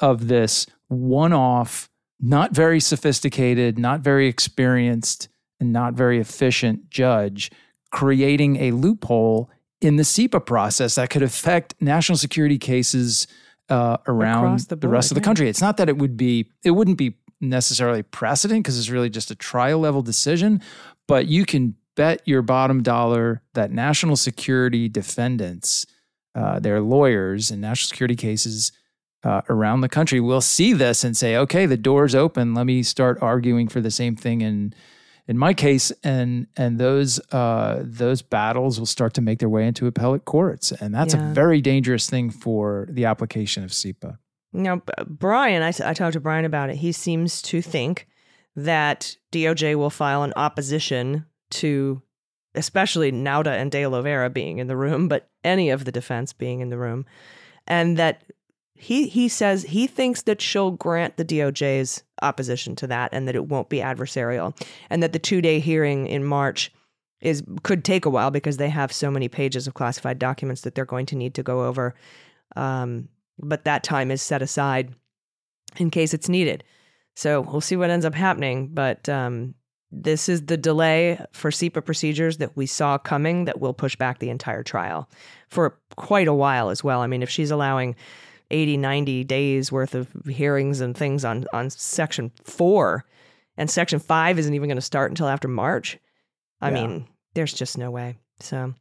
of 0.00 0.28
this 0.28 0.66
one 0.88 1.32
off, 1.32 1.88
not 2.20 2.52
very 2.52 2.80
sophisticated, 2.80 3.78
not 3.78 4.00
very 4.00 4.26
experienced, 4.26 5.28
and 5.58 5.72
not 5.72 5.94
very 5.94 6.18
efficient 6.18 6.90
judge 6.90 7.50
creating 7.92 8.56
a 8.56 8.72
loophole 8.72 9.50
in 9.80 9.96
the 9.96 10.02
CIPA 10.02 10.44
process 10.44 10.94
that 10.96 11.10
could 11.10 11.22
affect 11.22 11.74
national 11.80 12.18
security 12.18 12.58
cases 12.58 13.26
uh, 13.68 13.96
around 14.06 14.60
the 14.60 14.76
the, 14.76 14.88
rest 14.88 15.10
of 15.10 15.14
the 15.14 15.20
yeah. 15.20 15.24
country. 15.24 15.48
It's 15.48 15.60
not 15.60 15.76
that 15.76 15.88
it 15.88 15.98
would 15.98 16.16
be, 16.16 16.50
it 16.64 16.72
wouldn't 16.72 16.98
be 16.98 17.14
necessarily 17.40 18.02
precedent 18.02 18.64
because 18.64 18.78
it's 18.78 18.90
really 18.90 19.10
just 19.10 19.30
a 19.30 19.34
trial 19.34 19.78
level 19.78 20.02
decision, 20.02 20.60
but 21.06 21.26
you 21.26 21.44
can 21.44 21.74
bet 21.94 22.22
your 22.24 22.42
bottom 22.42 22.82
dollar 22.82 23.42
that 23.54 23.70
national 23.70 24.16
security 24.16 24.88
defendants, 24.88 25.86
uh, 26.34 26.58
their 26.58 26.80
lawyers 26.80 27.50
in 27.50 27.60
national 27.60 27.88
security 27.88 28.16
cases 28.16 28.72
uh, 29.24 29.42
around 29.48 29.82
the 29.82 29.88
country 29.88 30.20
will 30.20 30.40
see 30.40 30.72
this 30.72 31.04
and 31.04 31.16
say, 31.16 31.36
okay, 31.36 31.66
the 31.66 31.76
door's 31.76 32.14
open. 32.14 32.54
Let 32.54 32.66
me 32.66 32.82
start 32.82 33.18
arguing 33.20 33.68
for 33.68 33.80
the 33.80 33.90
same 33.90 34.16
thing 34.16 34.40
in 34.40 34.74
in 35.28 35.38
my 35.38 35.54
case, 35.54 35.92
and 36.02 36.46
and 36.56 36.78
those 36.78 37.20
uh, 37.32 37.82
those 37.84 38.22
battles 38.22 38.78
will 38.78 38.86
start 38.86 39.14
to 39.14 39.20
make 39.20 39.38
their 39.38 39.48
way 39.48 39.66
into 39.66 39.86
appellate 39.86 40.24
courts, 40.24 40.72
and 40.72 40.94
that's 40.94 41.14
Yeah. 41.14 41.30
a 41.30 41.34
very 41.34 41.60
dangerous 41.60 42.08
thing 42.10 42.30
for 42.30 42.86
the 42.90 43.04
application 43.04 43.62
of 43.64 43.70
CIPA. 43.70 44.18
Now, 44.52 44.82
Brian, 45.06 45.62
I, 45.62 45.68
I 45.68 45.94
talked 45.94 46.12
to 46.14 46.20
Brian 46.20 46.44
about 46.44 46.68
it. 46.70 46.76
He 46.76 46.92
seems 46.92 47.40
to 47.42 47.62
think 47.62 48.06
that 48.54 49.16
DOJ 49.32 49.76
will 49.76 49.88
file 49.90 50.24
an 50.24 50.34
opposition 50.36 51.24
to, 51.52 52.02
especially 52.54 53.10
Nauta 53.12 53.46
and 53.56 53.70
De 53.70 53.82
Oliveira 53.84 54.28
being 54.28 54.58
in 54.58 54.66
the 54.66 54.76
room, 54.76 55.08
but 55.08 55.30
any 55.42 55.70
of 55.70 55.84
the 55.86 55.92
defense 55.92 56.32
being 56.34 56.60
in 56.60 56.68
the 56.68 56.76
room, 56.76 57.06
and 57.66 57.96
that 57.96 58.24
he 58.82 59.06
he 59.06 59.28
says 59.28 59.62
he 59.62 59.86
thinks 59.86 60.22
that 60.22 60.40
she'll 60.40 60.72
grant 60.72 61.16
the 61.16 61.24
DOJ's 61.24 62.02
opposition 62.20 62.74
to 62.74 62.88
that, 62.88 63.10
and 63.12 63.28
that 63.28 63.36
it 63.36 63.46
won't 63.46 63.68
be 63.68 63.78
adversarial, 63.78 64.60
and 64.90 65.00
that 65.04 65.12
the 65.12 65.20
two 65.20 65.40
day 65.40 65.60
hearing 65.60 66.08
in 66.08 66.24
March 66.24 66.72
is 67.20 67.44
could 67.62 67.84
take 67.84 68.06
a 68.06 68.10
while 68.10 68.32
because 68.32 68.56
they 68.56 68.68
have 68.68 68.92
so 68.92 69.08
many 69.08 69.28
pages 69.28 69.68
of 69.68 69.74
classified 69.74 70.18
documents 70.18 70.62
that 70.62 70.74
they're 70.74 70.84
going 70.84 71.06
to 71.06 71.14
need 71.14 71.32
to 71.34 71.44
go 71.44 71.64
over. 71.64 71.94
Um, 72.56 73.08
but 73.38 73.64
that 73.66 73.84
time 73.84 74.10
is 74.10 74.20
set 74.20 74.42
aside 74.42 74.92
in 75.76 75.88
case 75.88 76.12
it's 76.12 76.28
needed. 76.28 76.64
So 77.14 77.42
we'll 77.42 77.60
see 77.60 77.76
what 77.76 77.90
ends 77.90 78.04
up 78.04 78.16
happening. 78.16 78.66
But 78.74 79.08
um, 79.08 79.54
this 79.92 80.28
is 80.28 80.46
the 80.46 80.56
delay 80.56 81.24
for 81.30 81.52
CIPA 81.52 81.84
procedures 81.84 82.38
that 82.38 82.56
we 82.56 82.66
saw 82.66 82.98
coming 82.98 83.44
that 83.44 83.60
will 83.60 83.74
push 83.74 83.94
back 83.94 84.18
the 84.18 84.30
entire 84.30 84.64
trial 84.64 85.08
for 85.48 85.78
quite 85.94 86.26
a 86.26 86.34
while 86.34 86.68
as 86.68 86.82
well. 86.82 87.00
I 87.00 87.06
mean, 87.06 87.22
if 87.22 87.30
she's 87.30 87.52
allowing 87.52 87.94
80, 88.52 88.76
90 88.76 89.24
days 89.24 89.72
worth 89.72 89.94
of 89.94 90.08
hearings 90.28 90.80
and 90.80 90.96
things 90.96 91.24
on, 91.24 91.46
on 91.52 91.70
Section 91.70 92.30
4, 92.44 93.04
and 93.56 93.70
Section 93.70 93.98
5 93.98 94.38
isn't 94.38 94.54
even 94.54 94.68
going 94.68 94.76
to 94.76 94.80
start 94.82 95.10
until 95.10 95.28
after 95.28 95.48
March, 95.48 95.98
I 96.60 96.68
Yeah. 96.68 96.74
mean, 96.74 97.08
there's 97.34 97.52
just 97.52 97.76
no 97.78 97.90
way. 97.90 98.16
So, 98.40 98.74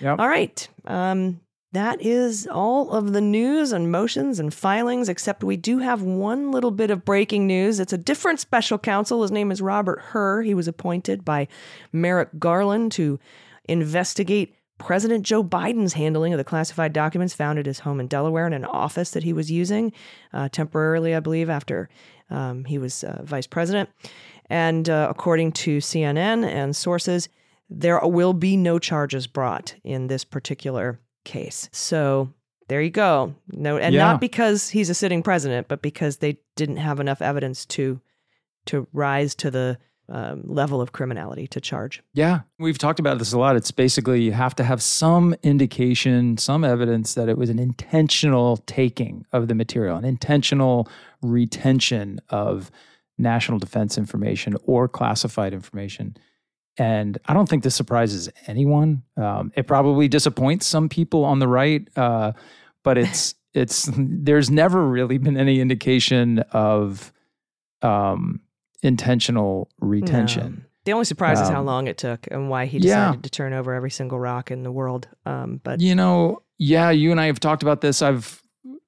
Yep. 0.00 0.18
all 0.18 0.28
right. 0.28 0.68
Um, 0.86 1.40
that 1.72 2.02
is 2.02 2.48
all 2.50 2.90
of 2.90 3.12
the 3.12 3.20
news 3.20 3.72
and 3.72 3.92
motions 3.92 4.40
and 4.40 4.52
filings, 4.52 5.08
except 5.08 5.44
we 5.44 5.56
do 5.56 5.78
have 5.78 6.02
one 6.02 6.50
little 6.50 6.72
bit 6.72 6.90
of 6.90 7.04
breaking 7.04 7.46
news. 7.46 7.78
It's 7.78 7.92
a 7.92 7.98
different 7.98 8.40
special 8.40 8.76
counsel. 8.78 9.22
His 9.22 9.30
name 9.30 9.52
is 9.52 9.62
Robert 9.62 10.00
Hur. 10.00 10.42
He 10.42 10.54
was 10.54 10.66
appointed 10.66 11.24
by 11.24 11.46
Merrick 11.92 12.30
Garland 12.40 12.90
to 12.92 13.20
investigate 13.66 14.54
President 14.80 15.24
Joe 15.24 15.44
Biden's 15.44 15.92
handling 15.92 16.32
of 16.32 16.38
the 16.38 16.44
classified 16.44 16.92
documents 16.92 17.34
found 17.34 17.58
at 17.58 17.66
his 17.66 17.80
home 17.80 18.00
in 18.00 18.08
Delaware 18.08 18.46
in 18.46 18.52
an 18.54 18.64
office 18.64 19.10
that 19.12 19.22
he 19.22 19.32
was 19.32 19.50
using 19.50 19.92
uh, 20.32 20.48
temporarily, 20.48 21.14
I 21.14 21.20
believe, 21.20 21.48
after 21.50 21.88
um, 22.30 22.64
he 22.64 22.78
was 22.78 23.04
uh, 23.04 23.20
vice 23.22 23.46
president. 23.46 23.90
And 24.48 24.88
uh, 24.88 25.06
according 25.10 25.52
to 25.52 25.78
CNN 25.78 26.44
and 26.44 26.74
sources, 26.74 27.28
there 27.68 28.00
will 28.00 28.32
be 28.32 28.56
no 28.56 28.78
charges 28.78 29.26
brought 29.26 29.74
in 29.84 30.08
this 30.08 30.24
particular 30.24 30.98
case. 31.24 31.68
So 31.72 32.32
there 32.68 32.80
you 32.80 32.90
go. 32.90 33.34
No, 33.52 33.76
and 33.76 33.94
Yeah. 33.94 34.00
not 34.00 34.20
because 34.20 34.70
he's 34.70 34.90
a 34.90 34.94
sitting 34.94 35.22
president, 35.22 35.68
but 35.68 35.82
because 35.82 36.16
they 36.16 36.38
didn't 36.56 36.78
have 36.78 36.98
enough 37.00 37.22
evidence 37.22 37.64
to 37.66 38.00
to 38.66 38.86
rise 38.92 39.34
to 39.36 39.50
the 39.50 39.78
um, 40.10 40.42
level 40.44 40.80
of 40.80 40.92
criminality 40.92 41.46
to 41.46 41.60
charge. 41.60 42.02
Yeah, 42.12 42.40
we've 42.58 42.78
talked 42.78 42.98
about 42.98 43.18
this 43.18 43.32
a 43.32 43.38
lot. 43.38 43.56
It's 43.56 43.70
basically 43.70 44.22
you 44.22 44.32
have 44.32 44.54
to 44.56 44.64
have 44.64 44.82
some 44.82 45.36
indication, 45.42 46.36
some 46.36 46.64
evidence 46.64 47.14
that 47.14 47.28
it 47.28 47.38
was 47.38 47.48
an 47.48 47.58
intentional 47.58 48.56
taking 48.66 49.24
of 49.32 49.48
the 49.48 49.54
material, 49.54 49.96
an 49.96 50.04
intentional 50.04 50.88
retention 51.22 52.20
of 52.28 52.70
national 53.18 53.58
defense 53.58 53.96
information 53.96 54.56
or 54.64 54.88
classified 54.88 55.52
information. 55.52 56.16
And 56.76 57.18
I 57.26 57.34
don't 57.34 57.48
think 57.48 57.62
this 57.62 57.74
surprises 57.74 58.28
anyone. 58.46 59.02
Um, 59.16 59.52
it 59.54 59.66
probably 59.66 60.08
disappoints 60.08 60.66
some 60.66 60.88
people 60.88 61.24
on 61.24 61.38
the 61.38 61.48
right, 61.48 61.86
uh, 61.96 62.32
but 62.82 62.98
it's 62.98 63.34
it's 63.54 63.88
there's 63.96 64.50
never 64.50 64.86
really 64.86 65.18
been 65.18 65.36
any 65.36 65.60
indication 65.60 66.40
of 66.52 67.12
um, 67.82 68.40
intentional 68.82 69.68
retention. 69.80 70.54
No. 70.58 70.64
The 70.86 70.92
only 70.92 71.04
surprise 71.04 71.40
is 71.40 71.48
how 71.48 71.60
Um, 71.60 71.66
long 71.66 71.86
it 71.88 71.98
took 71.98 72.26
and 72.30 72.48
why 72.48 72.66
he 72.66 72.78
yeah. 72.78 73.08
decided 73.10 73.24
to 73.24 73.30
turn 73.30 73.52
over 73.52 73.74
every 73.74 73.90
single 73.90 74.18
rock 74.18 74.50
in 74.50 74.62
the 74.62 74.72
world. 74.72 75.08
Um, 75.26 75.60
but 75.62 75.80
You 75.80 75.94
know, 75.94 76.42
yeah, 76.58 76.90
you 76.90 77.10
and 77.10 77.20
I 77.20 77.26
have 77.26 77.38
talked 77.38 77.62
about 77.62 77.82
this. 77.82 78.00
I've, 78.00 78.42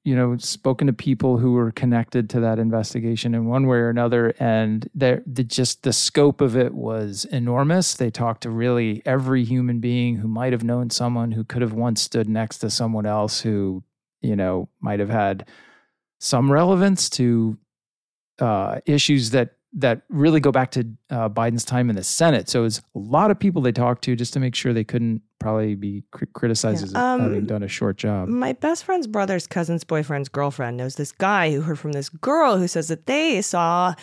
you 0.05 0.16
know, 0.16 0.36
spoken 0.38 0.86
to 0.88 0.93
people 0.93 1.38
who 1.38 1.53
were 1.53 1.70
connected 1.70 2.28
to 2.30 2.40
that 2.40 2.59
investigation 2.59 3.34
in 3.34 3.45
one 3.45 3.66
way 3.66 3.76
or 3.76 3.88
another, 3.90 4.34
and 4.40 4.88
the, 4.95 5.22
the 5.26 5.45
just 5.45 5.82
the 5.82 5.93
scope 5.93 6.40
of 6.40 6.57
it 6.57 6.74
was 6.74 7.24
enormous. 7.26 7.95
They 7.95 8.11
talked 8.11 8.43
to 8.43 8.51
really 8.51 9.03
every 9.05 9.45
human 9.45 9.78
being 9.78 10.16
who 10.16 10.28
might 10.28 10.53
have 10.53 10.64
known 10.64 10.90
someone 10.90 11.30
who 11.32 11.45
could 11.45 11.62
have 11.62 11.74
once 11.74 12.01
stood 12.03 12.28
next 12.28 12.59
to 12.59 12.70
someone 12.70 13.07
else 13.07 13.40
who, 13.43 13.84
you 14.22 14.34
know, 14.34 14.68
might 14.80 14.99
have 14.99 15.11
had 15.11 15.47
some 16.18 16.51
relevance 16.51 17.09
to 17.11 17.59
uh, 18.40 18.80
issues 18.86 19.30
that 19.30 19.57
that 19.75 20.03
really 20.11 20.39
go 20.41 20.53
back 20.53 20.70
to 20.73 20.87
uh, 21.11 21.29
Biden's 21.31 21.64
time 21.64 21.89
in 21.89 21.97
the 21.97 22.05
Senate. 22.05 22.49
So 22.49 22.64
it's 22.64 22.79
a 22.95 22.99
lot 22.99 23.31
of 23.31 23.39
people 23.39 23.62
they 23.62 23.73
talked 23.73 24.05
to 24.05 24.14
just 24.14 24.33
to 24.35 24.41
make 24.41 24.55
sure 24.55 24.73
they 24.75 24.85
couldn't 24.85 25.23
probably 25.39 25.75
be 25.75 26.05
cri- 26.11 26.27
criticized 26.35 26.83
Yeah. 26.83 26.89
as 26.89 26.95
Um, 26.95 27.20
having 27.20 27.47
done 27.47 27.62
a 27.62 27.68
short 27.68 27.97
job. 27.97 28.29
my 28.29 28.53
best 28.53 28.85
friend's 28.85 29.07
brother's 29.07 29.47
cousin's 29.47 29.83
boyfriend's 29.83 30.29
girlfriend 30.29 30.77
knows 30.77 30.97
this 30.97 31.11
guy 31.12 31.53
who 31.53 31.62
heard 31.62 31.79
from 31.79 31.93
this 31.93 32.09
girl 32.11 32.59
who 32.59 32.68
says 32.68 32.89
that 32.89 33.07
they 33.07 33.41
saw 33.41 33.95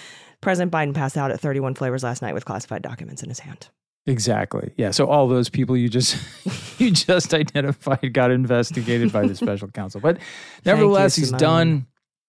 President 0.42 0.72
Biden 0.72 0.94
pass 0.94 1.16
out 1.16 1.30
at 1.32 1.40
31 1.40 1.76
flavors 1.76 2.04
last 2.04 2.22
night 2.22 2.34
with 2.34 2.46
classified 2.46 2.82
documents 2.82 3.22
in 3.22 3.30
his 3.30 3.40
hand. 3.40 3.68
Exactly. 4.08 4.72
Yeah. 4.78 4.90
So 4.92 5.06
all 5.06 5.28
those 5.28 5.50
people 5.50 5.78
you 5.78 5.88
just 5.88 6.18
you 6.80 6.90
just 6.92 7.34
identified 7.34 8.12
got 8.14 8.32
investigated 8.32 9.12
by 9.12 9.28
the 9.28 9.36
special 9.44 9.68
counsel. 9.68 10.02
But 10.02 10.18
nevertheless, 10.66 11.16
he's 11.16 11.32
done, 11.32 11.86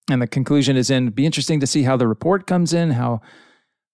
and 0.09 0.23
the 0.23 0.27
conclusion 0.27 0.77
is 0.77 0.91
in. 0.91 1.11
Be 1.11 1.27
interesting 1.27 1.61
to 1.61 1.67
see 1.67 1.83
how 1.83 1.97
the 1.97 2.07
report 2.09 2.47
comes 2.47 2.73
in. 2.73 2.91
How 2.93 3.21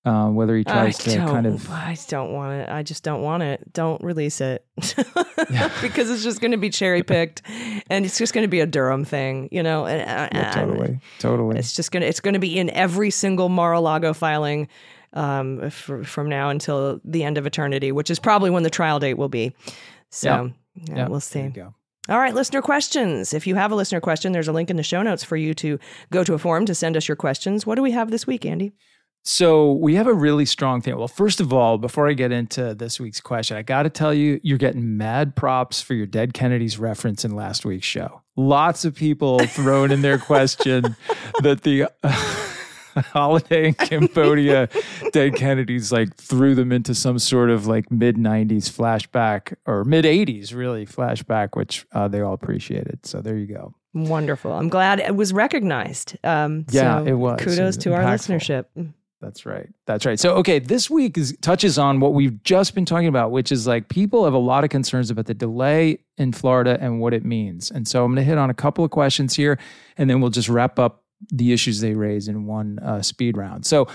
uh, 0.05 0.29
whether 0.29 0.57
he 0.57 0.63
tries 0.63 1.01
I 1.07 1.11
to 1.13 1.19
kind 1.19 1.47
of 1.47 1.69
I 1.71 1.97
don't 2.07 2.33
want 2.33 2.53
it. 2.53 2.69
I 2.69 2.83
just 2.85 3.03
don't 3.03 3.23
want 3.23 3.43
it. 3.43 3.73
Don't 3.73 4.03
release 4.05 4.41
it 4.41 4.65
because 5.83 6.11
it's 6.11 6.23
just 6.23 6.41
going 6.41 6.53
to 6.53 6.57
be 6.59 6.71
cherry 6.71 7.03
picked, 7.03 7.43
and 7.91 8.05
it's 8.05 8.17
just 8.19 8.33
going 8.33 8.45
to 8.45 8.49
be 8.49 8.61
a 8.61 8.67
Durham 8.67 9.05
thing, 9.05 9.49
you 9.51 9.63
know. 9.63 9.85
And, 9.87 10.03
uh, 10.03 10.29
Yeah, 10.33 10.51
totally, 10.53 11.01
totally. 11.19 11.59
It's 11.59 11.73
just 11.73 11.91
gonna 11.91 12.07
it's 12.07 12.21
gonna 12.21 12.39
be 12.39 12.57
in 12.59 12.71
every 12.71 13.11
single 13.11 13.49
Mar-a-Lago 13.49 14.13
filing 14.13 14.69
um, 15.13 15.65
f- 15.65 15.91
from 16.05 16.29
now 16.29 16.51
until 16.51 17.01
the 17.05 17.25
end 17.25 17.37
of 17.39 17.47
eternity, 17.47 17.91
which 17.91 18.11
is 18.11 18.19
probably 18.21 18.51
when 18.51 18.63
the 18.63 18.71
trial 18.71 19.01
date 19.01 19.15
will 19.15 19.29
be. 19.29 19.55
So 20.11 20.53
Yeah. 20.89 21.09
we'll 21.09 21.21
see. 21.21 21.53
All 22.09 22.19
right, 22.19 22.35
listener 22.35 22.63
questions. 22.63 23.35
If 23.35 23.47
you 23.47 23.57
have 23.57 23.73
a 23.73 23.75
listener 23.75 24.01
question, 24.01 24.33
there's 24.33 24.47
a 24.47 24.53
link 24.53 24.71
in 24.71 24.77
the 24.77 24.83
show 24.85 25.03
notes 25.03 25.25
for 25.25 25.37
you 25.37 25.55
to 25.55 25.79
go 26.13 26.23
to 26.23 26.35
a 26.35 26.39
forum 26.39 26.65
to 26.67 26.75
send 26.75 26.97
us 26.97 27.09
your 27.09 27.17
questions. 27.17 27.67
What 27.67 27.75
do 27.75 27.83
we 27.83 27.91
have 27.91 28.13
this 28.13 28.27
week, 28.27 28.47
Andy? 28.47 28.73
So 29.25 29.73
we 29.73 29.97
have 29.97 30.07
a 30.07 30.15
really 30.15 30.45
strong 30.45 30.81
thing. 30.81 30.97
Well, 30.97 31.09
first 31.09 31.41
of 31.41 31.53
all, 31.53 31.79
before 31.79 32.09
I 32.09 32.13
get 32.13 32.31
into 32.31 32.77
this 32.77 33.01
week's 33.01 33.21
question, 33.21 33.57
I 33.57 33.63
got 33.63 33.83
to 33.83 33.91
tell 33.91 34.15
you, 34.15 34.39
you're 34.45 34.57
getting 34.57 34.97
mad 34.97 35.35
props 35.35 35.83
for 35.83 35.95
your 35.95 36.07
Dead 36.07 36.33
Kennedys 36.33 36.79
reference 36.79 37.25
in 37.25 37.35
last 37.35 37.65
week's 37.65 37.89
show. 37.89 38.23
Lots 38.37 38.85
of 38.85 38.95
people 38.95 39.41
thrown 39.41 39.91
in 39.91 40.03
their 40.03 40.19
question 40.21 40.95
that 41.43 41.63
the 41.63 41.91
holiday 43.13 43.69
in 43.69 43.75
Cambodia 43.75 44.69
Dead 45.13 45.35
Kennedys 45.35 45.93
like 45.93 46.15
threw 46.17 46.55
them 46.55 46.73
into 46.73 46.95
some 46.95 47.19
sort 47.19 47.51
of 47.51 47.67
like 47.67 47.91
mid 47.91 48.17
90s 48.17 48.71
flashback 48.71 49.55
or 49.67 49.85
mid 49.85 50.05
80s 50.05 50.55
really 50.55 50.87
flashback, 50.87 51.57
which 51.57 51.87
uh, 51.93 52.09
they 52.09 52.21
all 52.21 52.35
appreciated. 52.35 53.05
So 53.05 53.21
there 53.21 53.37
you 53.37 53.47
go. 53.47 53.75
Wonderful. 53.95 54.53
I'm 54.53 54.69
glad 54.69 55.01
it 55.01 55.17
was 55.17 55.33
recognized. 55.33 56.17
Um, 56.23 56.67
Yeah, 56.71 56.99
so 56.99 57.07
it 57.07 57.15
was. 57.15 57.41
It 57.41 57.45
Kudos 57.45 57.59
was 57.61 57.77
to 57.79 57.95
our 57.95 58.03
listenership. 58.03 58.67
That's 59.23 59.47
right. 59.47 59.69
That's 59.87 60.05
right. 60.05 60.21
So, 60.21 60.35
okay, 60.37 60.59
this 60.59 60.91
week 60.91 61.17
is 61.17 61.35
touches 61.41 61.79
on 61.79 62.01
what 62.01 62.13
we've 62.13 62.43
just 62.43 62.75
been 62.75 62.85
talking 62.85 63.09
about, 63.09 63.31
which 63.31 63.51
is 63.51 63.67
like 63.67 63.89
people 63.89 64.25
have 64.25 64.35
a 64.35 64.39
lot 64.39 64.63
of 64.63 64.71
concerns 64.71 65.11
about 65.11 65.25
the 65.25 65.35
delay 65.35 66.01
in 66.19 66.33
Florida 66.33 66.77
and 66.81 67.01
what 67.01 67.15
it 67.15 67.25
means. 67.25 67.71
And 67.71 67.89
so, 67.89 68.05
I'm 68.05 68.13
going 68.13 68.23
to 68.23 68.29
hit 68.29 68.37
on 68.37 68.51
a 68.51 68.55
couple 68.55 68.85
of 68.85 68.91
questions 68.91 69.35
here, 69.35 69.59
and 69.97 70.11
then 70.11 70.21
we'll 70.21 70.31
just 70.31 70.51
wrap 70.51 70.79
up 70.79 71.03
the 71.31 71.53
issues 71.53 71.81
they 71.81 71.95
raise 71.95 72.29
in 72.29 72.47
one 72.47 72.79
uh, 72.81 73.03
speed 73.03 73.37
round. 73.37 73.67
So, 73.67 73.89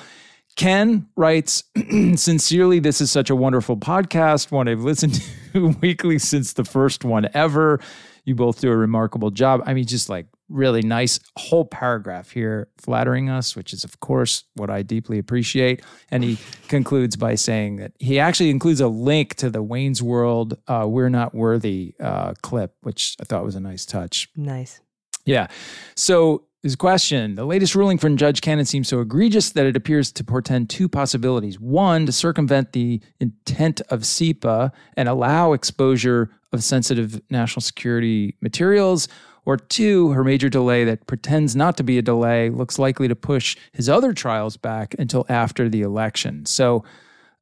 Ken 0.56 1.08
writes, 1.16 1.64
sincerely, 2.16 2.80
this 2.80 3.00
is 3.00 3.10
such 3.10 3.30
a 3.30 3.36
wonderful 3.36 3.78
podcast, 3.78 4.52
one 4.52 4.68
I've 4.68 4.84
listened 4.84 5.22
to 5.54 5.70
weekly 5.82 6.20
since 6.20 6.54
the 6.54 6.66
first 6.66 7.06
one 7.06 7.30
ever. 7.34 7.80
You 8.26 8.36
both 8.36 8.60
do 8.62 8.72
a 8.72 8.76
remarkable 8.76 9.32
job. 9.32 9.64
I 9.66 9.74
mean, 9.74 9.86
just 9.86 10.10
like 10.10 10.28
really 10.52 10.82
nice 10.82 11.20
whole 11.38 11.66
paragraph 11.66 12.32
here 12.32 12.68
flattering 12.78 13.30
us, 13.30 13.56
which 13.56 13.74
is, 13.74 13.84
of 13.84 14.00
course, 14.00 14.44
what 14.56 14.70
I 14.70 14.82
deeply 14.84 15.18
appreciate. 15.18 15.82
And 16.12 16.24
he 16.24 16.38
concludes 16.68 17.16
by 17.16 17.36
saying 17.36 17.78
that 17.78 17.94
he 18.00 18.20
actually 18.20 18.50
includes 18.50 18.82
a 18.82 18.88
link 18.88 19.36
to 19.36 19.50
the 19.50 19.64
Wayne's 19.64 20.04
World 20.04 20.58
uh, 20.68 20.86
We're 20.88 21.10
Not 21.10 21.34
Worthy 21.34 21.96
uh, 22.00 22.34
clip, 22.42 22.76
which 22.82 23.16
I 23.20 23.24
thought 23.24 23.44
was 23.44 23.56
a 23.56 23.60
nice 23.60 23.86
touch. 23.86 24.30
Nice. 24.36 24.82
Yeah. 25.26 25.48
So 25.96 26.44
his 26.64 26.76
question 26.76 27.36
the 27.36 27.46
latest 27.46 27.76
ruling 27.76 27.98
from 27.98 28.18
Judge 28.18 28.42
Cannon 28.42 28.66
seems 28.66 28.88
so 28.88 29.00
egregious 29.00 29.52
that 29.52 29.66
it 29.66 29.76
appears 29.76 30.12
to 30.12 30.24
portend 30.24 30.70
two 30.70 30.88
possibilities. 30.88 31.60
One, 31.60 32.06
to 32.06 32.12
circumvent 32.12 32.74
the 32.74 33.02
intent 33.20 33.82
of 33.90 34.02
CIPA 34.02 34.72
and 34.96 35.10
allow 35.10 35.54
exposure 35.54 36.30
of 36.54 36.64
sensitive 36.64 37.22
national 37.30 37.62
security 37.62 38.36
materials. 38.42 39.08
Or 39.44 39.58
two, 39.58 40.12
her 40.12 40.24
major 40.24 40.50
delay 40.50 40.84
that 40.84 41.08
pretends 41.08 41.56
not 41.56 41.76
to 41.78 41.84
be 41.84 41.98
a 41.98 42.04
delay 42.04 42.52
looks 42.52 42.78
likely 42.78 43.08
to 43.08 43.16
push 43.16 43.58
his 43.74 43.90
other 43.90 44.14
trials 44.14 44.56
back 44.56 44.94
until 45.00 45.26
after 45.30 45.68
the 45.68 45.82
election. 45.82 46.46
So, 46.46 46.84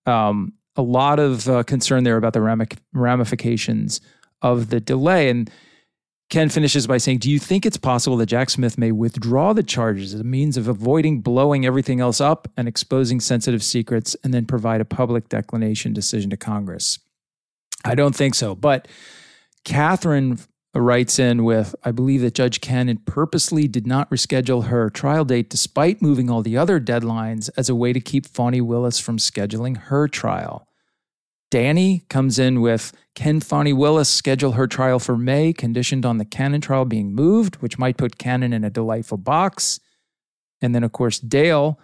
um, 0.05 0.53
a 0.77 0.81
lot 0.81 1.19
of 1.19 1.49
uh, 1.49 1.63
concern 1.63 2.05
there 2.05 2.15
about 2.15 2.31
the 2.31 2.77
ramifications 2.93 3.99
of 4.41 4.69
the 4.69 4.79
delay. 4.79 5.29
And 5.29 5.51
Ken 6.29 6.49
finishes 6.49 6.85
by 6.85 6.97
saying, 6.97 7.17
Do 7.17 7.31
you 7.31 7.39
think 7.39 7.65
it's 7.65 7.77
possible 7.77 8.15
that 8.17 8.27
Jack 8.27 8.51
Smith 8.51 8.77
may 8.77 8.91
withdraw 8.91 9.51
the 9.53 9.63
charges 9.63 10.13
as 10.13 10.21
a 10.21 10.23
means 10.23 10.57
of 10.57 10.67
avoiding 10.67 11.21
blowing 11.21 11.65
everything 11.65 11.99
else 11.99 12.21
up 12.21 12.47
and 12.55 12.67
exposing 12.67 13.19
sensitive 13.19 13.63
secrets 13.63 14.15
and 14.23 14.31
then 14.31 14.45
provide 14.45 14.79
a 14.79 14.85
public 14.85 15.27
declination 15.27 15.91
decision 15.91 16.29
to 16.29 16.37
Congress? 16.37 16.99
I 17.83 17.95
don't 17.95 18.15
think 18.15 18.35
so. 18.35 18.53
But 18.53 18.87
Catherine 19.63 20.39
writes 20.75 21.17
in 21.17 21.43
with 21.43 21.75
I 21.83 21.91
believe 21.91 22.21
that 22.21 22.35
Judge 22.35 22.61
Cannon 22.61 22.99
purposely 23.05 23.67
did 23.67 23.87
not 23.87 24.09
reschedule 24.11 24.65
her 24.65 24.91
trial 24.91 25.25
date 25.25 25.49
despite 25.49 25.99
moving 25.99 26.29
all 26.29 26.43
the 26.43 26.57
other 26.57 26.79
deadlines 26.79 27.49
as 27.57 27.69
a 27.69 27.75
way 27.75 27.91
to 27.91 27.99
keep 27.99 28.27
Fani 28.27 28.61
Willis 28.61 28.99
from 28.99 29.17
scheduling 29.17 29.77
her 29.77 30.07
trial. 30.07 30.68
Danny 31.51 32.03
comes 32.09 32.37
in 32.37 32.61
with 32.61 32.93
Can 33.15 33.39
Fani 33.39 33.73
Willis 33.73 34.09
schedule 34.09 34.51
her 34.53 34.67
trial 34.67 34.99
for 34.99 35.17
May, 35.17 35.51
conditioned 35.51 36.05
on 36.05 36.17
the 36.17 36.25
Cannon 36.25 36.61
trial 36.61 36.85
being 36.85 37.13
moved, 37.13 37.55
which 37.57 37.79
might 37.79 37.97
put 37.97 38.17
Cannon 38.17 38.53
in 38.53 38.63
a 38.63 38.69
delightful 38.69 39.17
box. 39.17 39.79
And 40.61 40.75
then, 40.75 40.83
of 40.83 40.91
course, 40.91 41.19
Dale 41.19 41.79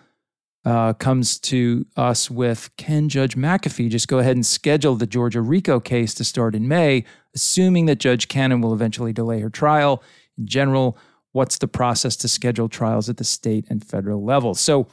uh, 0.66 0.94
comes 0.94 1.40
to 1.40 1.86
us 1.96 2.30
with 2.30 2.70
Can 2.78 3.10
Judge 3.10 3.36
McAfee 3.36 3.90
just 3.90 4.08
go 4.08 4.20
ahead 4.20 4.36
and 4.36 4.46
schedule 4.46 4.96
the 4.96 5.08
Georgia 5.08 5.42
RICO 5.42 5.80
case 5.80 6.14
to 6.16 6.24
start 6.24 6.56
in 6.56 6.68
May, 6.68 7.04
assuming 7.36 7.86
that 7.86 8.00
Judge 8.00 8.28
Cannon 8.28 8.62
will 8.62 8.74
eventually 8.74 9.14
delay 9.14 9.40
her 9.40 9.50
trial? 9.50 10.04
In 10.38 10.48
general, 10.48 10.98
what's 11.32 11.58
the 11.58 11.68
process 11.68 12.16
to 12.18 12.28
schedule 12.28 12.70
trials 12.70 13.10
at 13.10 13.18
the 13.18 13.24
state 13.24 13.66
and 13.70 13.86
federal 13.86 14.24
level? 14.24 14.56
So 14.56 14.88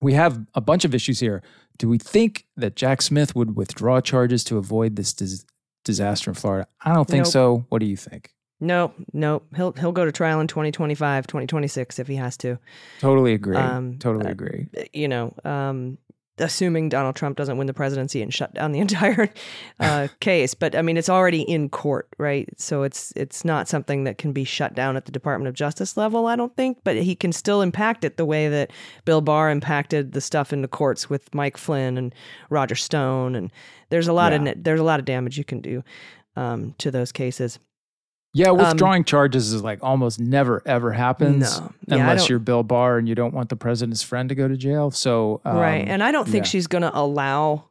we 0.00 0.14
have 0.14 0.44
a 0.54 0.60
bunch 0.60 0.84
of 0.84 0.94
issues 0.94 1.20
here. 1.20 1.42
Do 1.78 1.88
we 1.88 1.98
think 1.98 2.46
that 2.56 2.76
Jack 2.76 3.02
Smith 3.02 3.34
would 3.34 3.56
withdraw 3.56 4.00
charges 4.00 4.44
to 4.44 4.58
avoid 4.58 4.96
this 4.96 5.12
dis- 5.12 5.44
disaster 5.84 6.30
in 6.30 6.34
Florida? 6.34 6.68
I 6.84 6.94
don't 6.94 7.08
think 7.08 7.24
Nope. 7.24 7.32
so. 7.32 7.66
What 7.68 7.80
do 7.80 7.86
you 7.86 7.96
think? 7.96 8.30
No, 8.60 8.92
no. 9.12 9.42
He'll 9.56 9.72
he'll 9.72 9.92
go 9.92 10.04
to 10.04 10.12
trial 10.12 10.40
in 10.40 10.46
2025, 10.46 11.26
2026 11.26 11.98
if 11.98 12.06
he 12.06 12.16
has 12.16 12.36
to. 12.38 12.58
Totally 13.00 13.34
agree. 13.34 13.56
Um, 13.56 13.98
totally 13.98 14.26
uh, 14.26 14.30
agree. 14.30 14.68
You 14.92 15.08
know, 15.08 15.34
um, 15.44 15.98
assuming 16.38 16.88
Donald 16.88 17.14
Trump 17.16 17.36
doesn't 17.36 17.56
win 17.58 17.66
the 17.66 17.74
presidency 17.74 18.20
and 18.22 18.32
shut 18.34 18.52
down 18.54 18.72
the 18.72 18.80
entire 18.86 19.28
uh, 19.80 20.08
case. 20.20 20.54
But 20.54 20.74
I 20.74 20.82
mean, 20.82 20.96
it's 20.96 21.08
already 21.08 21.42
in 21.42 21.68
court, 21.68 22.08
right? 22.18 22.48
So 22.58 22.82
it's 22.82 23.12
it's 23.16 23.44
not 23.44 23.68
something 23.68 24.04
that 24.04 24.18
can 24.18 24.32
be 24.32 24.44
shut 24.44 24.74
down 24.74 24.96
at 24.96 25.04
the 25.04 25.12
Department 25.12 25.48
of 25.48 25.54
Justice 25.54 25.96
level, 25.96 26.26
I 26.26 26.36
don't 26.36 26.54
think. 26.56 26.78
But 26.84 26.96
he 26.96 27.14
can 27.14 27.32
still 27.32 27.62
impact 27.62 28.04
it 28.04 28.16
the 28.16 28.24
way 28.24 28.48
that 28.48 28.70
Bill 29.04 29.20
Barr 29.20 29.50
impacted 29.50 30.12
the 30.12 30.20
stuff 30.20 30.52
in 30.52 30.62
the 30.62 30.68
courts 30.68 31.08
with 31.08 31.34
Mike 31.34 31.56
Flynn 31.56 31.96
and 31.98 32.14
Roger 32.50 32.74
Stone. 32.76 33.34
And 33.34 33.52
there's 33.90 34.08
a 34.08 34.12
lot 34.12 34.32
Yeah. 34.32 34.50
of 34.50 34.64
there's 34.64 34.80
a 34.80 34.84
lot 34.84 34.98
of 35.00 35.06
damage 35.06 35.38
you 35.38 35.44
can 35.44 35.60
do 35.60 35.84
um, 36.36 36.74
to 36.78 36.90
those 36.90 37.12
cases. 37.12 37.58
Yeah, 38.36 38.48
um, 38.50 38.58
withdrawing 38.58 39.04
charges 39.04 39.52
is 39.52 39.62
like 39.62 39.78
almost 39.82 40.18
never 40.20 40.60
ever 40.66 40.92
happens 40.92 41.60
No. 41.60 41.72
Yeah, 41.86 41.96
unless 41.96 42.28
you're 42.28 42.40
Bill 42.40 42.62
Barr 42.64 42.98
and 42.98 43.08
you 43.08 43.14
don't 43.14 43.32
want 43.32 43.48
the 43.48 43.56
president's 43.56 44.02
friend 44.02 44.28
to 44.28 44.34
go 44.34 44.48
to 44.48 44.56
jail. 44.56 44.90
So 44.90 45.40
um, 45.44 45.56
right. 45.56 45.86
And 45.86 46.02
I 46.02 46.10
don't 46.12 46.26
think 46.28 46.44
yeah. 46.44 46.50
she's 46.50 46.66
going 46.66 46.82
to 46.82 46.94
allow. 46.96 47.68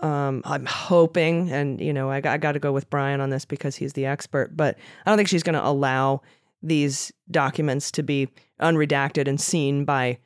Um, 0.00 0.40
I'm 0.46 0.64
hoping, 0.66 1.50
and 1.52 1.78
you 1.80 1.92
know, 1.92 2.10
I, 2.10 2.20
got- 2.22 2.32
I 2.32 2.38
got 2.38 2.52
to 2.52 2.58
go 2.58 2.72
with 2.72 2.88
Brian 2.88 3.20
on 3.20 3.28
this 3.30 3.44
because 3.44 3.76
he's 3.76 3.92
the 3.92 4.06
expert, 4.06 4.56
but 4.56 4.78
I 5.04 5.10
don't 5.10 5.18
think 5.18 5.28
she's 5.28 5.42
going 5.42 5.54
to 5.60 5.66
allow 5.66 6.22
these 6.62 7.12
documents 7.30 7.90
to 7.92 8.02
be 8.02 8.28
unredacted 8.62 9.28
and 9.28 9.38
seen 9.40 9.84
by 9.84 10.18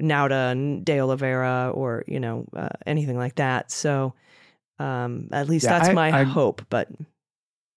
Nauta 0.00 0.52
and 0.52 0.84
De 0.84 1.00
Oliveira 1.00 1.72
or 1.74 2.04
you 2.06 2.20
know 2.20 2.46
uh, 2.56 2.68
anything 2.86 3.18
like 3.18 3.34
that. 3.34 3.70
So 3.72 4.14
um, 4.78 5.28
at 5.32 5.48
least 5.48 5.64
Yeah, 5.64 5.78
that's 5.78 5.88
I- 5.90 5.92
my 5.92 6.20
I- 6.20 6.22
hope. 6.22 6.62
But 6.70 6.88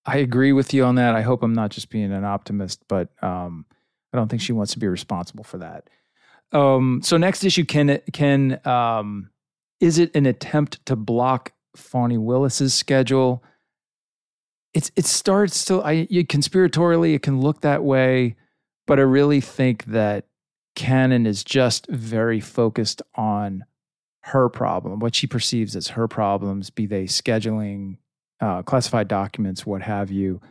I 0.06 0.18
agree 0.18 0.54
with 0.54 0.74
you 0.74 0.86
on 0.86 0.96
that. 0.96 1.16
I 1.16 1.22
hope 1.22 1.44
I'm 1.44 1.54
not 1.54 1.72
just 1.72 1.90
being 1.90 2.12
an 2.12 2.24
optimist, 2.24 2.84
but 2.88 3.10
um, 3.22 3.66
I 4.14 4.18
don't 4.18 4.30
think 4.30 4.42
she 4.42 4.54
wants 4.54 4.74
to 4.74 4.80
be 4.80 4.88
responsible 4.88 5.44
for 5.44 5.58
that. 5.60 5.90
Um, 6.52 7.02
so 7.04 7.18
next 7.18 7.44
issue, 7.44 7.66
can 7.66 8.02
can 8.12 8.60
um, 8.66 9.30
is 9.80 10.00
it 10.00 10.16
an 10.16 10.26
attempt 10.26 10.84
to 10.88 10.96
block 10.96 11.54
Fani 11.76 12.18
Willis's 12.18 12.74
schedule? 12.74 13.44
It's 14.74 14.92
it 14.96 15.06
starts 15.06 15.66
to 15.66 15.82
I 15.82 16.08
you, 16.10 16.26
conspiratorially 16.26 17.14
it 17.14 17.22
can 17.22 17.40
look 17.40 17.62
that 17.62 17.84
way, 17.84 18.36
but 18.88 19.00
I 19.00 19.04
really 19.04 19.42
think 19.42 19.86
that 19.86 20.26
Cannon 20.76 21.26
is 21.26 21.44
just 21.44 21.88
very 21.88 22.40
focused 22.40 23.02
on 23.16 23.66
her 24.22 24.50
problem, 24.50 25.00
what 25.00 25.16
she 25.16 25.28
perceives 25.28 25.76
as 25.76 25.90
her 25.90 26.08
problems, 26.08 26.70
be 26.70 26.86
they 26.86 27.04
scheduling, 27.04 27.98
uh, 28.42 28.62
classified 28.64 29.08
documents, 29.08 29.66
what 29.66 29.82
have 29.82 30.12
you. 30.12 30.42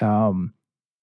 Um, 0.00 0.54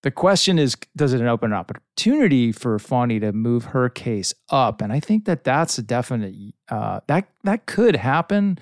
the 0.02 0.12
question 0.12 0.58
is, 0.58 0.78
does 0.96 1.14
it 1.14 1.22
open 1.22 1.52
an 1.52 1.58
opportunity 1.58 2.52
for 2.52 2.80
Fani 2.80 3.20
to 3.20 3.34
move 3.34 3.66
her 3.66 3.90
case 3.90 4.34
up? 4.50 4.82
And 4.82 4.94
I 4.94 5.00
think 5.00 5.26
that 5.26 5.44
that's 5.44 5.78
a 5.78 5.82
definite 5.82 6.36
uh, 6.70 7.02
that 7.08 7.28
that 7.44 7.66
could 7.66 7.98
happen. 7.98 8.60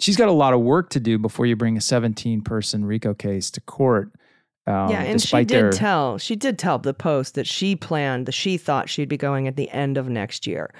She's 0.00 0.16
got 0.16 0.28
a 0.28 0.32
lot 0.32 0.54
of 0.54 0.60
work 0.60 0.90
to 0.90 1.00
do 1.00 1.18
before 1.18 1.46
you 1.46 1.54
bring 1.54 1.76
a 1.76 1.80
17 1.80 2.42
person 2.42 2.84
RICO 2.84 3.14
case 3.14 3.50
to 3.52 3.60
court. 3.60 4.10
Um, 4.66 4.90
yeah, 4.90 5.02
and 5.02 5.20
she 5.20 5.36
did 5.44 5.48
their- 5.48 5.70
tell 5.70 6.16
she 6.16 6.34
did 6.34 6.58
tell 6.58 6.78
the 6.78 6.94
Post 6.94 7.34
that 7.34 7.46
she 7.46 7.76
planned 7.76 8.26
that 8.26 8.32
she 8.32 8.56
thought 8.56 8.88
she'd 8.88 9.08
be 9.10 9.18
going 9.18 9.46
at 9.46 9.56
the 9.56 9.70
end 9.70 9.98
of 9.98 10.08
next 10.08 10.46
year, 10.46 10.72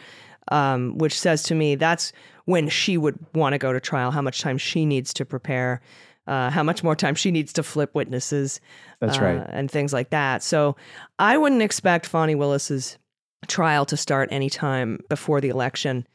um, 0.51 0.97
which 0.97 1.19
says 1.19 1.43
to 1.45 1.55
me 1.55 1.75
that's 1.75 2.13
when 2.45 2.69
she 2.69 2.97
would 2.97 3.19
want 3.35 3.53
to 3.55 3.59
go 3.59 3.73
to 3.73 3.81
trial. 3.81 4.11
How 4.11 4.23
much 4.23 4.41
time 4.41 4.59
she 4.59 4.85
needs 4.85 5.15
to 5.15 5.25
prepare, 5.25 5.81
uh, 6.27 6.51
how 6.51 6.63
much 6.63 6.83
more 6.83 6.97
time 6.97 7.15
she 7.15 7.31
needs 7.31 7.53
to 7.55 7.63
flip 7.63 7.95
witnesses. 7.95 8.61
That's 9.01 9.19
uh, 9.19 9.23
right. 9.23 9.47
and 9.51 9.71
things 9.71 9.93
like 9.93 10.11
that. 10.11 10.43
So 10.43 10.77
I 11.19 11.37
wouldn't 11.37 11.63
expect 11.63 12.07
Fani 12.07 12.35
Willis's 12.35 12.99
trial 13.47 13.85
to 13.87 13.97
start 13.97 14.31
anytime 14.33 15.01
before 15.09 15.41
the 15.41 15.49
election. 15.49 16.07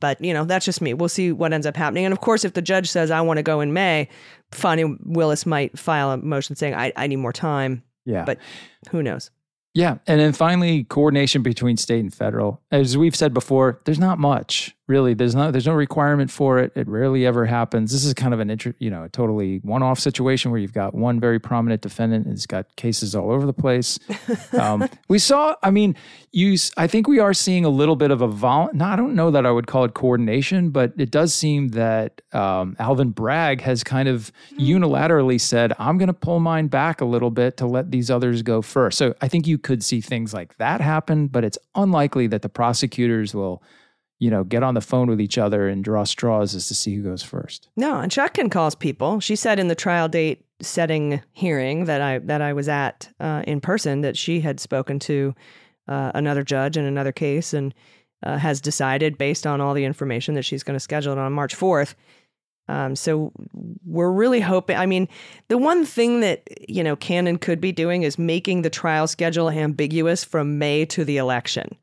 But 0.00 0.22
you 0.24 0.32
know, 0.32 0.44
that's 0.44 0.64
just 0.64 0.80
me. 0.80 0.94
We'll 0.94 1.10
see 1.10 1.30
what 1.30 1.52
ends 1.52 1.66
up 1.66 1.76
happening. 1.76 2.06
And 2.06 2.12
of 2.12 2.20
course, 2.20 2.44
if 2.44 2.54
the 2.54 2.62
judge 2.62 2.90
says 2.90 3.10
I 3.10 3.20
want 3.20 3.36
to 3.36 3.42
go 3.42 3.60
in 3.60 3.72
May, 3.72 4.08
Fani 4.50 4.96
Willis 5.04 5.44
might 5.44 5.78
file 5.78 6.10
a 6.10 6.16
motion 6.16 6.56
saying 6.56 6.74
I, 6.74 6.92
I 6.96 7.06
need 7.06 7.16
more 7.16 7.32
time. 7.32 7.82
Yeah. 8.06 8.24
But 8.24 8.38
who 8.90 9.02
knows? 9.02 9.30
Yeah. 9.74 9.98
And 10.06 10.18
then 10.18 10.32
finally, 10.32 10.84
coordination 10.84 11.42
between 11.42 11.76
state 11.76 12.00
and 12.00 12.12
federal. 12.12 12.60
As 12.72 12.96
we've 12.96 13.14
said 13.14 13.32
before, 13.32 13.80
there's 13.84 14.00
not 14.00 14.18
much 14.18 14.74
really. 14.90 15.14
There's 15.14 15.36
not, 15.36 15.52
there's 15.52 15.68
no 15.68 15.72
requirement 15.72 16.30
for 16.32 16.58
it. 16.58 16.72
It 16.74 16.88
rarely 16.88 17.24
ever 17.24 17.46
happens. 17.46 17.92
This 17.92 18.04
is 18.04 18.12
kind 18.12 18.34
of 18.34 18.40
an, 18.40 18.50
inter, 18.50 18.74
you 18.80 18.90
know, 18.90 19.04
a 19.04 19.08
totally 19.08 19.58
one 19.58 19.84
off 19.84 20.00
situation 20.00 20.50
where 20.50 20.58
you've 20.58 20.72
got 20.72 20.94
one 20.94 21.20
very 21.20 21.38
prominent 21.38 21.80
defendant 21.80 22.26
and 22.26 22.34
it's 22.34 22.44
got 22.44 22.74
cases 22.74 23.14
all 23.14 23.30
over 23.30 23.46
the 23.46 23.54
place. 23.54 23.98
Um, 24.52 24.88
we 25.08 25.18
saw, 25.18 25.54
I 25.62 25.70
mean, 25.70 25.94
you, 26.32 26.56
i 26.76 26.86
think 26.86 27.06
we 27.06 27.20
are 27.20 27.32
seeing 27.32 27.64
a 27.64 27.68
little 27.68 27.94
bit 27.94 28.10
of 28.10 28.20
a 28.20 28.26
vol, 28.26 28.68
no, 28.72 28.84
I 28.84 28.96
don't 28.96 29.14
know 29.14 29.30
that 29.30 29.46
I 29.46 29.50
would 29.50 29.66
call 29.66 29.84
it 29.84 29.94
coordination, 29.94 30.70
but 30.70 30.92
it 30.98 31.10
does 31.10 31.32
seem 31.32 31.68
that 31.68 32.20
um, 32.32 32.74
Alvin 32.78 33.10
Bragg 33.10 33.60
has 33.60 33.84
kind 33.84 34.08
of 34.08 34.32
unilaterally 34.58 35.40
said, 35.40 35.72
I'm 35.78 35.98
going 35.98 36.08
to 36.08 36.12
pull 36.12 36.40
mine 36.40 36.66
back 36.66 37.00
a 37.00 37.04
little 37.04 37.30
bit 37.30 37.56
to 37.58 37.66
let 37.66 37.90
these 37.90 38.10
others 38.10 38.42
go 38.42 38.60
first. 38.60 38.98
So 38.98 39.14
I 39.20 39.28
think 39.28 39.46
you 39.46 39.56
could 39.56 39.84
see 39.84 40.00
things 40.00 40.34
like 40.34 40.56
that 40.58 40.80
happen, 40.80 41.28
but 41.28 41.44
it's 41.44 41.58
unlikely 41.74 42.26
that 42.28 42.42
the 42.42 42.48
prosecutors 42.48 43.34
will, 43.34 43.62
you 44.20 44.30
know, 44.30 44.44
get 44.44 44.62
on 44.62 44.74
the 44.74 44.80
phone 44.80 45.08
with 45.08 45.20
each 45.20 45.38
other 45.38 45.66
and 45.66 45.82
draw 45.82 46.04
straws 46.04 46.54
as 46.54 46.68
to 46.68 46.74
see 46.74 46.94
who 46.94 47.02
goes 47.02 47.22
first. 47.22 47.68
No, 47.76 48.00
and 48.00 48.12
Chutkan 48.12 48.50
calls 48.50 48.74
people. 48.74 49.18
She 49.18 49.34
said 49.34 49.58
in 49.58 49.68
the 49.68 49.74
trial 49.74 50.08
date 50.08 50.44
setting 50.60 51.22
hearing 51.32 51.86
that 51.86 52.02
I 52.02 52.18
that 52.18 52.42
I 52.42 52.52
was 52.52 52.68
at 52.68 53.08
uh, 53.18 53.42
in 53.46 53.60
person 53.60 54.02
that 54.02 54.16
she 54.16 54.42
had 54.42 54.60
spoken 54.60 54.98
to 55.00 55.34
uh, 55.88 56.12
another 56.14 56.42
judge 56.42 56.76
in 56.76 56.84
another 56.84 57.12
case 57.12 57.54
and 57.54 57.74
uh, 58.22 58.36
has 58.36 58.60
decided 58.60 59.16
based 59.16 59.46
on 59.46 59.62
all 59.62 59.72
the 59.72 59.86
information 59.86 60.34
that 60.34 60.44
she's 60.44 60.62
going 60.62 60.76
to 60.76 60.80
schedule 60.80 61.14
it 61.14 61.18
on 61.18 61.32
March 61.32 61.54
fourth. 61.54 61.96
Um, 62.68 62.94
so 62.94 63.32
we're 63.84 64.12
really 64.12 64.40
hoping. 64.40 64.76
I 64.76 64.84
mean, 64.84 65.08
the 65.48 65.58
one 65.58 65.86
thing 65.86 66.20
that 66.20 66.42
you 66.68 66.84
know 66.84 66.94
Cannon 66.94 67.38
could 67.38 67.58
be 67.58 67.72
doing 67.72 68.02
is 68.02 68.18
making 68.18 68.62
the 68.62 68.70
trial 68.70 69.06
schedule 69.06 69.48
ambiguous 69.48 70.24
from 70.24 70.58
May 70.58 70.84
to 70.84 71.06
the 71.06 71.16
election 71.16 71.74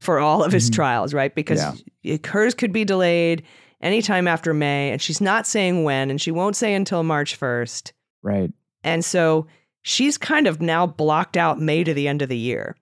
for 0.00 0.18
all 0.20 0.44
of 0.44 0.52
his 0.52 0.70
Mhm. 0.70 0.74
trials, 0.74 1.14
right? 1.14 1.34
Because 1.34 1.60
Yeah. 1.60 2.14
it, 2.14 2.26
hers 2.26 2.54
could 2.54 2.72
be 2.72 2.84
delayed 2.84 3.42
anytime 3.80 4.28
after 4.28 4.54
May, 4.54 4.90
and 4.90 5.00
she's 5.02 5.20
not 5.20 5.46
saying 5.46 5.84
when, 5.84 6.10
and 6.10 6.20
she 6.20 6.30
won't 6.30 6.56
say 6.56 6.74
until 6.74 7.02
March 7.02 7.34
first. 7.34 7.92
Right. 8.22 8.50
And 8.84 9.04
so 9.04 9.46
she's 9.82 10.16
kind 10.18 10.46
of 10.46 10.60
now 10.60 10.86
blocked 10.86 11.36
out 11.36 11.60
May 11.60 11.84
to 11.84 11.94
the 11.94 12.06
end 12.08 12.22
of 12.22 12.28
the 12.28 12.36
year 12.36 12.76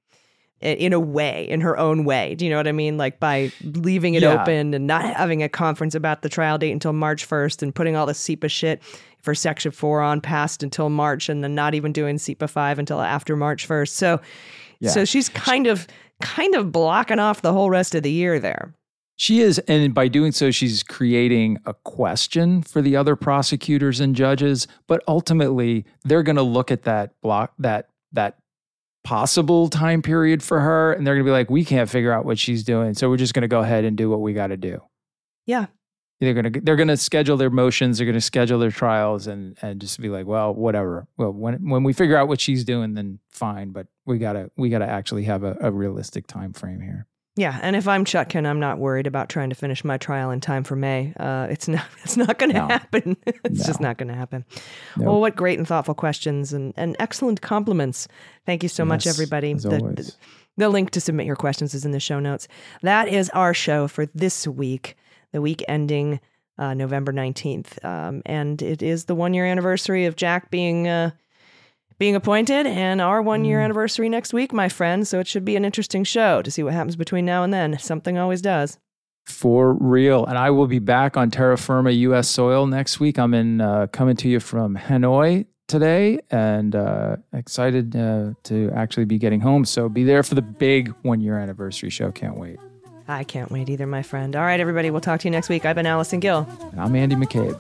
in 0.63 0.95
a 0.95 1.01
way, 1.01 1.47
in 1.49 1.61
her 1.61 1.77
own 1.79 2.05
way. 2.05 2.35
Do 2.35 2.45
you 2.47 2.51
know 2.51 2.57
what 2.57 2.67
I 2.67 2.73
mean? 2.73 2.97
Like 2.97 3.21
by 3.21 3.53
leaving 3.63 4.15
it 4.15 4.23
Yeah. 4.23 4.41
open 4.41 4.73
and 4.73 4.87
not 4.87 5.05
having 5.05 5.43
a 5.43 5.49
conference 5.51 5.95
about 5.95 6.23
the 6.23 6.31
trial 6.31 6.57
date 6.57 6.73
until 6.73 6.95
March 6.95 7.25
1st 7.27 7.63
and 7.63 7.75
putting 7.75 7.95
all 7.95 8.07
the 8.07 8.15
CIPA 8.15 8.49
shit 8.51 8.83
for 9.23 9.35
Section 9.35 9.71
4 9.71 10.01
on 10.01 10.21
past 10.23 10.63
until 10.63 10.89
March 10.89 11.29
and 11.29 11.45
then 11.45 11.55
not 11.55 11.75
even 11.75 11.93
doing 11.93 12.17
CIPA 12.17 12.49
5 12.49 12.79
until 12.79 13.01
after 13.03 13.37
March 13.37 13.67
1st. 13.67 13.97
So 13.97 14.21
Yeah. 14.81 14.91
so 14.91 15.05
she's 15.05 15.29
kind 15.29 15.67
of 15.67 15.87
kind 16.21 16.55
of 16.55 16.73
blocking 16.73 17.19
off 17.19 17.43
the 17.43 17.53
whole 17.53 17.71
rest 17.71 17.95
of 17.95 18.03
the 18.03 18.11
year 18.11 18.39
there. 18.39 18.75
She 19.19 19.41
is, 19.41 19.59
and 19.61 19.95
by 19.95 20.09
doing 20.09 20.33
so, 20.33 20.51
she's 20.51 20.83
creating 20.83 21.59
a 21.65 21.73
question 21.73 22.61
for 22.63 22.83
the 22.83 22.97
other 22.97 23.17
prosecutors 23.17 23.99
and 23.99 24.15
judges. 24.15 24.69
But 24.87 25.03
ultimately, 25.09 25.87
they're 26.05 26.23
going 26.23 26.37
to 26.37 26.43
look 26.43 26.71
at 26.71 26.83
that 26.83 27.13
block, 27.23 27.55
that 27.59 27.89
that 28.13 28.37
possible 29.05 29.71
time 29.71 30.03
period 30.03 30.43
for 30.43 30.61
her, 30.61 30.93
and 30.93 31.07
they're 31.07 31.15
going 31.15 31.25
to 31.25 31.29
be 31.29 31.33
like, 31.33 31.49
"We 31.49 31.65
can't 31.65 31.89
figure 31.89 32.13
out 32.13 32.27
what 32.27 32.39
she's 32.39 32.63
doing, 32.63 32.93
so 32.93 33.09
we're 33.09 33.17
just 33.17 33.33
going 33.33 33.43
to 33.43 33.49
go 33.49 33.61
ahead 33.61 33.85
and 33.85 33.97
do 33.97 34.11
what 34.11 34.21
we 34.21 34.35
got 34.35 34.49
to 34.49 34.59
do." 34.59 34.83
Yeah. 35.47 35.67
They're 36.21 36.33
going 36.35 36.53
to 36.53 36.61
they're 36.61 36.77
to 36.77 36.97
schedule 36.97 37.37
their 37.37 37.51
motions, 37.51 37.99
they're 37.99 38.07
going 38.07 38.15
to 38.15 38.21
schedule 38.21 38.59
their 38.59 38.71
trials, 38.71 39.27
and 39.27 39.57
and 39.61 39.81
just 39.81 40.01
be 40.01 40.09
like, 40.09 40.27
"Well, 40.27 40.55
whatever. 40.55 41.07
Well, 41.19 41.31
when 41.33 41.69
when 41.69 41.83
we 41.83 41.93
figure 41.93 42.17
out 42.17 42.27
what 42.29 42.41
she's 42.41 42.65
doing, 42.65 42.95
then 42.95 43.19
fine. 43.31 43.71
But 43.71 43.87
we 44.07 44.19
gotta 44.19 44.51
we 44.57 44.71
gotta 44.71 44.89
actually 44.89 45.25
have 45.25 45.43
a, 45.45 45.57
a 45.61 45.71
realistic 45.71 46.27
time 46.27 46.53
frame 46.55 46.81
here." 46.81 47.07
Yeah, 47.39 47.59
and 47.61 47.77
if 47.77 47.87
I'm 47.87 48.07
Chutkan, 48.07 48.47
I'm 48.47 48.61
not 48.61 48.79
worried 48.79 49.07
about 49.07 49.29
trying 49.29 49.51
to 49.51 49.55
finish 49.55 49.85
my 49.85 49.99
trial 49.99 50.31
in 50.31 50.41
time 50.41 50.65
for 50.65 50.75
May. 50.75 51.13
Uh, 51.21 51.49
it's 51.51 51.69
not. 51.75 51.85
It's 52.03 52.17
not 52.17 52.39
going 52.39 52.51
to 52.53 52.61
No. 52.61 52.69
happen. 52.69 53.19
it's 53.45 53.67
just 53.67 53.79
not 53.79 53.99
going 53.99 54.09
to 54.09 54.15
happen. 54.15 54.47
No. 54.97 55.05
Well, 55.11 55.21
what 55.21 55.37
great 55.37 55.59
and 55.59 55.69
thoughtful 55.69 55.95
questions 55.95 56.55
and, 56.55 56.73
and 56.79 56.97
excellent 56.99 57.43
compliments. 57.43 58.09
Thank 58.47 58.63
you 58.63 58.71
so 58.71 58.87
much, 58.87 59.07
everybody. 59.07 59.53
The- 59.53 59.69
always. 59.81 60.17
The 60.57 60.71
link 60.71 60.93
to 60.93 61.01
submit 61.03 61.27
your 61.27 61.37
questions 61.37 61.75
is 61.75 61.85
in 61.85 61.91
the 61.91 62.01
show 62.01 62.19
notes. 62.21 62.49
That 62.81 63.09
is 63.09 63.29
our 63.35 63.53
show 63.53 63.87
for 63.87 64.07
this 64.15 64.47
week, 64.49 64.97
the 65.37 65.43
week 65.43 65.63
ending 65.69 66.19
uh, 66.59 66.73
November 66.73 67.13
19th. 67.13 67.85
Um, 67.85 68.23
and 68.25 68.61
it 68.63 68.83
is 68.83 69.05
the 69.05 69.15
one 69.15 69.35
year 69.35 69.45
anniversary 69.45 70.07
of 70.07 70.17
Jack 70.17 70.51
being. 70.51 70.89
Uh, 70.89 71.11
being 71.99 72.15
appointed 72.15 72.67
and 72.67 73.01
our 73.01 73.23
one 73.23 73.47
year 73.47 73.59
anniversary 73.59 74.11
next 74.11 74.35
week, 74.35 74.53
my 74.53 74.69
friend. 74.69 75.09
So 75.09 75.19
it 75.19 75.27
should 75.27 75.47
be 75.47 75.57
an 75.57 75.65
interesting 75.65 76.05
show 76.05 76.43
to 76.43 76.51
see 76.51 76.63
what 76.63 76.75
happens 76.75 76.95
between 76.95 77.25
now 77.25 77.43
and 77.43 77.55
then. 77.55 77.79
Something 77.79 78.19
always 78.19 78.43
does. 78.43 78.77
For 79.25 79.73
real. 79.73 80.27
And 80.27 80.37
I 80.37 80.51
will 80.51 80.67
be 80.67 80.79
back 80.79 81.17
on 81.17 81.31
terra 81.31 81.57
firma 81.57 81.93
US 81.93 82.29
soil 82.29 82.67
next 82.67 83.01
week. 83.01 83.19
I'm 83.19 83.33
in 83.33 83.63
uh, 83.63 83.87
coming 83.87 84.15
to 84.17 84.29
you 84.29 84.41
from 84.41 84.77
Hanoi 84.77 85.47
today 85.69 86.21
and 86.31 86.77
uh, 86.77 87.17
excited 87.33 87.97
uh, 87.97 88.33
to 88.43 88.71
actually 88.75 89.07
be 89.07 89.17
getting 89.17 89.41
home. 89.41 89.65
So 89.65 89.89
be 89.89 90.05
there 90.05 90.23
for 90.23 90.35
the 90.35 90.43
big 90.43 90.95
one 91.01 91.23
year 91.23 91.39
anniversary 91.39 91.89
show. 91.89 92.13
Can't 92.13 92.39
wait. 92.39 92.59
I 93.09 93.25
can't 93.25 93.51
wait 93.51 93.69
either, 93.69 93.87
my 93.87 94.03
friend. 94.03 94.35
All 94.35 94.43
right, 94.43 94.59
everybody, 94.59 94.91
we'll 94.91 95.01
talk 95.01 95.21
to 95.21 95.29
you 95.29 95.31
next 95.31 95.49
week. 95.49 95.65
I've 95.65 95.77
been 95.77 95.87
Allison 95.87 96.21
Gill. 96.21 96.47
And 96.73 96.81
I'm 96.81 96.97
Andy 96.97 97.15
McCabe. 97.17 97.57